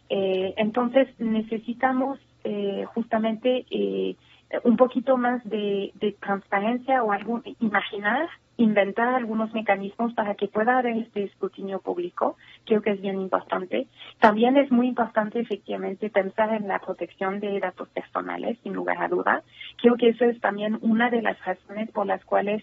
Eh, 0.09 0.55
entonces 0.57 1.09
necesitamos 1.19 2.19
eh, 2.43 2.85
justamente 2.95 3.67
eh, 3.71 4.17
un 4.65 4.77
poquito 4.77 5.17
más 5.17 5.45
de, 5.45 5.93
transparencia 6.21 7.03
o 7.03 7.13
algún 7.13 7.43
imaginar, 7.61 8.29
inventar 8.57 9.09
algunos 9.15 9.53
mecanismos 9.53 10.15
para 10.15 10.35
que 10.37 10.49
pueda 10.49 10.79
haber 10.79 10.97
este 10.97 11.25
escrutinio 11.25 11.81
público. 11.81 12.37
Creo 12.65 12.81
que 12.81 12.93
es 12.93 13.01
bien 13.03 13.21
importante. 13.21 13.89
También 14.19 14.57
es 14.57 14.71
muy 14.71 14.87
importante 14.87 15.41
efectivamente 15.41 16.09
pensar 16.09 16.55
en 16.55 16.67
la 16.67 16.79
protección 16.79 17.41
de 17.41 17.61
datos 17.61 17.89
personales, 17.91 18.59
sin 18.63 18.73
lugar 18.73 19.03
a 19.03 19.09
duda. 19.09 19.43
Creo 19.83 19.97
que 19.97 20.09
eso 20.09 20.25
es 20.25 20.41
también 20.41 20.79
una 20.81 21.11
de 21.11 21.21
las 21.21 21.39
razones 21.45 21.91
por 21.91 22.07
las 22.07 22.25
cuales 22.25 22.63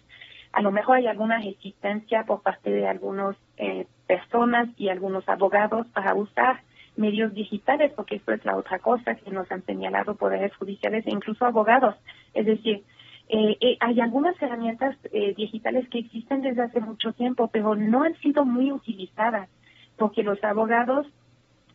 a 0.54 0.62
lo 0.62 0.72
mejor 0.72 0.98
hay 0.98 1.08
alguna 1.08 1.40
resistencia 1.40 2.24
por 2.24 2.42
parte 2.42 2.72
de 2.72 2.88
algunas 2.88 3.36
eh, 3.58 3.88
personas 4.08 4.70
y 4.78 4.90
algunos 4.90 5.28
abogados 5.28 5.88
para 5.88 6.14
usar 6.14 6.62
medios 6.96 7.34
digitales, 7.34 7.92
porque 7.96 8.16
esto 8.16 8.34
es 8.34 8.46
la 8.46 8.56
otra 8.56 8.80
cosa 8.80 9.16
que 9.16 9.32
nos 9.32 9.52
han 9.52 9.66
señalado 9.66 10.16
poderes 10.16 10.56
judiciales 10.56 11.06
e 11.08 11.12
incluso 11.12 11.46
abogados. 11.46 11.96
Es 12.34 12.46
decir, 12.46 12.84
eh, 13.30 13.58
eh, 13.62 13.78
hay 13.80 14.00
algunas 14.00 14.40
herramientas 14.42 14.96
eh, 15.12 15.34
digitales 15.36 15.88
que 15.90 16.00
existen 16.00 16.42
desde 16.42 16.64
hace 16.64 16.82
mucho 16.82 17.14
tiempo, 17.14 17.48
pero 17.48 17.76
no 17.76 18.04
han 18.04 18.16
sido 18.20 18.46
muy 18.46 18.72
utilizadas, 18.72 19.50
porque 19.98 20.24
los 20.24 20.44
abogados 20.44 21.08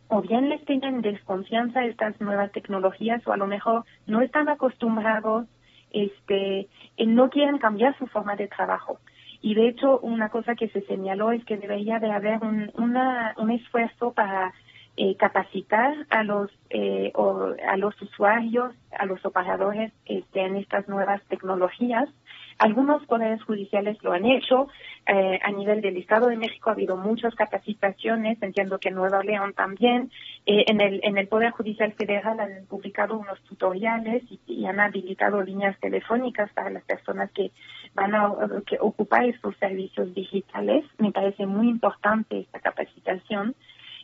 o 0.07 0.21
bien 0.21 0.49
les 0.49 0.63
tienen 0.65 1.01
desconfianza 1.01 1.81
a 1.81 1.85
estas 1.85 2.19
nuevas 2.19 2.51
tecnologías 2.51 3.25
o 3.27 3.33
a 3.33 3.37
lo 3.37 3.45
mejor 3.45 3.83
no 4.07 4.21
están 4.21 4.49
acostumbrados, 4.49 5.47
este, 5.91 6.67
no 6.97 7.29
quieren 7.29 7.57
cambiar 7.57 7.97
su 7.97 8.07
forma 8.07 8.35
de 8.35 8.47
trabajo. 8.47 8.99
Y 9.41 9.55
de 9.55 9.69
hecho, 9.69 9.99
una 9.99 10.29
cosa 10.29 10.55
que 10.55 10.67
se 10.69 10.81
señaló 10.81 11.31
es 11.31 11.43
que 11.45 11.57
debería 11.57 11.99
de 11.99 12.11
haber 12.11 12.39
un, 12.43 12.71
una, 12.75 13.33
un 13.37 13.51
esfuerzo 13.51 14.11
para 14.11 14.53
eh, 14.97 15.15
capacitar 15.15 15.93
a 16.09 16.23
los 16.23 16.51
eh, 16.69 17.11
o 17.15 17.53
a 17.65 17.77
los 17.77 17.99
usuarios, 18.01 18.75
a 18.91 19.05
los 19.05 19.25
operadores 19.25 19.93
este, 20.05 20.41
en 20.41 20.57
estas 20.57 20.89
nuevas 20.89 21.21
tecnologías. 21.29 22.09
Algunos 22.59 23.05
poderes 23.05 23.41
judiciales 23.43 23.97
lo 24.03 24.11
han 24.11 24.25
hecho. 24.25 24.67
Eh, 25.07 25.39
a 25.41 25.51
nivel 25.51 25.81
del 25.81 25.97
Estado 25.97 26.27
de 26.27 26.35
México 26.35 26.69
ha 26.69 26.73
habido 26.73 26.97
muchas 26.97 27.33
capacitaciones. 27.33 28.37
Entiendo 28.41 28.79
que 28.79 28.89
en 28.89 28.95
Nueva 28.95 29.23
León 29.23 29.53
también. 29.53 30.11
en 30.45 30.81
el 30.81 30.99
en 31.03 31.17
el 31.17 31.27
Poder 31.27 31.51
Judicial 31.51 31.93
Federal 31.93 32.39
han 32.39 32.65
publicado 32.67 33.17
unos 33.17 33.41
tutoriales 33.43 34.23
y, 34.47 34.65
han 34.65 34.79
habilitado 34.79 35.41
líneas 35.41 35.79
telefónicas 35.79 36.51
para 36.53 36.69
las 36.69 36.83
personas 36.83 37.31
que 37.31 37.51
van 37.95 38.13
a 38.13 38.29
que 38.65 38.77
ocupar 38.79 39.23
estos 39.25 39.55
servicios 39.57 40.13
digitales. 40.13 40.85
Me 40.97 41.11
parece 41.11 41.45
muy 41.45 41.69
importante 41.69 42.39
esta 42.39 42.59
capacitación. 42.59 43.55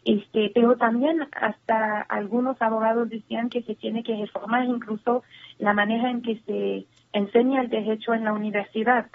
Este, 0.06 0.52
pero 0.54 0.78
también 0.78 1.28
hasta 1.34 2.02
algunos 2.02 2.62
abogados 2.62 3.10
decían 3.10 3.50
que 3.50 3.64
se 3.64 3.74
tiene 3.74 4.04
que 4.04 4.16
reformar 4.16 4.66
incluso 4.66 5.24
la 5.58 5.74
manera 5.74 6.12
en 6.12 6.22
que 6.22 6.40
se 6.46 6.86
enseña 7.12 7.62
el 7.62 7.70
derecho 7.70 8.14
en 8.14 8.24
la 8.24 8.34
universidad. 8.34 9.08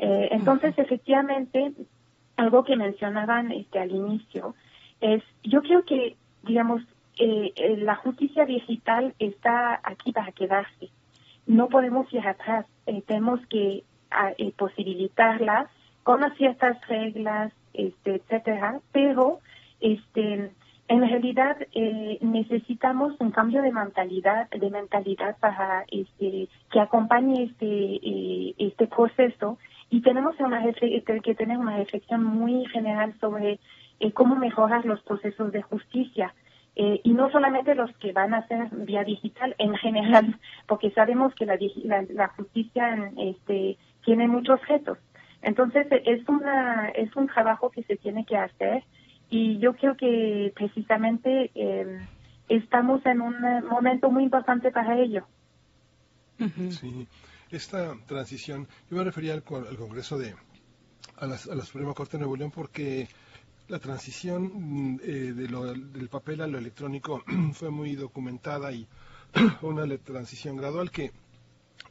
Eh, 0.00 0.30
entonces, 0.32 0.76
efectivamente, 0.76 1.72
algo 2.36 2.64
que 2.64 2.74
mencionaban 2.74 3.52
este, 3.52 3.78
al 3.78 3.92
inicio 3.92 4.56
es, 5.00 5.22
yo 5.44 5.62
creo 5.62 5.84
que, 5.84 6.16
digamos, 6.42 6.82
eh, 7.18 7.52
eh, 7.54 7.76
la 7.76 7.94
justicia 7.94 8.44
digital 8.44 9.14
está 9.20 9.80
aquí 9.84 10.10
para 10.10 10.32
quedarse. 10.32 10.90
No 11.46 11.68
podemos 11.68 12.12
ir 12.12 12.26
atrás. 12.26 12.66
tenemos 13.06 13.38
que 13.46 13.84
ah, 14.10 14.32
posibilitarla 14.56 15.70
con 16.02 16.20
ciertas 16.34 16.84
reglas, 16.88 17.52
este, 17.74 18.16
etcétera, 18.16 18.80
pero 18.90 19.38
este, 19.82 20.52
en 20.88 21.08
realidad 21.08 21.56
eh, 21.74 22.18
necesitamos 22.20 23.14
un 23.18 23.30
cambio 23.30 23.62
de 23.62 23.72
mentalidad, 23.72 24.48
de 24.50 24.70
mentalidad 24.70 25.36
para 25.38 25.84
este, 25.90 26.48
que 26.70 26.80
acompañe 26.80 27.44
este, 27.44 27.66
eh, 27.66 28.54
este 28.58 28.86
proceso 28.86 29.58
y 29.90 30.02
tenemos 30.02 30.38
una 30.38 30.62
que 31.22 31.34
tener 31.34 31.58
una 31.58 31.76
reflexión 31.76 32.22
muy 32.24 32.66
general 32.66 33.14
sobre 33.20 33.58
eh, 34.00 34.12
cómo 34.12 34.36
mejorar 34.36 34.84
los 34.84 35.00
procesos 35.02 35.52
de 35.52 35.62
justicia. 35.62 36.34
y 36.74 37.12
no 37.12 37.30
solamente 37.30 37.74
los 37.74 37.90
que 37.98 38.12
van 38.12 38.32
a 38.32 38.46
ser 38.48 38.68
vía 38.88 39.04
digital 39.04 39.54
en 39.58 39.74
general, 39.76 40.38
porque 40.66 40.90
sabemos 40.90 41.34
que 41.34 41.46
la, 41.46 41.58
la, 42.08 42.28
justicia 42.28 43.12
este, 43.18 43.76
tiene 44.04 44.26
muchos 44.28 44.58
retos. 44.68 44.98
Entonces 45.42 45.86
es 45.90 46.26
una 46.28 46.88
es 46.94 47.14
un 47.16 47.26
trabajo 47.26 47.70
que 47.70 47.82
se 47.82 47.96
tiene 47.96 48.24
que 48.24 48.36
hacer 48.36 48.84
y 49.32 49.58
yo 49.58 49.74
creo 49.74 49.96
que 49.96 50.52
precisamente 50.54 51.50
eh, 51.54 52.06
estamos 52.50 53.04
en 53.06 53.22
un 53.22 53.34
momento 53.66 54.10
muy 54.10 54.24
importante 54.24 54.70
para 54.70 54.98
ello. 54.98 55.26
Sí, 56.38 57.08
esta 57.50 57.94
transición, 58.06 58.68
yo 58.90 58.98
me 58.98 59.04
refería 59.04 59.32
al, 59.32 59.42
Congreso 59.42 60.18
de, 60.18 60.34
a 61.16 61.26
la, 61.26 61.38
Suprema 61.38 61.94
Corte 61.94 62.18
de 62.18 62.18
Nuevo 62.18 62.36
León 62.36 62.50
porque 62.50 63.08
la 63.68 63.78
transición 63.78 64.50
mm, 64.52 65.00
eh, 65.02 65.08
de 65.32 65.48
lo, 65.48 65.72
del 65.72 66.10
papel 66.10 66.42
a 66.42 66.46
lo 66.46 66.58
electrónico 66.58 67.24
fue 67.54 67.70
muy 67.70 67.94
documentada 67.94 68.70
y 68.70 68.86
una 69.62 69.86
transición 69.96 70.58
gradual 70.58 70.90
que 70.90 71.10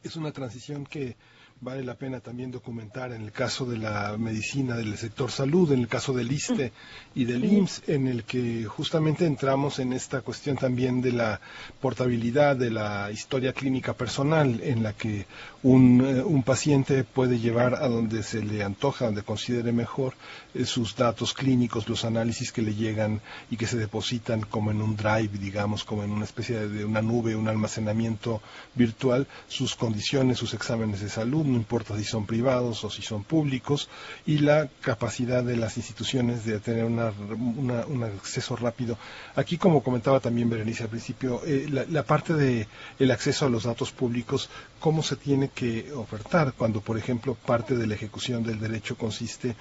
es 0.04 0.14
una 0.14 0.30
transición 0.30 0.86
que 0.86 1.16
vale 1.62 1.84
la 1.84 1.94
pena 1.94 2.18
también 2.18 2.50
documentar 2.50 3.12
en 3.12 3.22
el 3.22 3.30
caso 3.30 3.64
de 3.64 3.78
la 3.78 4.16
medicina 4.18 4.76
del 4.76 4.98
sector 4.98 5.30
salud, 5.30 5.70
en 5.70 5.78
el 5.78 5.88
caso 5.88 6.12
del 6.12 6.32
ISTE 6.32 6.72
y 7.14 7.24
del 7.24 7.44
IMSS, 7.44 7.82
en 7.86 8.08
el 8.08 8.24
que 8.24 8.64
justamente 8.64 9.26
entramos 9.26 9.78
en 9.78 9.92
esta 9.92 10.22
cuestión 10.22 10.56
también 10.56 11.00
de 11.00 11.12
la 11.12 11.40
portabilidad 11.80 12.56
de 12.56 12.72
la 12.72 13.12
historia 13.12 13.52
clínica 13.52 13.92
personal, 13.92 14.60
en 14.60 14.82
la 14.82 14.92
que 14.92 15.26
un, 15.62 16.04
eh, 16.04 16.22
un 16.24 16.42
paciente 16.42 17.04
puede 17.04 17.38
llevar 17.38 17.76
a 17.76 17.86
donde 17.86 18.24
se 18.24 18.42
le 18.42 18.64
antoja, 18.64 19.04
donde 19.04 19.22
considere 19.22 19.70
mejor 19.70 20.14
eh, 20.54 20.64
sus 20.64 20.96
datos 20.96 21.32
clínicos, 21.32 21.88
los 21.88 22.04
análisis 22.04 22.50
que 22.50 22.62
le 22.62 22.74
llegan 22.74 23.20
y 23.52 23.56
que 23.56 23.68
se 23.68 23.78
depositan 23.78 24.40
como 24.40 24.72
en 24.72 24.82
un 24.82 24.96
drive, 24.96 25.38
digamos, 25.38 25.84
como 25.84 26.02
en 26.02 26.10
una 26.10 26.24
especie 26.24 26.66
de 26.66 26.84
una 26.84 27.02
nube, 27.02 27.36
un 27.36 27.46
almacenamiento 27.46 28.42
virtual, 28.74 29.28
sus 29.46 29.76
condiciones, 29.76 30.38
sus 30.38 30.54
exámenes 30.54 31.00
de 31.00 31.08
salud, 31.08 31.51
no 31.52 31.58
importa 31.58 31.96
si 31.96 32.04
son 32.04 32.26
privados 32.26 32.82
o 32.84 32.90
si 32.90 33.02
son 33.02 33.22
públicos, 33.24 33.88
y 34.26 34.38
la 34.38 34.68
capacidad 34.80 35.44
de 35.44 35.56
las 35.56 35.76
instituciones 35.76 36.44
de 36.44 36.58
tener 36.60 36.84
un 36.84 38.02
acceso 38.04 38.56
rápido. 38.56 38.98
Aquí, 39.36 39.58
como 39.58 39.82
comentaba 39.82 40.20
también 40.20 40.50
Berenice 40.50 40.84
al 40.84 40.88
principio, 40.88 41.42
eh, 41.46 41.68
la, 41.70 42.02
parte 42.02 42.34
de 42.34 42.66
el 42.98 43.10
acceso 43.10 43.46
a 43.46 43.48
los 43.48 43.64
datos 43.64 43.92
públicos, 43.92 44.50
cómo 44.80 45.02
se 45.02 45.16
tiene 45.16 45.48
que 45.48 45.92
ofertar 45.92 46.54
cuando, 46.54 46.80
por 46.80 46.98
ejemplo, 46.98 47.34
parte 47.34 47.76
de 47.76 47.86
la 47.86 47.94
ejecución 47.94 48.42
del 48.42 48.58
derecho 48.58 48.96
consiste 48.96 49.54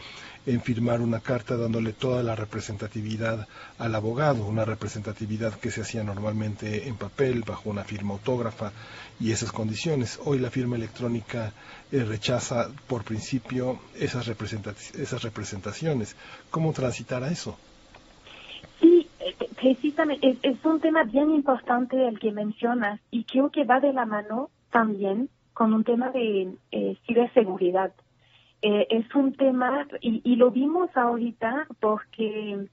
en 0.45 0.61
firmar 0.61 1.01
una 1.01 1.19
carta 1.19 1.55
dándole 1.55 1.93
toda 1.93 2.23
la 2.23 2.35
representatividad 2.35 3.47
al 3.77 3.95
abogado, 3.95 4.45
una 4.45 4.65
representatividad 4.65 5.53
que 5.53 5.71
se 5.71 5.81
hacía 5.81 6.03
normalmente 6.03 6.87
en 6.87 6.95
papel, 6.95 7.43
bajo 7.45 7.69
una 7.69 7.83
firma 7.83 8.13
autógrafa 8.13 8.71
y 9.19 9.31
esas 9.31 9.51
condiciones. 9.51 10.19
Hoy 10.25 10.39
la 10.39 10.49
firma 10.49 10.75
electrónica 10.75 11.53
eh, 11.91 12.03
rechaza 12.03 12.69
por 12.87 13.03
principio 13.03 13.79
esas, 13.95 14.27
esas 14.27 15.23
representaciones. 15.23 16.15
¿Cómo 16.49 16.73
transitar 16.73 17.23
a 17.23 17.31
eso? 17.31 17.57
Sí, 18.79 19.07
eh, 19.19 19.35
precisamente 19.55 20.37
es, 20.41 20.65
un 20.65 20.79
tema 20.79 21.03
bien 21.03 21.29
importante 21.31 22.07
el 22.07 22.19
que 22.19 22.31
mencionas 22.31 22.99
y 23.11 23.25
creo 23.25 23.51
que 23.51 23.63
va 23.63 23.79
de 23.79 23.93
la 23.93 24.05
mano 24.05 24.49
también 24.71 25.29
con 25.53 25.73
un 25.73 25.83
tema 25.83 26.09
de 26.09 26.55
eh, 26.71 26.97
ciberseguridad. 27.05 27.91
Eh, 28.61 28.87
es 28.91 29.15
un 29.15 29.33
tema, 29.33 29.87
y, 30.01 30.21
y, 30.23 30.35
lo 30.35 30.51
vimos 30.51 30.95
ahorita 30.95 31.67
porque 31.79 32.67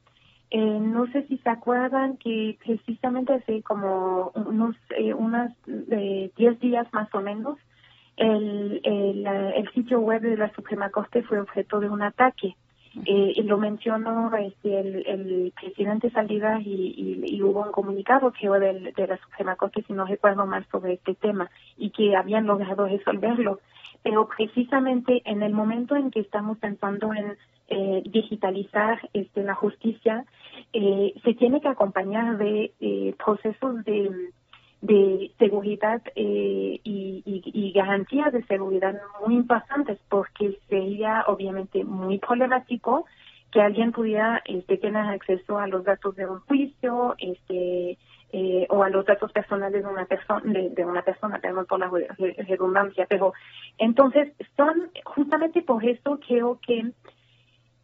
eh, 0.50 0.80
no 0.80 1.06
sé 1.12 1.26
si 1.28 1.38
se 1.38 1.48
acuerdan 1.50 2.16
que 2.16 2.58
precisamente 2.64 3.34
hace 3.34 3.62
como 3.62 4.32
unos 4.34 4.76
eh, 4.96 5.12
unas 5.14 5.52
10 5.66 5.90
eh, 5.90 6.58
días 6.60 6.86
más 6.92 7.14
o 7.14 7.20
menos, 7.20 7.58
el, 8.16 8.80
el, 8.84 9.70
sitio 9.74 10.00
web 10.00 10.22
de 10.22 10.36
la 10.36 10.52
Suprema 10.54 10.90
Corte 10.90 11.22
fue 11.22 11.38
objeto 11.40 11.80
de 11.80 11.88
un 11.88 12.02
ataque. 12.02 12.56
Eh, 13.04 13.32
y 13.36 13.42
lo 13.42 13.58
mencionó 13.58 14.34
este, 14.36 14.80
el, 14.80 15.06
el 15.06 15.52
presidente 15.60 16.10
Salinas 16.10 16.62
y, 16.64 17.22
y, 17.24 17.42
hubo 17.42 17.62
un 17.62 17.70
comunicado 17.70 18.32
que 18.32 18.48
de, 18.48 18.92
de 18.96 19.06
la 19.06 19.18
Suprema 19.18 19.54
Corte, 19.56 19.84
si 19.86 19.92
no 19.92 20.04
recuerdo 20.04 20.46
mal, 20.46 20.66
sobre 20.70 20.94
este 20.94 21.14
tema 21.14 21.48
y 21.76 21.90
que 21.90 22.16
habían 22.16 22.46
logrado 22.46 22.86
resolverlo 22.88 23.60
pero 24.02 24.28
precisamente 24.28 25.22
en 25.24 25.42
el 25.42 25.52
momento 25.52 25.96
en 25.96 26.10
que 26.10 26.20
estamos 26.20 26.58
pensando 26.58 27.12
en 27.12 27.36
eh, 27.68 28.02
digitalizar 28.06 28.98
este, 29.12 29.42
la 29.42 29.54
justicia, 29.54 30.24
eh, 30.72 31.12
se 31.22 31.34
tiene 31.34 31.60
que 31.60 31.68
acompañar 31.68 32.38
de 32.38 32.72
eh, 32.80 33.14
procesos 33.22 33.84
de, 33.84 34.30
de 34.80 35.30
seguridad 35.38 36.00
y, 36.14 36.80
y, 36.84 37.22
y, 37.24 37.72
garantías 37.72 38.32
de 38.32 38.42
seguridad 38.44 38.94
muy 39.24 39.34
importantes, 39.34 39.98
porque 40.08 40.58
sería 40.68 41.24
obviamente 41.26 41.84
muy 41.84 42.18
problemático 42.18 43.04
que 43.52 43.60
alguien 43.60 43.92
pudiera 43.92 44.42
este, 44.44 44.76
tener 44.78 45.06
acceso 45.06 45.58
a 45.58 45.66
los 45.66 45.84
datos 45.84 46.16
de 46.16 46.26
un 46.26 46.40
juicio, 46.40 47.14
este, 47.18 47.98
eh, 48.32 48.66
o 48.68 48.82
a 48.82 48.90
los 48.90 49.06
datos 49.06 49.32
personales 49.32 49.82
de 49.82 49.88
una 49.88 50.04
persona, 50.04 50.42
de, 50.44 50.84
una 50.84 51.02
persona, 51.02 51.38
perdón 51.38 51.66
por 51.66 51.80
la 51.80 51.90
redundancia, 52.18 53.06
pero 53.08 53.32
entonces 53.78 54.32
son 54.56 54.90
justamente 55.04 55.62
por 55.62 55.84
eso 55.84 56.20
creo 56.26 56.58
que 56.60 56.92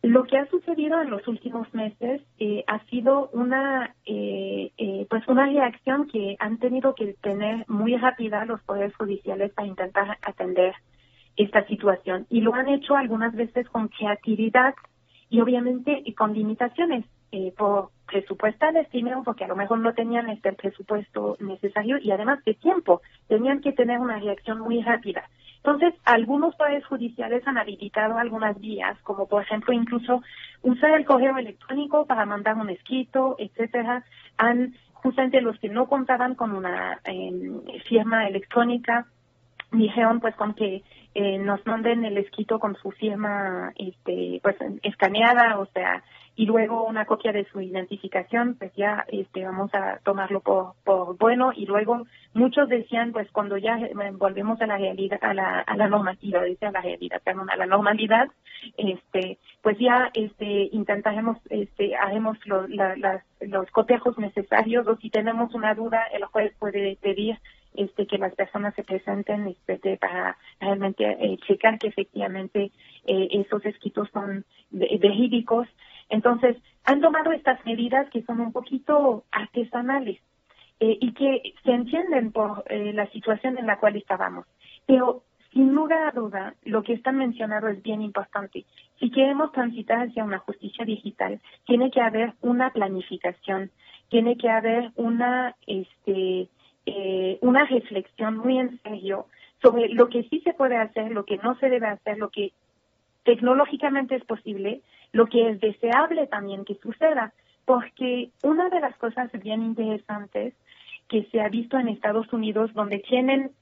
lo 0.04 0.24
que 0.24 0.36
ha 0.36 0.46
sucedido 0.50 1.00
en 1.00 1.08
los 1.08 1.26
últimos 1.26 1.72
meses 1.72 2.20
eh, 2.38 2.62
ha 2.66 2.84
sido 2.90 3.30
una 3.32 3.94
eh, 4.04 4.70
eh, 4.76 5.06
pues 5.08 5.26
una 5.28 5.46
reacción 5.46 6.08
que 6.08 6.36
han 6.40 6.58
tenido 6.58 6.94
que 6.94 7.14
tener 7.22 7.64
muy 7.68 7.96
rápida 7.96 8.44
los 8.44 8.60
poderes 8.64 8.94
judiciales 8.96 9.50
para 9.54 9.66
intentar 9.66 10.18
atender 10.20 10.74
esta 11.36 11.66
situación. 11.68 12.26
Y 12.28 12.42
lo 12.42 12.54
han 12.54 12.68
hecho 12.68 12.96
algunas 12.96 13.34
veces 13.34 13.66
con 13.70 13.88
creatividad 13.88 14.74
y 15.30 15.40
obviamente 15.40 16.04
con 16.18 16.34
limitaciones 16.34 17.06
eh, 17.34 17.52
por 17.56 17.90
presupuestales 18.06 18.86
primero 18.90 19.24
porque 19.24 19.42
a 19.42 19.48
lo 19.48 19.56
mejor 19.56 19.80
no 19.80 19.92
tenían 19.92 20.28
este 20.28 20.52
presupuesto 20.52 21.36
necesario 21.40 21.98
y 21.98 22.12
además 22.12 22.44
de 22.44 22.54
tiempo 22.54 23.02
tenían 23.26 23.60
que 23.60 23.72
tener 23.72 23.98
una 23.98 24.20
reacción 24.20 24.60
muy 24.60 24.80
rápida. 24.82 25.28
Entonces 25.56 25.94
algunos 26.04 26.54
poderes 26.54 26.86
judiciales 26.86 27.42
han 27.48 27.58
habilitado 27.58 28.18
algunas 28.18 28.56
vías 28.60 28.96
como 29.02 29.26
por 29.26 29.42
ejemplo 29.42 29.74
incluso 29.74 30.22
usar 30.62 30.92
el 30.92 31.04
correo 31.04 31.36
electrónico 31.36 32.06
para 32.06 32.24
mandar 32.24 32.54
un 32.54 32.70
escrito 32.70 33.34
etcétera. 33.36 34.04
Han 34.38 34.74
justamente 34.92 35.40
los 35.40 35.58
que 35.58 35.68
no 35.68 35.88
contaban 35.88 36.36
con 36.36 36.52
una 36.52 37.00
em, 37.04 37.62
firma 37.88 38.28
electrónica 38.28 39.06
dijeron 39.72 40.20
pues 40.20 40.36
con 40.36 40.54
que 40.54 40.84
eh, 41.16 41.38
nos 41.38 41.66
manden 41.66 42.04
el 42.04 42.16
escrito 42.16 42.60
con 42.60 42.76
su 42.76 42.92
firma 42.92 43.72
este 43.74 44.38
pues 44.40 44.54
escaneada 44.82 45.58
o 45.58 45.66
sea 45.66 46.04
y 46.36 46.46
luego 46.46 46.84
una 46.84 47.04
copia 47.04 47.32
de 47.32 47.44
su 47.46 47.60
identificación, 47.60 48.56
pues 48.58 48.72
ya 48.74 49.04
este, 49.08 49.44
vamos 49.44 49.72
a 49.74 50.00
tomarlo 50.04 50.40
por, 50.40 51.16
bueno 51.18 51.52
y 51.54 51.66
luego 51.66 52.06
muchos 52.32 52.68
decían, 52.68 53.12
pues 53.12 53.30
cuando 53.30 53.56
ya 53.56 53.78
eh, 53.78 53.92
volvemos 54.12 54.60
a 54.60 54.66
la 54.66 54.76
realidad, 54.76 55.18
a 55.22 55.34
la, 55.34 55.60
a 55.60 55.76
la 55.76 55.88
normativa, 55.88 56.42
dice 56.42 56.66
a 56.66 56.72
la 56.72 56.80
realidad, 56.80 57.22
perdón, 57.24 57.50
a 57.50 57.56
la 57.56 57.66
normalidad, 57.66 58.28
este, 58.76 59.38
pues 59.62 59.78
ya 59.78 60.10
este, 60.14 60.68
intentaremos, 60.72 61.38
este, 61.50 61.94
haremos 61.96 62.38
los 62.46 62.68
los 63.40 63.70
cotejos 63.72 64.18
necesarios 64.18 64.86
o 64.86 64.96
si 64.96 65.10
tenemos 65.10 65.54
una 65.54 65.74
duda, 65.74 66.02
el 66.12 66.24
juez 66.24 66.54
puede 66.58 66.96
pedir 66.96 67.38
este, 67.74 68.06
que 68.06 68.18
las 68.18 68.34
personas 68.34 68.74
se 68.74 68.84
presenten 68.84 69.48
este, 69.48 69.96
para 69.96 70.36
realmente 70.60 71.04
eh, 71.04 71.36
checar 71.46 71.78
que 71.78 71.88
efectivamente 71.88 72.70
eh, 73.06 73.28
esos 73.32 73.64
escritos 73.66 74.08
son 74.12 74.44
verídicos. 74.70 75.68
Entonces, 76.08 76.56
han 76.84 77.00
tomado 77.00 77.32
estas 77.32 77.64
medidas 77.64 78.08
que 78.10 78.22
son 78.22 78.40
un 78.40 78.52
poquito 78.52 79.24
artesanales 79.30 80.20
eh, 80.80 80.98
y 81.00 81.12
que 81.12 81.54
se 81.64 81.72
entienden 81.72 82.32
por 82.32 82.64
eh, 82.68 82.92
la 82.92 83.06
situación 83.10 83.58
en 83.58 83.66
la 83.66 83.78
cual 83.78 83.96
estábamos. 83.96 84.46
Pero, 84.86 85.22
sin 85.52 85.72
lugar 85.72 86.08
a 86.08 86.10
duda, 86.10 86.54
lo 86.64 86.82
que 86.82 86.94
están 86.94 87.16
mencionando 87.16 87.68
es 87.68 87.82
bien 87.82 88.02
importante. 88.02 88.64
Si 88.98 89.10
queremos 89.10 89.52
transitar 89.52 90.08
hacia 90.08 90.24
una 90.24 90.38
justicia 90.38 90.84
digital, 90.84 91.40
tiene 91.64 91.90
que 91.90 92.00
haber 92.00 92.34
una 92.40 92.70
planificación, 92.70 93.70
tiene 94.08 94.36
que 94.36 94.50
haber 94.50 94.90
una, 94.96 95.54
este, 95.66 96.48
eh, 96.86 97.38
una 97.40 97.64
reflexión 97.66 98.36
muy 98.36 98.58
en 98.58 98.80
serio 98.82 99.26
sobre 99.62 99.88
lo 99.88 100.08
que 100.08 100.24
sí 100.24 100.40
se 100.40 100.52
puede 100.52 100.76
hacer, 100.76 101.12
lo 101.12 101.24
que 101.24 101.38
no 101.38 101.56
se 101.58 101.70
debe 101.70 101.86
hacer, 101.86 102.18
lo 102.18 102.28
que 102.30 102.52
tecnológicamente 103.24 104.16
es 104.16 104.24
posible, 104.24 104.82
lo 105.14 105.26
que 105.26 105.48
es 105.48 105.60
deseable 105.60 106.26
también 106.26 106.64
que 106.64 106.74
suceda, 106.74 107.32
porque 107.64 108.30
una 108.42 108.68
de 108.68 108.80
las 108.80 108.96
cosas 108.96 109.30
bien 109.32 109.62
interesantes 109.62 110.54
que 111.08 111.22
se 111.30 111.40
ha 111.40 111.48
visto 111.48 111.78
en 111.78 111.88
Estados 111.88 112.32
Unidos, 112.32 112.74
donde 112.74 112.98
tienen 112.98 113.52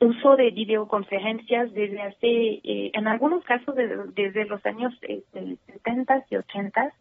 uso 0.00 0.34
de 0.34 0.50
videoconferencias 0.50 1.72
desde 1.74 2.02
hace, 2.02 2.26
eh, 2.64 2.90
en 2.92 3.06
algunos 3.06 3.44
casos 3.44 3.76
desde 3.76 4.44
los 4.46 4.66
años 4.66 4.92
eh, 5.02 5.22
70 5.32 6.24
y 6.28 6.36
80, 6.36 6.92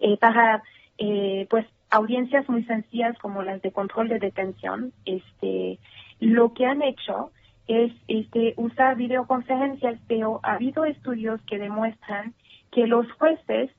eh, 0.00 0.16
para 0.16 0.62
eh, 0.96 1.46
pues 1.50 1.66
audiencias 1.90 2.48
muy 2.48 2.64
sencillas 2.64 3.18
como 3.18 3.42
las 3.42 3.60
de 3.60 3.70
control 3.70 4.08
de 4.08 4.18
detención, 4.18 4.92
este, 5.04 5.78
lo 6.20 6.54
que 6.54 6.64
han 6.64 6.80
hecho 6.80 7.32
es 7.68 7.92
este, 8.08 8.54
usar 8.56 8.96
videoconferencias, 8.96 9.98
pero 10.08 10.40
ha 10.42 10.54
habido 10.54 10.86
estudios 10.86 11.40
que 11.42 11.58
demuestran 11.58 12.32
que 12.70 12.86
los 12.86 13.10
jueces 13.12 13.70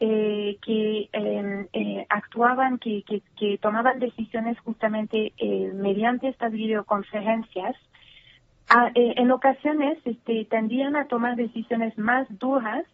eh, 0.00 0.56
que 0.62 1.10
em, 1.12 1.66
eh, 1.74 2.06
actuaban, 2.08 2.78
que, 2.78 3.04
tomaban 3.60 3.98
decisiones 3.98 4.58
justamente 4.60 5.34
eh, 5.36 5.70
mediante 5.74 6.28
estas 6.28 6.52
videoconferencias, 6.52 7.76
eh, 8.94 9.14
en 9.16 9.30
ocasiones 9.30 9.98
este, 10.06 10.46
tendían 10.46 10.96
a 10.96 11.06
tomar 11.06 11.36
decisiones 11.36 11.96
más 11.98 12.26
duras 12.38 12.86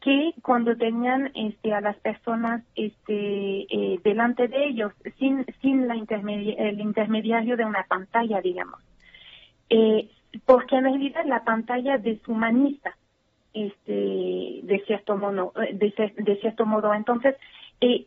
que 0.00 0.32
cuando 0.42 0.74
tenían 0.76 1.30
este, 1.34 1.74
a 1.74 1.82
las 1.82 1.96
personas 1.96 2.62
este, 2.76 3.66
delante 4.04 4.48
de 4.48 4.68
ellos, 4.68 4.92
sin, 5.18 5.44
sin 5.60 5.88
la 5.88 5.96
el 5.96 6.80
intermediario 6.80 7.56
de 7.56 7.64
una 7.64 7.82
pantalla, 7.82 8.40
digamos. 8.40 8.80
Porque 10.46 10.76
en 10.76 10.84
realidad 10.84 11.24
la 11.26 11.42
pantalla 11.42 11.98
deshumaniza 11.98 12.97
este 13.66 14.60
de 14.62 14.82
cierto 14.86 15.16
modo 15.16 15.52
de, 15.72 16.38
cierto 16.40 16.66
modo. 16.66 16.94
Entonces 16.94 17.36
eh, 17.80 18.06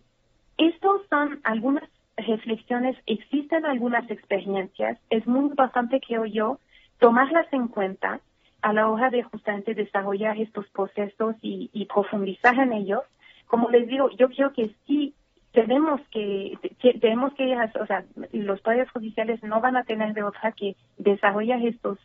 estos 0.57 1.01
son 1.09 1.39
algunas 1.43 1.83
reflexiones 2.17 2.97
existen 3.05 3.65
algunas 3.65 4.09
experiencias. 4.09 4.97
Es 5.09 5.25
muy 5.27 5.45
importante 5.45 5.99
creo 6.05 6.25
yo 6.25 6.59
tomarlas 6.99 7.51
en 7.51 7.67
cuenta 7.67 8.19
a 8.61 8.73
la 8.73 8.87
hora 8.89 9.09
de 9.09 9.23
justamente 9.23 9.73
desarrollar 9.73 10.39
estos 10.39 10.67
procesos 10.69 11.35
y, 11.41 11.69
y 11.73 11.85
profundizar 11.85 12.59
en 12.59 12.73
ellos. 12.73 13.01
Como 13.47 13.69
les 13.69 13.87
digo 13.87 14.09
yo 14.17 14.29
creo 14.29 14.53
que 14.53 14.71
sí 14.85 15.13
tenemos 15.51 15.99
que 16.11 16.57
tenemos 17.01 17.33
que 17.33 17.55
o 17.79 17.85
sea 17.85 18.05
los 18.31 18.61
poderes 18.61 18.89
judiciales 18.91 19.43
no 19.43 19.59
van 19.59 19.75
a 19.75 19.83
tener 19.83 20.13
de 20.13 20.23
otra 20.23 20.53
que 20.53 20.75
desarrollar 20.97 21.61
estos 21.65 21.97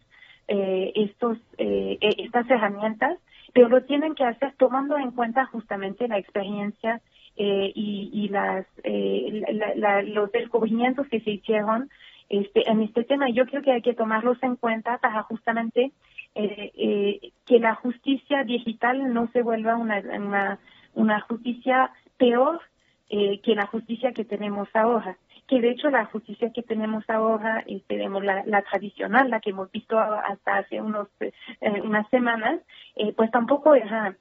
eh, 0.48 0.92
estos 0.96 1.38
eh, 1.58 1.98
e, 2.00 2.24
estas 2.24 2.48
herramientas 2.50 3.18
pero 3.56 3.70
lo 3.70 3.82
tienen 3.84 4.14
que 4.14 4.24
hacer 4.24 4.52
tomando 4.58 4.98
en 4.98 5.12
cuenta 5.12 5.46
justamente 5.46 6.08
la 6.08 6.18
experiencia 6.18 7.00
eh, 7.38 7.72
y, 7.74 8.28
las 8.28 8.66
eh, 8.84 9.42
los 10.08 10.30
descubrimientos 10.30 11.06
que 11.08 11.20
se 11.20 11.30
hicieron 11.30 11.88
este 12.28 12.70
en 12.70 12.82
este 12.82 13.04
tema 13.04 13.30
yo 13.30 13.46
creo 13.46 13.62
que 13.62 13.72
hay 13.72 13.80
que 13.80 13.94
tomarlos 13.94 14.36
en 14.42 14.56
cuenta 14.56 14.98
para 14.98 15.22
justamente 15.22 15.92
eh, 16.34 16.70
eh, 16.76 17.32
que 17.46 17.58
la 17.58 17.74
justicia 17.76 18.44
digital 18.44 19.14
no 19.14 19.28
se 19.32 19.40
vuelva 19.40 19.76
una 19.76 20.00
una, 20.00 20.58
una 20.94 21.20
justicia 21.20 21.92
peor 22.18 22.60
eh, 23.08 23.40
que 23.40 23.54
la 23.54 23.66
justicia 23.66 24.12
que 24.12 24.24
tenemos 24.24 24.68
ahora. 24.74 25.16
Que 25.46 25.60
de 25.60 25.70
hecho 25.70 25.90
la 25.90 26.06
justicia 26.06 26.52
que 26.52 26.62
tenemos 26.62 27.08
ahora, 27.08 27.62
eh, 27.66 27.82
tenemos 27.86 28.24
la, 28.24 28.42
la, 28.46 28.62
tradicional, 28.62 29.30
la 29.30 29.40
que 29.40 29.50
hemos 29.50 29.70
visto 29.70 29.98
hasta 29.98 30.58
hace 30.58 30.80
unos 30.80 31.08
eh, 31.20 31.32
unas 31.82 32.08
semanas, 32.10 32.60
eh, 32.96 33.12
pues 33.16 33.30
tampoco 33.30 33.74
era 33.74 34.16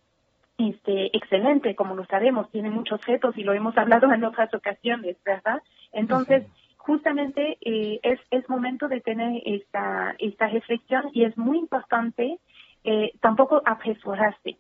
este 0.58 1.16
excelente, 1.16 1.76
como 1.76 1.96
lo 1.96 2.06
sabemos, 2.06 2.50
tiene 2.52 2.70
muchos 2.70 3.06
retos 3.06 3.38
y 3.38 3.44
lo 3.44 3.54
hemos 3.54 3.78
hablado 3.78 4.12
en 4.14 4.24
otras 4.24 4.54
ocasiones, 4.54 5.18
¿verdad? 5.26 5.62
Entonces, 5.92 6.46
justamente 6.78 7.58
eh, 7.62 8.00
es, 8.04 8.20
es 8.30 8.48
momento 8.48 8.88
de 8.88 9.02
tener 9.02 9.42
esta, 9.46 10.16
esta 10.20 10.48
reflexión 10.48 11.10
y 11.14 11.24
es 11.24 11.38
muy 11.38 11.58
importante 11.58 12.40
eh, 12.84 13.12
tampoco 13.20 13.62
apresurarse. 13.66 14.58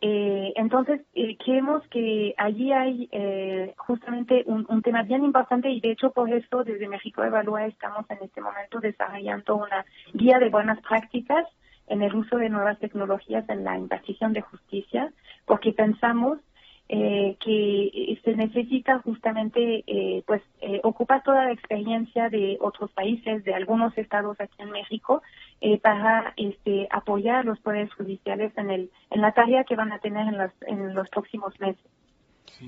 Eh, 0.00 0.52
entonces, 0.56 1.00
eh, 1.14 1.36
creemos 1.42 1.82
que 1.88 2.34
allí 2.36 2.70
hay 2.72 3.08
eh, 3.12 3.74
justamente 3.78 4.42
un, 4.46 4.66
un, 4.68 4.82
tema 4.82 5.02
bien 5.02 5.24
importante 5.24 5.70
y 5.70 5.80
de 5.80 5.92
hecho 5.92 6.10
por 6.10 6.30
eso 6.30 6.64
desde 6.64 6.86
México 6.86 7.24
Evalúa 7.24 7.64
estamos 7.64 8.04
en 8.10 8.18
este 8.22 8.42
momento 8.42 8.78
desarrollando 8.78 9.56
una 9.56 9.86
guía 10.12 10.38
de 10.38 10.50
buenas 10.50 10.80
prácticas 10.82 11.46
en 11.86 12.02
el 12.02 12.14
uso 12.14 12.36
de 12.36 12.50
nuevas 12.50 12.78
tecnologías 12.78 13.48
en 13.48 13.64
la 13.64 13.78
impartición 13.78 14.34
de 14.34 14.42
justicia, 14.42 15.12
porque 15.46 15.72
pensamos 15.72 16.40
eh, 16.88 17.36
que 17.40 18.20
se 18.22 18.36
necesita 18.36 19.00
justamente 19.00 19.82
eh, 19.86 20.22
pues 20.26 20.42
eh, 20.60 20.80
ocupar 20.84 21.22
toda 21.22 21.44
la 21.44 21.52
experiencia 21.52 22.28
de 22.28 22.58
otros 22.60 22.92
países, 22.92 23.44
de 23.44 23.54
algunos 23.54 23.96
estados 23.98 24.40
aquí 24.40 24.62
en 24.62 24.70
México, 24.70 25.22
eh, 25.60 25.78
para 25.78 26.32
este, 26.36 26.86
apoyar 26.90 27.44
los 27.44 27.58
poderes 27.60 27.92
judiciales 27.94 28.52
en, 28.56 28.70
el, 28.70 28.90
en 29.10 29.20
la 29.20 29.32
tarea 29.32 29.64
que 29.64 29.76
van 29.76 29.92
a 29.92 29.98
tener 29.98 30.28
en 30.28 30.38
los, 30.38 30.52
en 30.66 30.94
los 30.94 31.08
próximos 31.08 31.58
meses. 31.60 31.84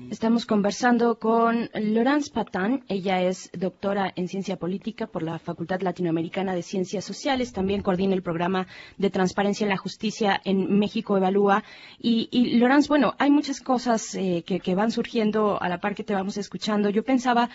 Estamos 0.09 0.45
conversando 0.45 1.19
con 1.19 1.69
Laurence 1.73 2.31
Patán. 2.31 2.83
Ella 2.87 3.21
es 3.21 3.49
doctora 3.53 4.11
en 4.15 4.27
ciencia 4.27 4.57
política 4.57 5.07
por 5.07 5.23
la 5.23 5.39
Facultad 5.39 5.81
Latinoamericana 5.81 6.53
de 6.53 6.61
Ciencias 6.61 7.05
Sociales. 7.05 7.53
También 7.53 7.81
coordina 7.81 8.13
el 8.13 8.21
programa 8.21 8.67
de 8.97 9.09
transparencia 9.09 9.65
en 9.65 9.69
la 9.69 9.77
justicia 9.77 10.39
en 10.43 10.77
México 10.77 11.17
Evalúa. 11.17 11.63
Y, 11.99 12.29
y 12.31 12.57
Laurence, 12.59 12.87
bueno, 12.87 13.15
hay 13.17 13.31
muchas 13.31 13.61
cosas 13.61 14.15
eh, 14.15 14.43
que, 14.45 14.59
que 14.59 14.75
van 14.75 14.91
surgiendo 14.91 15.61
a 15.61 15.69
la 15.69 15.79
par 15.79 15.95
que 15.95 16.03
te 16.03 16.13
vamos 16.13 16.37
escuchando. 16.37 16.89
Yo 16.89 17.03
pensaba 17.03 17.49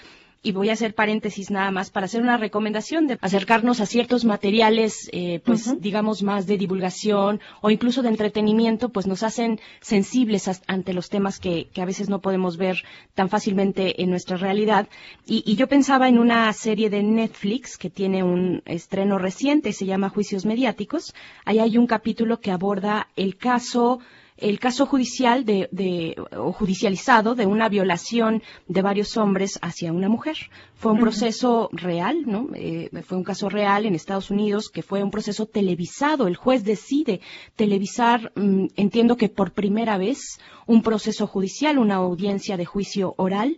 y 0.44 0.52
voy 0.52 0.68
a 0.68 0.74
hacer 0.74 0.94
paréntesis 0.94 1.50
nada 1.50 1.70
más 1.70 1.90
para 1.90 2.04
hacer 2.04 2.22
una 2.22 2.36
recomendación 2.36 3.06
de 3.06 3.18
acercarnos 3.22 3.80
a 3.80 3.86
ciertos 3.86 4.26
materiales, 4.26 5.08
eh, 5.12 5.40
pues 5.44 5.66
uh 5.66 5.70
-huh. 5.70 5.80
digamos 5.80 6.22
más 6.22 6.46
de 6.46 6.58
divulgación 6.58 7.40
o 7.62 7.70
incluso 7.70 8.02
de 8.02 8.10
entretenimiento, 8.10 8.90
pues 8.90 9.06
nos 9.06 9.22
hacen 9.22 9.58
sensibles 9.80 10.48
ante 10.66 10.92
los 10.92 11.08
temas 11.08 11.40
que, 11.40 11.68
que, 11.72 11.80
a 11.80 11.86
veces 11.86 12.10
no 12.10 12.20
podemos 12.20 12.58
ver 12.58 12.84
tan 13.14 13.30
fácilmente 13.30 14.02
en 14.02 14.10
nuestra 14.10 14.36
realidad. 14.36 14.86
Y, 15.26 15.42
y, 15.46 15.56
yo 15.56 15.66
pensaba 15.66 16.08
en 16.08 16.18
una 16.18 16.52
serie 16.52 16.90
de 16.90 17.02
Netflix 17.02 17.78
que 17.78 17.88
tiene 17.88 18.22
un 18.22 18.62
estreno 18.66 19.18
reciente, 19.18 19.72
se 19.72 19.86
llama 19.86 20.10
Juicios 20.10 20.44
Mediáticos. 20.44 21.14
Ahí 21.46 21.58
hay 21.58 21.78
un 21.78 21.86
capítulo 21.86 22.40
que 22.40 22.50
aborda 22.50 23.08
el 23.16 23.38
caso 23.38 24.00
el 24.36 24.58
caso 24.58 24.86
judicial 24.86 25.44
de, 25.44 25.68
de, 25.70 26.16
o 26.36 26.52
judicializado 26.52 27.34
de 27.34 27.46
una 27.46 27.68
violación 27.68 28.42
de 28.66 28.82
varios 28.82 29.16
hombres 29.16 29.58
hacia 29.62 29.92
una 29.92 30.08
mujer. 30.08 30.36
Fue 30.74 30.92
un 30.92 30.98
proceso 30.98 31.68
real, 31.72 32.24
¿no? 32.26 32.48
Eh, 32.54 32.90
fue 33.04 33.16
un 33.16 33.24
caso 33.24 33.48
real 33.48 33.86
en 33.86 33.94
Estados 33.94 34.30
Unidos 34.30 34.70
que 34.70 34.82
fue 34.82 35.02
un 35.02 35.10
proceso 35.10 35.46
televisado. 35.46 36.26
El 36.26 36.36
juez 36.36 36.64
decide 36.64 37.20
televisar, 37.54 38.32
mmm, 38.34 38.66
entiendo 38.76 39.16
que 39.16 39.28
por 39.28 39.52
primera 39.52 39.98
vez, 39.98 40.40
un 40.66 40.82
proceso 40.82 41.26
judicial, 41.26 41.78
una 41.78 41.96
audiencia 41.96 42.56
de 42.56 42.64
juicio 42.64 43.14
oral 43.16 43.56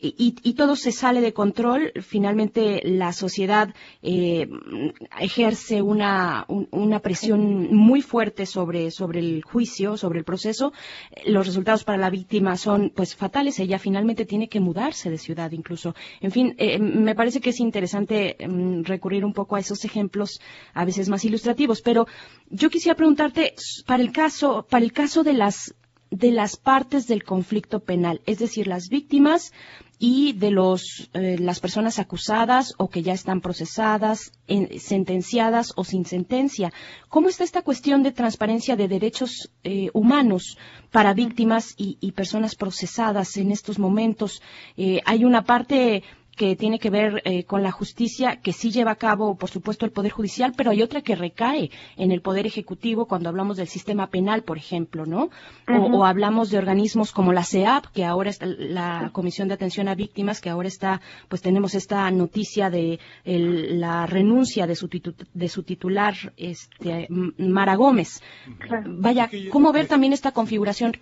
y, 0.00 0.36
y, 0.42 0.52
todo 0.54 0.76
se 0.76 0.92
sale 0.92 1.20
de 1.20 1.32
control. 1.32 1.92
Finalmente, 2.02 2.80
la 2.84 3.12
sociedad 3.12 3.74
eh, 4.00 4.48
ejerce 5.18 5.82
una, 5.82 6.44
un, 6.46 6.68
una 6.70 7.00
presión 7.00 7.74
muy 7.74 8.00
fuerte 8.00 8.46
sobre, 8.46 8.92
sobre 8.92 9.18
el 9.18 9.42
juicio, 9.42 9.96
sobre 9.96 10.20
el 10.20 10.24
proceso. 10.24 10.72
Los 11.26 11.46
resultados 11.46 11.82
para 11.82 11.98
la 11.98 12.10
víctima 12.10 12.56
son 12.56 12.92
pues 12.94 13.16
fatales. 13.16 13.58
Ella 13.58 13.80
finalmente 13.80 14.24
tiene 14.24 14.48
que 14.48 14.60
mudarse 14.60 15.10
de 15.10 15.18
ciudad 15.18 15.50
incluso. 15.50 15.96
En 16.20 16.30
fin, 16.30 16.54
eh, 16.58 16.78
me 16.78 17.16
parece 17.16 17.40
que 17.40 17.50
es 17.50 17.58
interesante 17.58 18.36
eh, 18.38 18.48
recurrir 18.84 19.24
un 19.24 19.32
poco 19.32 19.56
a 19.56 19.60
esos 19.60 19.84
ejemplos 19.84 20.40
a 20.74 20.84
veces 20.84 21.08
más 21.08 21.24
ilustrativos. 21.24 21.82
Pero 21.82 22.06
yo 22.50 22.70
quisiera 22.70 22.96
preguntarte, 22.96 23.54
para 23.84 24.02
el 24.04 24.12
caso, 24.12 24.64
para 24.70 24.84
el 24.84 24.92
caso 24.92 25.24
de 25.24 25.32
las 25.32 25.74
de 26.10 26.30
las 26.30 26.56
partes 26.56 27.06
del 27.06 27.22
conflicto 27.22 27.80
penal, 27.80 28.22
es 28.24 28.38
decir, 28.38 28.66
las 28.66 28.88
víctimas 28.88 29.52
y 29.98 30.32
de 30.32 30.50
los, 30.50 31.10
eh, 31.12 31.36
las 31.38 31.58
personas 31.60 31.98
acusadas 31.98 32.74
o 32.78 32.88
que 32.88 33.02
ya 33.02 33.12
están 33.12 33.40
procesadas, 33.40 34.32
en, 34.46 34.78
sentenciadas 34.78 35.72
o 35.76 35.84
sin 35.84 36.04
sentencia. 36.04 36.72
¿Cómo 37.08 37.28
está 37.28 37.44
esta 37.44 37.62
cuestión 37.62 38.02
de 38.02 38.12
transparencia 38.12 38.76
de 38.76 38.86
derechos 38.88 39.50
eh, 39.64 39.90
humanos 39.92 40.56
para 40.92 41.14
víctimas 41.14 41.74
y, 41.76 41.98
y, 42.00 42.12
personas 42.12 42.54
procesadas 42.54 43.36
en 43.36 43.50
estos 43.50 43.78
momentos? 43.78 44.40
Eh, 44.76 45.00
hay 45.04 45.24
una 45.24 45.42
parte 45.42 46.04
que 46.38 46.56
tiene 46.56 46.78
que 46.78 46.88
ver 46.88 47.20
eh, 47.24 47.44
con 47.44 47.62
la 47.62 47.72
justicia 47.72 48.36
que 48.36 48.52
sí 48.52 48.70
lleva 48.70 48.92
a 48.92 48.96
cabo, 48.96 49.34
por 49.34 49.50
supuesto, 49.50 49.84
el 49.84 49.92
Poder 49.92 50.12
Judicial, 50.12 50.54
pero 50.56 50.70
hay 50.70 50.80
otra 50.82 51.02
que 51.02 51.16
recae 51.16 51.70
en 51.96 52.12
el 52.12 52.22
Poder 52.22 52.46
Ejecutivo 52.46 53.06
cuando 53.06 53.28
hablamos 53.28 53.56
del 53.56 53.66
sistema 53.66 54.06
penal, 54.06 54.44
por 54.44 54.56
ejemplo, 54.56 55.04
¿no? 55.04 55.24
Uh 55.24 55.30
-huh. 55.66 55.94
o, 55.94 55.98
o, 55.98 56.04
hablamos 56.04 56.50
de 56.50 56.58
organismos 56.58 57.12
como 57.12 57.32
la 57.32 57.44
CEAP, 57.44 57.86
que 57.92 58.04
ahora 58.04 58.30
está 58.30 58.46
la 58.46 59.10
Comisión 59.12 59.48
de 59.48 59.54
Atención 59.54 59.88
a 59.88 59.96
Víctimas, 59.96 60.40
que 60.40 60.48
ahora 60.48 60.68
está, 60.68 61.00
pues 61.28 61.42
tenemos 61.42 61.74
esta 61.74 62.08
noticia 62.12 62.70
de 62.70 63.00
el, 63.24 63.80
la 63.80 64.06
renuncia 64.06 64.66
de 64.68 64.76
su, 64.76 64.88
de 65.34 65.48
su 65.48 65.62
titular, 65.64 66.14
este, 66.36 67.08
Mara 67.38 67.74
Gómez. 67.74 68.22
Vaya, 68.86 69.28
¿cómo 69.50 69.72
ver 69.72 69.88
también 69.88 70.12
esta 70.12 70.30
configuración 70.30 70.92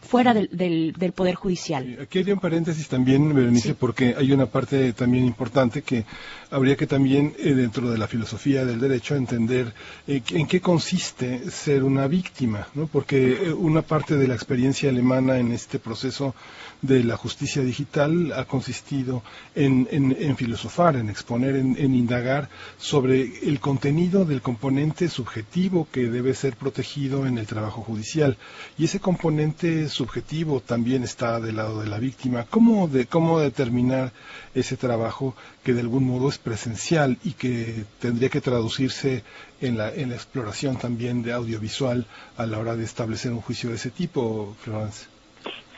fuera 0.00 0.34
del, 0.34 0.48
del, 0.52 0.94
del, 0.96 1.12
Poder 1.12 1.34
Judicial. 1.34 1.98
Aquí 2.00 2.18
hay 2.18 2.32
un 2.32 2.40
paréntesis 2.40 2.88
también, 2.88 3.34
Berenice, 3.34 3.68
sí. 3.68 3.76
porque 3.78 4.14
hay 4.16 4.32
una 4.32 4.46
parte 4.46 4.92
también 4.92 5.24
importante 5.24 5.82
que 5.82 6.04
habría 6.52 6.76
que 6.76 6.86
también, 6.86 7.34
eh, 7.38 7.54
dentro 7.54 7.90
de 7.90 7.96
la 7.96 8.06
filosofía 8.06 8.66
del 8.66 8.78
derecho, 8.78 9.16
entender 9.16 9.72
eh, 10.06 10.22
en 10.30 10.46
qué 10.46 10.60
consiste 10.60 11.50
ser 11.50 11.82
una 11.82 12.06
víctima, 12.06 12.68
¿no? 12.74 12.86
porque 12.86 13.32
eh, 13.32 13.52
una 13.52 13.80
parte 13.80 14.16
de 14.16 14.28
la 14.28 14.34
experiencia 14.34 14.90
alemana 14.90 15.38
en 15.38 15.52
este 15.52 15.78
proceso 15.78 16.34
de 16.82 17.04
la 17.04 17.16
justicia 17.16 17.62
digital 17.62 18.32
ha 18.34 18.44
consistido 18.44 19.22
en, 19.54 19.88
en, 19.90 20.36
filosofar, 20.36 20.96
en 20.96 21.08
exponer, 21.08 21.56
en, 21.56 21.76
en, 21.78 21.94
indagar 21.94 22.50
sobre 22.76 23.48
el 23.48 23.60
contenido 23.60 24.24
del 24.24 24.42
componente 24.42 25.08
subjetivo 25.08 25.86
que 25.90 26.08
debe 26.08 26.34
ser 26.34 26.56
protegido 26.56 27.26
en 27.26 27.38
el 27.38 27.46
trabajo 27.46 27.82
judicial. 27.82 28.36
Y 28.76 28.86
ese 28.86 28.98
componente 28.98 29.88
subjetivo 29.88 30.60
también 30.60 31.04
está 31.04 31.40
del 31.40 31.56
lado 31.56 31.80
de 31.80 31.88
la 31.88 32.00
víctima. 32.00 32.46
¿Cómo, 32.50 32.88
de, 32.88 33.06
cómo 33.06 33.38
determinar 33.38 34.12
ese 34.54 34.76
trabajo 34.76 35.36
que 35.62 35.74
de 35.74 35.80
algún 35.80 36.04
modo 36.04 36.28
es 36.28 36.38
presencial 36.42 37.18
y 37.24 37.32
que 37.34 37.84
tendría 38.00 38.28
que 38.28 38.40
traducirse 38.40 39.22
en 39.60 39.78
la, 39.78 39.92
en 39.92 40.10
la 40.10 40.16
exploración 40.16 40.78
también 40.78 41.22
de 41.22 41.32
audiovisual 41.32 42.06
a 42.36 42.46
la 42.46 42.58
hora 42.58 42.76
de 42.76 42.84
establecer 42.84 43.32
un 43.32 43.40
juicio 43.40 43.70
de 43.70 43.76
ese 43.76 43.90
tipo, 43.90 44.54
Florence? 44.58 45.08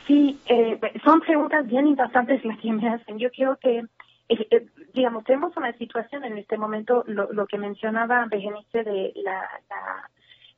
Sí, 0.07 0.39
eh, 0.47 0.79
son 1.03 1.21
preguntas 1.21 1.65
bien 1.67 1.87
importantes 1.87 2.43
las 2.45 2.59
que 2.59 2.71
me 2.71 2.87
hacen. 2.89 3.17
Yo 3.17 3.29
creo 3.31 3.57
que 3.57 3.83
digamos, 4.93 5.23
tenemos 5.23 5.55
una 5.57 5.73
situación 5.73 6.23
en 6.23 6.37
este 6.37 6.57
momento, 6.57 7.03
lo, 7.07 7.45
que 7.47 7.57
mencionaba 7.57 8.25
Berenice 8.25 8.83
de 8.83 9.13
la, 9.23 9.47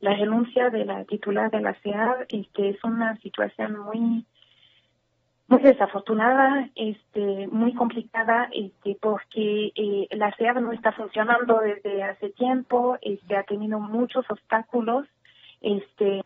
la, 0.00 0.14
renuncia 0.14 0.70
de 0.70 0.84
la 0.84 1.04
titular 1.04 1.50
de 1.50 1.60
la 1.60 1.74
CEAR, 1.82 2.26
que 2.28 2.70
es 2.70 2.82
una 2.84 3.16
situación 3.16 3.78
muy 3.78 4.24
muy 5.48 5.62
desafortunada, 5.62 6.68
este, 6.74 7.48
muy 7.48 7.72
complicada, 7.74 8.48
este, 8.52 8.96
porque 9.00 9.72
eh, 9.74 10.06
la 10.10 10.30
CEAR 10.36 10.60
no 10.60 10.72
está 10.72 10.92
funcionando 10.92 11.60
desde 11.60 12.02
hace 12.02 12.30
tiempo, 12.30 12.98
este, 13.00 13.36
ha 13.36 13.44
tenido 13.44 13.80
muchos 13.80 14.26
obstáculos, 14.30 15.06
este, 15.62 16.22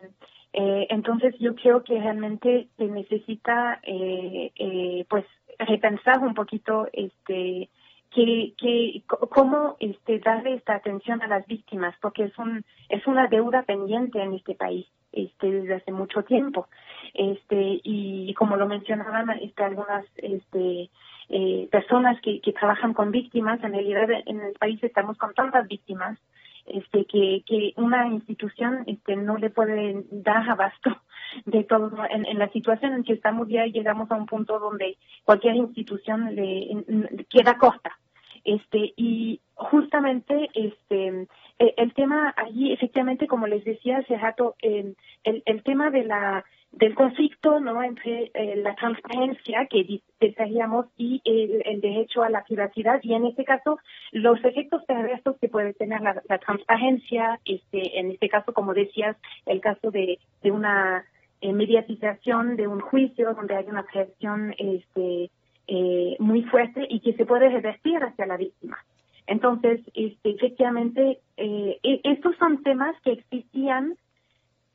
eh, 0.52 0.86
entonces 0.90 1.36
yo 1.38 1.54
creo 1.54 1.84
que 1.84 2.00
realmente 2.00 2.68
se 2.76 2.86
necesita, 2.86 3.80
eh, 3.84 4.50
eh, 4.56 5.06
pues, 5.08 5.24
repensar 5.58 6.18
un 6.18 6.34
poquito, 6.34 6.88
este, 6.92 7.70
que, 8.10 8.54
que 8.58 9.02
cómo 9.06 9.76
este 9.80 10.18
darle 10.18 10.54
esta 10.54 10.74
atención 10.74 11.22
a 11.22 11.28
las 11.28 11.46
víctimas 11.46 11.94
porque 12.02 12.24
es 12.24 12.38
un 12.38 12.62
es 12.90 13.06
una 13.06 13.26
deuda 13.26 13.62
pendiente 13.62 14.20
en 14.20 14.34
este 14.34 14.54
país 14.54 14.86
este 15.12 15.50
desde 15.50 15.74
hace 15.74 15.92
mucho 15.92 16.22
tiempo. 16.24 16.68
Este 17.14 17.80
y 17.82 18.32
como 18.34 18.56
lo 18.56 18.66
mencionaban 18.66 19.30
este 19.40 19.62
algunas 19.62 20.04
este 20.16 20.90
eh, 21.28 21.68
personas 21.70 22.20
que, 22.20 22.40
trabajan 22.52 22.94
con 22.94 23.10
víctimas 23.10 23.62
en 23.62 23.72
realidad 23.72 24.08
en 24.26 24.40
el 24.40 24.52
país 24.54 24.82
estamos 24.82 25.16
con 25.16 25.32
tantas 25.34 25.66
víctimas 25.68 26.18
este 26.66 27.04
que, 27.06 27.42
que 27.46 27.72
una 27.76 28.06
institución 28.08 28.84
este 28.86 29.16
no 29.16 29.36
le 29.36 29.50
puede 29.50 30.04
dar 30.10 30.48
abasto 30.48 30.90
de 31.46 31.64
todo 31.64 31.90
en, 32.10 32.26
en 32.26 32.38
la 32.38 32.48
situación 32.50 32.94
en 32.94 33.04
que 33.04 33.14
estamos 33.14 33.48
ya 33.48 33.66
llegamos 33.66 34.10
a 34.10 34.16
un 34.16 34.26
punto 34.26 34.58
donde 34.58 34.96
cualquier 35.24 35.56
institución 35.56 36.34
le, 36.34 37.24
queda 37.28 37.56
corta 37.56 37.98
este 38.44 38.92
y 38.96 39.40
justamente 39.54 40.50
este 40.54 41.26
eh, 41.58 41.74
el 41.76 41.94
tema 41.94 42.34
allí 42.36 42.72
efectivamente 42.72 43.26
como 43.26 43.46
les 43.46 43.64
decía 43.64 43.98
hace 43.98 44.16
rato 44.16 44.56
el, 44.60 44.96
el 45.22 45.62
tema 45.62 45.90
de 45.90 46.04
la 46.04 46.44
del 46.72 46.94
conflicto 46.94 47.60
no 47.60 47.82
entre 47.82 48.30
eh, 48.32 48.56
la 48.56 48.74
transparencia 48.74 49.66
que 49.66 50.00
desearíamos 50.18 50.86
y 50.96 51.20
el, 51.24 51.80
derecho 51.80 52.22
a 52.22 52.30
la 52.30 52.44
privacidad 52.44 52.98
y 53.02 53.12
en 53.12 53.26
este 53.26 53.44
caso 53.44 53.78
los 54.10 54.42
efectos 54.42 54.82
perversos 54.86 55.36
que 55.38 55.48
puede 55.48 55.74
tener 55.74 56.00
la, 56.00 56.14
transparencia 56.38 57.38
este 57.44 58.00
en 58.00 58.12
este 58.12 58.28
caso 58.28 58.54
como 58.54 58.72
decías 58.72 59.16
el 59.46 59.60
caso 59.60 59.90
de, 59.90 60.18
de 60.42 60.50
una 60.50 61.04
eh, 61.42 61.52
mediatización 61.52 62.56
de 62.56 62.66
un 62.66 62.80
juicio 62.80 63.34
donde 63.34 63.54
hay 63.54 63.66
una 63.66 63.84
presión 63.84 64.54
este 64.56 65.30
eh, 65.66 66.16
muy 66.18 66.42
fuerte 66.44 66.86
y 66.88 67.00
que 67.00 67.14
se 67.14 67.26
puede 67.26 67.48
revertir 67.48 68.02
hacia 68.02 68.26
la 68.26 68.36
víctima. 68.36 68.78
Entonces 69.26 69.80
este 69.94 70.30
efectivamente 70.30 71.20
e, 71.36 71.78
estos 72.04 72.36
son 72.36 72.62
temas 72.62 72.94
que 73.02 73.12
existían 73.12 73.96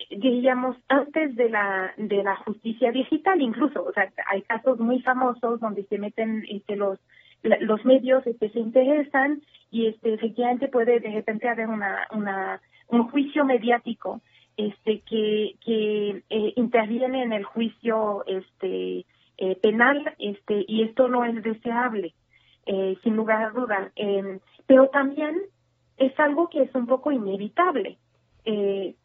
diríamos, 0.10 0.78
antes 0.88 1.36
de 1.36 1.50
la, 1.50 1.94
de 1.98 2.24
la 2.24 2.36
justicia 2.38 2.92
digital, 2.92 3.42
incluso, 3.42 3.84
o 3.84 3.92
sea, 3.94 4.12
hay 4.28 4.42
casos 4.44 4.80
muy 4.80 5.02
famosos 5.02 5.60
donde 5.60 5.84
se 5.86 5.98
meten 5.98 6.46
este, 6.50 6.76
los, 6.76 7.00
los 7.44 7.84
medios 7.86 8.26
este, 8.26 8.50
se 8.50 8.60
interesan 8.60 9.42
y 9.72 9.88
este, 9.88 10.14
efectivamente 10.14 10.68
puede 10.68 11.00
de 11.00 11.12
repente 11.12 11.50
haber 11.50 11.68
una, 11.68 12.08
una, 12.12 12.62
un 12.88 13.10
juicio 13.10 13.44
mediático 13.44 14.22
este, 14.56 15.02
que, 15.02 15.56
que 15.64 16.24
eh, 16.30 16.54
interviene 16.56 17.24
en 17.24 17.34
el 17.34 17.44
juicio 17.44 18.24
este, 18.28 19.06
eh, 19.38 19.56
penal 19.62 20.16
este, 20.20 20.66
y 20.68 20.84
esto 20.84 21.08
no 21.08 21.24
es 21.26 21.42
deseable, 21.44 22.14
eh, 22.66 22.98
sin 23.04 23.16
lugar 23.16 23.44
a 23.44 23.50
dudas. 23.52 23.92
Eh, 23.96 24.40
pero 24.66 24.90
también 24.90 25.36
es 25.98 26.18
algo 26.20 26.50
que 26.50 26.64
es 26.64 26.76
un 26.76 26.88
poco 26.88 27.12
inevitable. 27.12 27.98
Eh, 28.46 28.96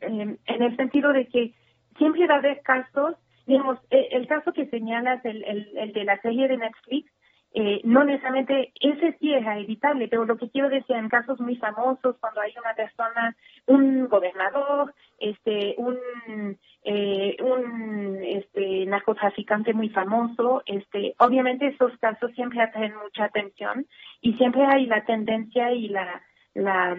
en 0.00 0.38
el 0.46 0.76
sentido 0.76 1.12
de 1.12 1.26
que 1.26 1.54
siempre 1.98 2.26
va 2.26 2.36
a 2.36 2.38
haber 2.38 2.62
casos, 2.62 3.16
digamos, 3.46 3.78
e, 3.90 4.08
el, 4.12 4.26
caso 4.26 4.52
que 4.52 4.66
señalas, 4.66 5.24
el, 5.24 5.44
el, 5.44 5.92
de 5.92 6.04
la 6.04 6.20
serie 6.20 6.48
de 6.48 6.56
Netflix, 6.56 7.11
eh, 7.54 7.80
no 7.84 8.04
necesariamente 8.04 8.72
ese 8.80 9.16
sí 9.18 9.34
es 9.34 9.46
evitable, 9.46 10.08
pero 10.08 10.24
lo 10.24 10.36
que 10.36 10.48
quiero 10.48 10.70
decir 10.70 10.96
en 10.96 11.08
casos 11.08 11.38
muy 11.40 11.56
famosos, 11.56 12.16
cuando 12.18 12.40
hay 12.40 12.52
una 12.58 12.74
persona, 12.74 13.36
un 13.66 14.08
gobernador, 14.08 14.94
este, 15.18 15.74
un, 15.76 15.98
eh, 16.84 17.36
un 17.42 18.18
este, 18.22 18.86
narcotraficante 18.86 19.74
muy 19.74 19.90
famoso, 19.90 20.62
este, 20.66 21.14
obviamente 21.18 21.66
esos 21.66 21.96
casos 21.98 22.32
siempre 22.34 22.62
atraen 22.62 22.94
mucha 22.96 23.24
atención 23.24 23.86
y 24.20 24.34
siempre 24.34 24.64
hay 24.66 24.86
la 24.86 25.04
tendencia 25.04 25.72
y 25.72 25.88
la, 25.88 26.22
la 26.54 26.96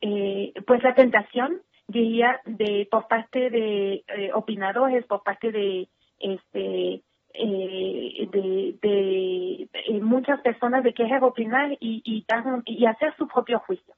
eh, 0.00 0.52
pues 0.66 0.82
la 0.82 0.94
tentación 0.94 1.62
diría, 1.86 2.40
de 2.44 2.88
por 2.90 3.08
parte 3.08 3.50
de 3.50 4.04
eh, 4.08 4.30
opinadores, 4.34 5.06
por 5.06 5.22
parte 5.22 5.52
de 5.52 5.88
este 6.18 7.02
eh, 7.34 8.28
de, 8.30 8.76
de, 8.80 9.68
eh, 9.72 10.00
muchas 10.00 10.40
personas 10.40 10.84
de 10.84 10.94
querer 10.94 11.22
opinar 11.24 11.76
y, 11.80 12.02
y, 12.04 12.86
hacer 12.86 13.14
su 13.16 13.26
propio 13.26 13.58
juicio. 13.58 13.94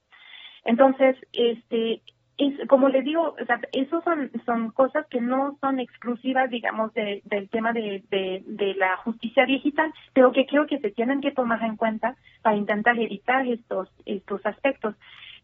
Entonces, 0.65 1.17
este, 1.33 2.01
es, 2.39 2.67
como 2.69 2.89
le 2.89 3.03
digo, 3.03 3.37
o 3.39 3.45
eso 3.73 4.03
son, 4.03 4.31
son 4.45 4.71
cosas 4.71 5.07
que 5.09 5.21
no 5.21 5.59
son 5.61 5.81
exclusivas, 5.81 6.51
digamos, 6.51 6.95
de, 6.95 7.23
del 7.25 7.49
tema 7.51 7.73
de, 7.73 8.03
de, 8.11 8.43
de, 8.47 8.75
la 8.75 8.97
justicia 8.99 9.45
digital, 9.45 9.93
pero 10.15 10.33
que 10.33 10.47
creo 10.47 10.67
que 10.67 10.79
se 10.79 10.91
tienen 10.91 11.21
que 11.21 11.33
tomar 11.33 11.63
en 11.63 11.77
cuenta 11.77 12.17
para 12.43 12.57
intentar 12.57 12.99
evitar 12.99 13.47
estos, 13.47 13.91
estos 14.07 14.45
aspectos. 14.47 14.95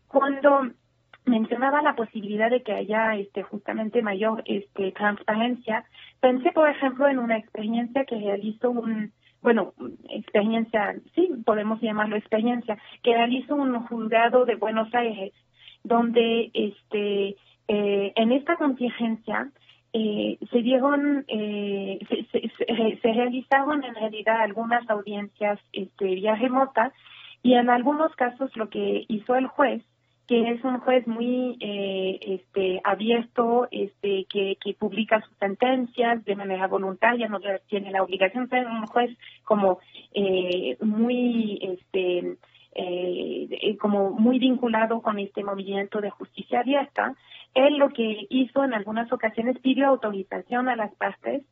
Cuando 0.08 0.70
mencionaba 1.24 1.82
la 1.82 1.94
posibilidad 1.94 2.50
de 2.50 2.62
que 2.62 2.72
haya 2.72 3.14
este 3.16 3.42
justamente 3.42 4.02
mayor 4.02 4.42
este 4.46 4.92
transparencia. 4.92 5.84
Pensé 6.20 6.52
por 6.52 6.68
ejemplo 6.68 7.08
en 7.08 7.18
una 7.18 7.38
experiencia 7.38 8.04
que 8.04 8.18
realizó 8.18 8.70
un 8.70 9.12
bueno 9.40 9.74
experiencia 10.08 10.94
sí 11.14 11.28
podemos 11.44 11.80
llamarlo 11.80 12.16
experiencia 12.16 12.78
que 13.02 13.14
realizó 13.14 13.56
un 13.56 13.74
juzgado 13.86 14.44
de 14.44 14.54
Buenos 14.56 14.92
Aires 14.94 15.32
donde 15.82 16.50
este 16.54 17.36
eh, 17.68 18.12
en 18.14 18.32
esta 18.32 18.56
contingencia 18.56 19.50
eh, 19.92 20.38
se 20.50 20.62
dieron 20.62 21.24
eh, 21.28 21.98
se, 22.08 22.48
se, 22.48 23.00
se, 23.00 23.12
realizaron 23.12 23.84
en 23.84 23.94
realidad 23.94 24.40
algunas 24.40 24.88
audiencias 24.88 25.58
este 25.72 26.04
vía 26.04 26.36
remota 26.36 26.92
y 27.42 27.54
en 27.54 27.68
algunos 27.68 28.14
casos 28.14 28.56
lo 28.56 28.68
que 28.68 29.04
hizo 29.08 29.34
el 29.34 29.48
juez 29.48 29.82
que 30.28 30.50
es 30.50 30.62
un 30.64 30.78
juez 30.78 31.06
muy 31.06 31.56
eh, 31.60 32.18
este, 32.22 32.80
abierto, 32.84 33.66
este, 33.70 34.24
que, 34.30 34.56
que 34.62 34.74
publica 34.74 35.20
sus 35.20 35.36
sentencias 35.38 36.24
de 36.24 36.36
manera 36.36 36.68
voluntaria, 36.68 37.28
no 37.28 37.40
tiene 37.68 37.90
la 37.90 38.02
obligación 38.02 38.48
ser 38.48 38.66
un 38.66 38.86
juez 38.86 39.10
como 39.44 39.80
eh, 40.14 40.76
muy, 40.80 41.58
este, 41.62 42.36
eh, 42.74 43.76
como 43.80 44.10
muy 44.10 44.38
vinculado 44.38 45.02
con 45.02 45.18
este 45.18 45.42
movimiento 45.42 46.00
de 46.00 46.10
justicia 46.10 46.60
abierta. 46.60 47.14
Él 47.54 47.76
lo 47.76 47.90
que 47.90 48.26
hizo 48.30 48.64
en 48.64 48.74
algunas 48.74 49.12
ocasiones 49.12 49.58
pidió 49.58 49.88
autorización 49.88 50.68
a 50.68 50.76
las 50.76 50.94
partes 50.94 51.42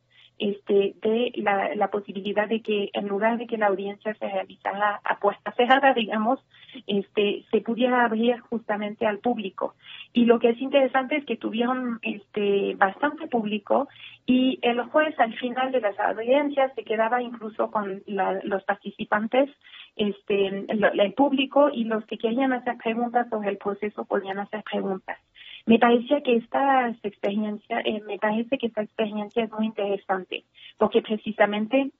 este, 0.41 0.95
de 1.03 1.31
la, 1.35 1.75
la, 1.75 1.91
posibilidad 1.91 2.47
de 2.47 2.63
que 2.63 2.89
en 2.93 3.07
lugar 3.07 3.37
de 3.37 3.45
que 3.45 3.59
la 3.59 3.67
audiencia 3.67 4.15
se 4.15 4.27
realizara 4.27 4.99
a 5.03 5.19
puerta 5.19 5.51
cerrada, 5.51 5.93
digamos, 5.93 6.39
este, 6.87 7.45
se 7.51 7.61
pudiera 7.61 8.03
abrir 8.03 8.39
justamente 8.49 9.05
al 9.05 9.19
público. 9.19 9.75
Y 10.13 10.25
lo 10.25 10.39
que 10.39 10.49
es 10.49 10.59
interesante 10.59 11.17
es 11.17 11.25
que 11.25 11.37
tuvieron 11.37 11.99
este, 12.01 12.73
bastante 12.75 13.27
público 13.27 13.87
y 14.25 14.57
el 14.63 14.81
juez 14.85 15.13
al 15.19 15.33
final 15.35 15.71
de 15.71 15.81
las 15.81 15.99
audiencias 15.99 16.73
se 16.73 16.83
quedaba 16.83 17.21
incluso 17.21 17.69
con 17.69 18.01
los 18.07 18.63
participantes, 18.63 19.47
este, 19.95 20.65
el 20.69 21.13
público 21.13 21.69
y 21.71 21.83
los 21.83 22.03
que 22.05 22.17
querían 22.17 22.53
hacer 22.53 22.77
preguntas 22.77 23.29
sobre 23.29 23.49
el 23.49 23.57
proceso 23.57 24.05
podían 24.05 24.39
hacer 24.39 24.63
preguntas. 24.63 25.19
Me 25.65 25.79
parecía 25.79 26.21
que 26.21 26.35
esta 26.37 26.89
experiencia, 27.03 27.81
eh, 27.85 28.01
me 28.05 28.17
parece 28.17 28.57
que 28.57 28.67
esta 28.67 28.81
experiencia 28.81 29.43
es 29.43 29.51
muy 29.51 29.67
interesante, 29.67 30.43
porque 30.77 31.01
precisamente 31.01 31.91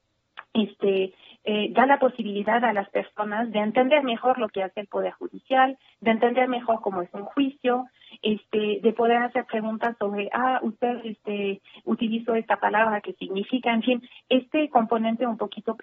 este 0.53 1.13
eh, 1.43 1.69
da 1.71 1.87
la 1.87 1.97
posibilidad 1.97 2.63
a 2.63 2.71
las 2.71 2.87
personas 2.89 3.51
de 3.51 3.59
entender 3.59 4.03
mejor 4.03 4.37
lo 4.37 4.49
que 4.49 4.61
hace 4.61 4.81
el 4.81 4.87
poder 4.87 5.13
judicial, 5.13 5.75
de 5.99 6.11
entender 6.11 6.47
mejor 6.47 6.81
cómo 6.81 7.01
es 7.01 7.09
un 7.13 7.25
juicio, 7.25 7.87
este, 8.21 8.79
de 8.83 8.93
poder 8.93 9.17
hacer 9.17 9.45
preguntas 9.45 9.95
sobre, 9.97 10.29
ah, 10.33 10.59
usted 10.61 11.01
este, 11.03 11.61
utilizó 11.83 12.35
esta 12.35 12.57
palabra, 12.57 13.01
¿qué 13.01 13.13
significa? 13.13 13.73
En 13.73 13.81
fin, 13.81 14.03
este 14.29 14.69
componente 14.69 15.25
un 15.25 15.37
poquito 15.37 15.75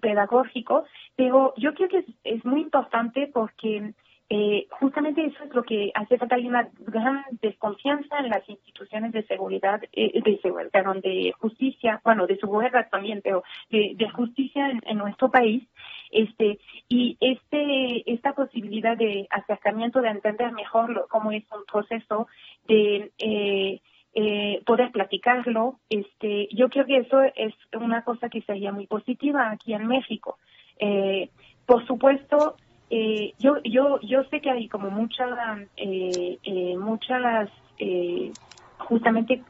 pedagógico, 0.00 0.84
pero 1.14 1.52
yo 1.58 1.74
creo 1.74 1.88
que 1.88 2.06
es 2.24 2.44
muy 2.46 2.62
importante 2.62 3.30
porque 3.30 3.92
eh, 4.30 4.66
justamente 4.70 5.24
eso 5.24 5.42
es 5.44 5.54
lo 5.54 5.62
que 5.62 5.90
hace 5.94 6.18
falta. 6.18 6.36
Hay 6.36 6.46
una 6.46 6.68
gran 6.80 7.24
desconfianza 7.40 8.18
en 8.18 8.28
las 8.28 8.46
instituciones 8.48 9.12
de 9.12 9.26
seguridad, 9.26 9.80
eh, 9.92 10.20
de 10.22 10.38
seguridad, 10.40 10.70
perdón, 10.70 11.00
de 11.00 11.32
justicia, 11.38 12.00
bueno, 12.04 12.26
de 12.26 12.36
seguridad 12.36 12.88
también, 12.90 13.20
pero 13.22 13.42
de, 13.70 14.10
justicia 14.10 14.70
en, 14.82 14.98
nuestro 14.98 15.30
país. 15.30 15.66
Este, 16.10 16.58
y 16.88 17.16
este, 17.20 18.10
esta 18.12 18.34
posibilidad 18.34 18.96
de 18.96 19.26
acercamiento, 19.30 20.00
de 20.00 20.08
entender 20.08 20.52
mejor 20.52 21.06
cómo 21.08 21.32
es 21.32 21.44
un 21.52 21.64
proceso, 21.64 22.26
de 22.66 23.10
eh, 23.18 23.80
eh, 24.14 24.62
poder 24.66 24.90
platicarlo, 24.90 25.78
este, 25.88 26.48
yo 26.52 26.68
creo 26.70 26.86
que 26.86 26.96
eso 26.96 27.22
es 27.22 27.54
una 27.72 28.02
cosa 28.02 28.28
que 28.28 28.42
sería 28.42 28.72
muy 28.72 28.86
positiva 28.86 29.50
aquí 29.50 29.74
en 29.74 29.86
México. 29.86 30.38
Eh, 30.80 31.30
por 31.66 31.86
supuesto, 31.86 32.56
eh, 32.90 33.34
yo, 33.38 33.62
yo, 33.64 34.00
yo 34.00 34.24
sé 34.24 34.40
que 34.40 34.50
hay 34.50 34.68
como 34.68 34.90
muchas, 34.90 35.30
eh, 35.76 36.38
eh, 36.42 36.76
muchas, 36.76 37.50
eh, 37.78 38.32
justamente 38.78 39.42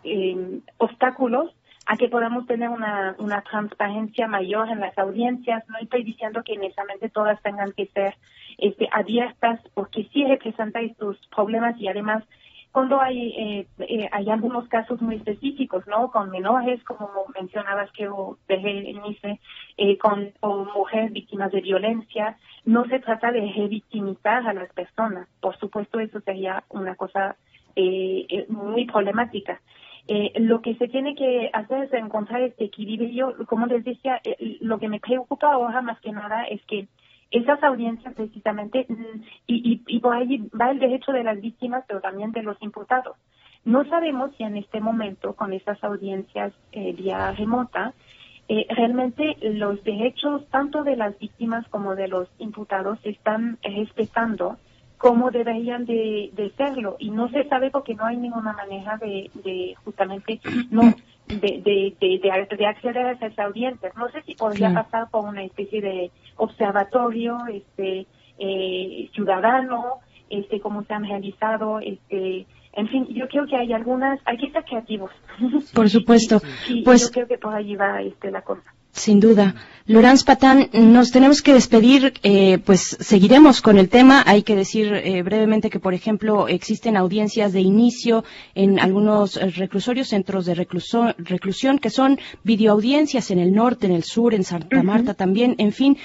obstáculos 0.79 1.55
a 1.87 1.97
que 1.97 2.09
podamos 2.09 2.47
tener 2.47 2.69
una, 2.69 3.15
una 3.19 3.41
transparencia 3.43 4.27
mayor 4.27 4.69
en 4.69 4.81
las 4.81 4.97
audiencias. 4.99 5.65
No 5.69 5.79
estoy 5.79 6.03
diciendo 6.03 6.43
que 6.45 6.57
necesariamente 6.57 7.09
todas 7.09 7.41
tengan 7.43 7.73
que 7.73 7.87
ser 7.87 8.15
este, 8.59 8.89
abiertas, 8.93 9.61
porque 9.75 10.09
sí 10.13 10.25
representa 10.25 10.81
estos 10.81 11.17
problemas 11.35 11.81
y 11.81 11.89
además 11.89 12.25
cuando 12.73 13.01
hay 13.01 13.31
eh, 13.31 13.67
eh, 13.79 14.09
hay 14.13 14.29
algunos 14.31 14.69
casos 14.69 15.01
muy 15.01 15.17
específicos, 15.17 15.87
¿no? 15.87 16.11
Con 16.11 16.31
menores, 16.31 16.83
como 16.85 17.09
mencionabas 17.35 17.91
que 17.93 18.09
dejé 18.47 18.91
en 18.91 19.01
eh, 19.79 19.99
con 19.99 20.33
o 20.41 20.65
mujeres 20.65 21.13
víctimas 21.13 21.51
de 21.53 21.61
violencia, 21.61 22.37
no 22.65 22.85
se 22.85 23.01
trata 23.01 23.33
de 23.33 23.41
revictimizar 23.53 24.47
a 24.47 24.53
las 24.53 24.73
personas. 24.73 25.29
Por 25.41 25.57
supuesto, 25.59 25.99
eso 25.99 26.21
sería 26.21 26.63
una 26.69 26.95
cosa 26.95 27.37
eh, 27.75 28.47
muy 28.49 28.85
problemática. 28.85 29.61
lo 30.37 30.63
que 30.63 30.75
se 30.77 30.89
tiene 30.89 31.15
que 31.15 31.51
hacer 31.53 31.85
es 31.85 31.93
encontrar 31.93 32.43
este 32.43 32.65
equilibrio. 32.65 33.35
Como 33.47 33.67
les 33.67 33.85
decía, 33.85 34.21
lo 34.61 34.79
que 34.79 34.89
me 34.89 35.01
preocupa 35.01 35.53
ahora 35.53 35.81
más 35.83 36.01
que 36.01 36.13
nada 36.13 36.45
es 36.45 36.63
que 36.67 36.89
esas 37.31 37.63
audiencias 37.63 38.15
precisamente, 38.15 38.87
mm, 38.89 39.23
y, 39.47 39.83
y, 39.87 39.99
por 40.01 40.15
ahí 40.15 40.49
va 40.59 40.71
el 40.71 40.79
derecho 40.79 41.13
de 41.13 41.25
las 41.25 41.41
víctimas, 41.41 41.85
pero 41.87 42.01
también 42.01 42.33
de 42.33 42.43
los 42.43 42.61
imputados. 42.63 43.17
No 43.65 43.85
sabemos 43.85 44.31
si 44.37 44.45
en 44.45 44.57
este 44.57 44.81
momento, 44.81 45.35
con 45.35 45.53
esas 45.53 45.83
audiencias 45.85 46.53
eh, 46.73 46.95
vía 46.95 47.33
remota, 47.33 47.93
eh, 48.49 48.67
realmente 48.71 49.37
los 49.43 49.85
derechos 49.85 50.49
tanto 50.49 50.83
de 50.85 50.97
las 50.97 51.19
víctimas 51.19 51.69
como 51.69 51.95
de 51.95 52.09
los 52.09 52.29
imputados 52.39 52.99
se 53.03 53.11
están 53.11 53.59
respetando 53.63 54.57
como 54.97 55.31
deberían 55.31 55.85
de, 55.85 56.31
de 56.33 56.51
serlo 56.57 56.97
y 56.99 57.11
no 57.11 57.29
se 57.29 57.45
sabe 57.49 57.71
porque 57.71 57.95
no 57.95 58.05
hay 58.05 58.17
ninguna 58.17 58.53
manera 58.53 58.97
de, 58.97 59.31
de 59.45 59.75
justamente 59.85 60.41
no 60.71 60.95
de, 61.27 61.37
de, 61.63 61.95
de, 62.01 62.19
de, 62.57 62.67
acceder 62.67 63.07
a 63.07 63.13
esas 63.13 63.39
audiencias. 63.39 63.95
No 63.97 64.09
sé 64.09 64.23
si 64.23 64.35
podría 64.35 64.73
pasar 64.73 65.11
por 65.11 65.27
una 65.27 65.45
especie 65.45 65.83
de 65.83 66.11
observatorio 66.39 67.37
este 67.53 68.07
eh, 68.39 69.11
ciudadano, 69.13 70.01
este 70.31 70.61
cómo 70.61 70.83
se 70.85 70.95
han 70.95 71.05
realizado, 71.05 71.81
este 71.81 72.47
en 72.73 72.89
fin, 72.89 73.07
yo 73.09 73.27
creo 73.29 73.47
que 73.47 73.57
hay 73.57 73.73
algunas, 73.73 74.21
hay 74.25 74.37
que 74.37 74.51
ser 74.51 74.65
creativos. 74.65 75.11
Por 75.75 75.91
supuesto. 75.91 76.41
pues 76.85 77.03
yo 77.03 77.11
creo 77.11 77.27
que 77.27 77.39
por 77.39 77.55
allí 77.55 77.75
va 77.75 78.01
este, 78.03 78.31
la 78.31 78.43
cosa. 78.43 78.63
Sin 78.93 79.21
duda. 79.21 79.55
Lorenz 79.89 80.23
Patán, 80.23 80.69
nos 80.75 81.13
tenemos 81.13 81.41
que 81.41 81.55
despedir, 81.55 82.13
eh, 82.23 82.59
pues 82.59 82.99
seguiremos 83.01 83.63
con 83.63 83.79
el 83.79 83.89
tema. 83.89 84.23
Hay 84.27 84.43
que 84.43 84.55
decir 84.55 84.93
eh, 84.93 85.23
brevemente 85.23 85.71
que, 85.71 85.81
por 85.81 85.95
ejemplo, 85.95 86.47
existen 86.47 86.95
audiencias 86.95 87.55
de 87.55 87.61
inicio 87.61 88.23
en 88.55 88.81
algunos 88.81 89.39
eh, 89.39 89.49
reclusorios, 89.49 90.09
centros 90.09 90.45
de 90.45 90.55
reclusión, 90.55 91.79
que 91.79 91.89
son 91.89 92.19
videoaudiencias 92.45 93.31
en 93.31 93.39
el 93.39 93.55
norte, 93.55 93.87
en 93.87 93.93
el 93.93 94.03
sur, 94.03 94.35
en 94.35 94.45
Santa 94.45 94.83
Marta 94.83 95.15
también. 95.15 95.55
En 95.57 95.73
fin, 95.73 95.97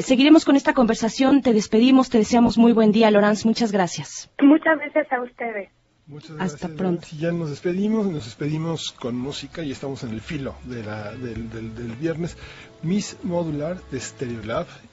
seguiremos 0.00 0.44
con 0.44 0.56
esta 0.56 0.74
conversación. 0.74 1.40
Te 1.40 1.52
despedimos, 1.52 2.10
te 2.10 2.18
deseamos 2.18 2.58
muy 2.58 2.72
buen 2.72 2.90
día, 2.90 3.08
Lorenz. 3.12 3.46
Muchas 3.46 3.70
gracias. 3.70 4.28
Muchas 4.40 4.78
gracias 4.78 5.12
a 5.12 5.22
ustedes. 5.22 5.77
Muchas 6.08 6.36
gracias. 6.36 6.54
Hasta 6.64 6.74
pronto. 6.74 7.06
Ya 7.18 7.32
nos 7.32 7.50
despedimos, 7.50 8.06
nos 8.06 8.24
despedimos 8.24 8.92
con 8.92 9.14
música 9.14 9.62
y 9.62 9.72
estamos 9.72 10.02
en 10.04 10.10
el 10.10 10.22
filo 10.22 10.54
de 10.64 10.82
la, 10.82 11.12
del, 11.12 11.50
del, 11.50 11.74
del 11.74 11.92
viernes. 11.96 12.36
Miss 12.82 13.16
Modular 13.22 13.78
de 13.90 14.00
Stereolab 14.00 14.66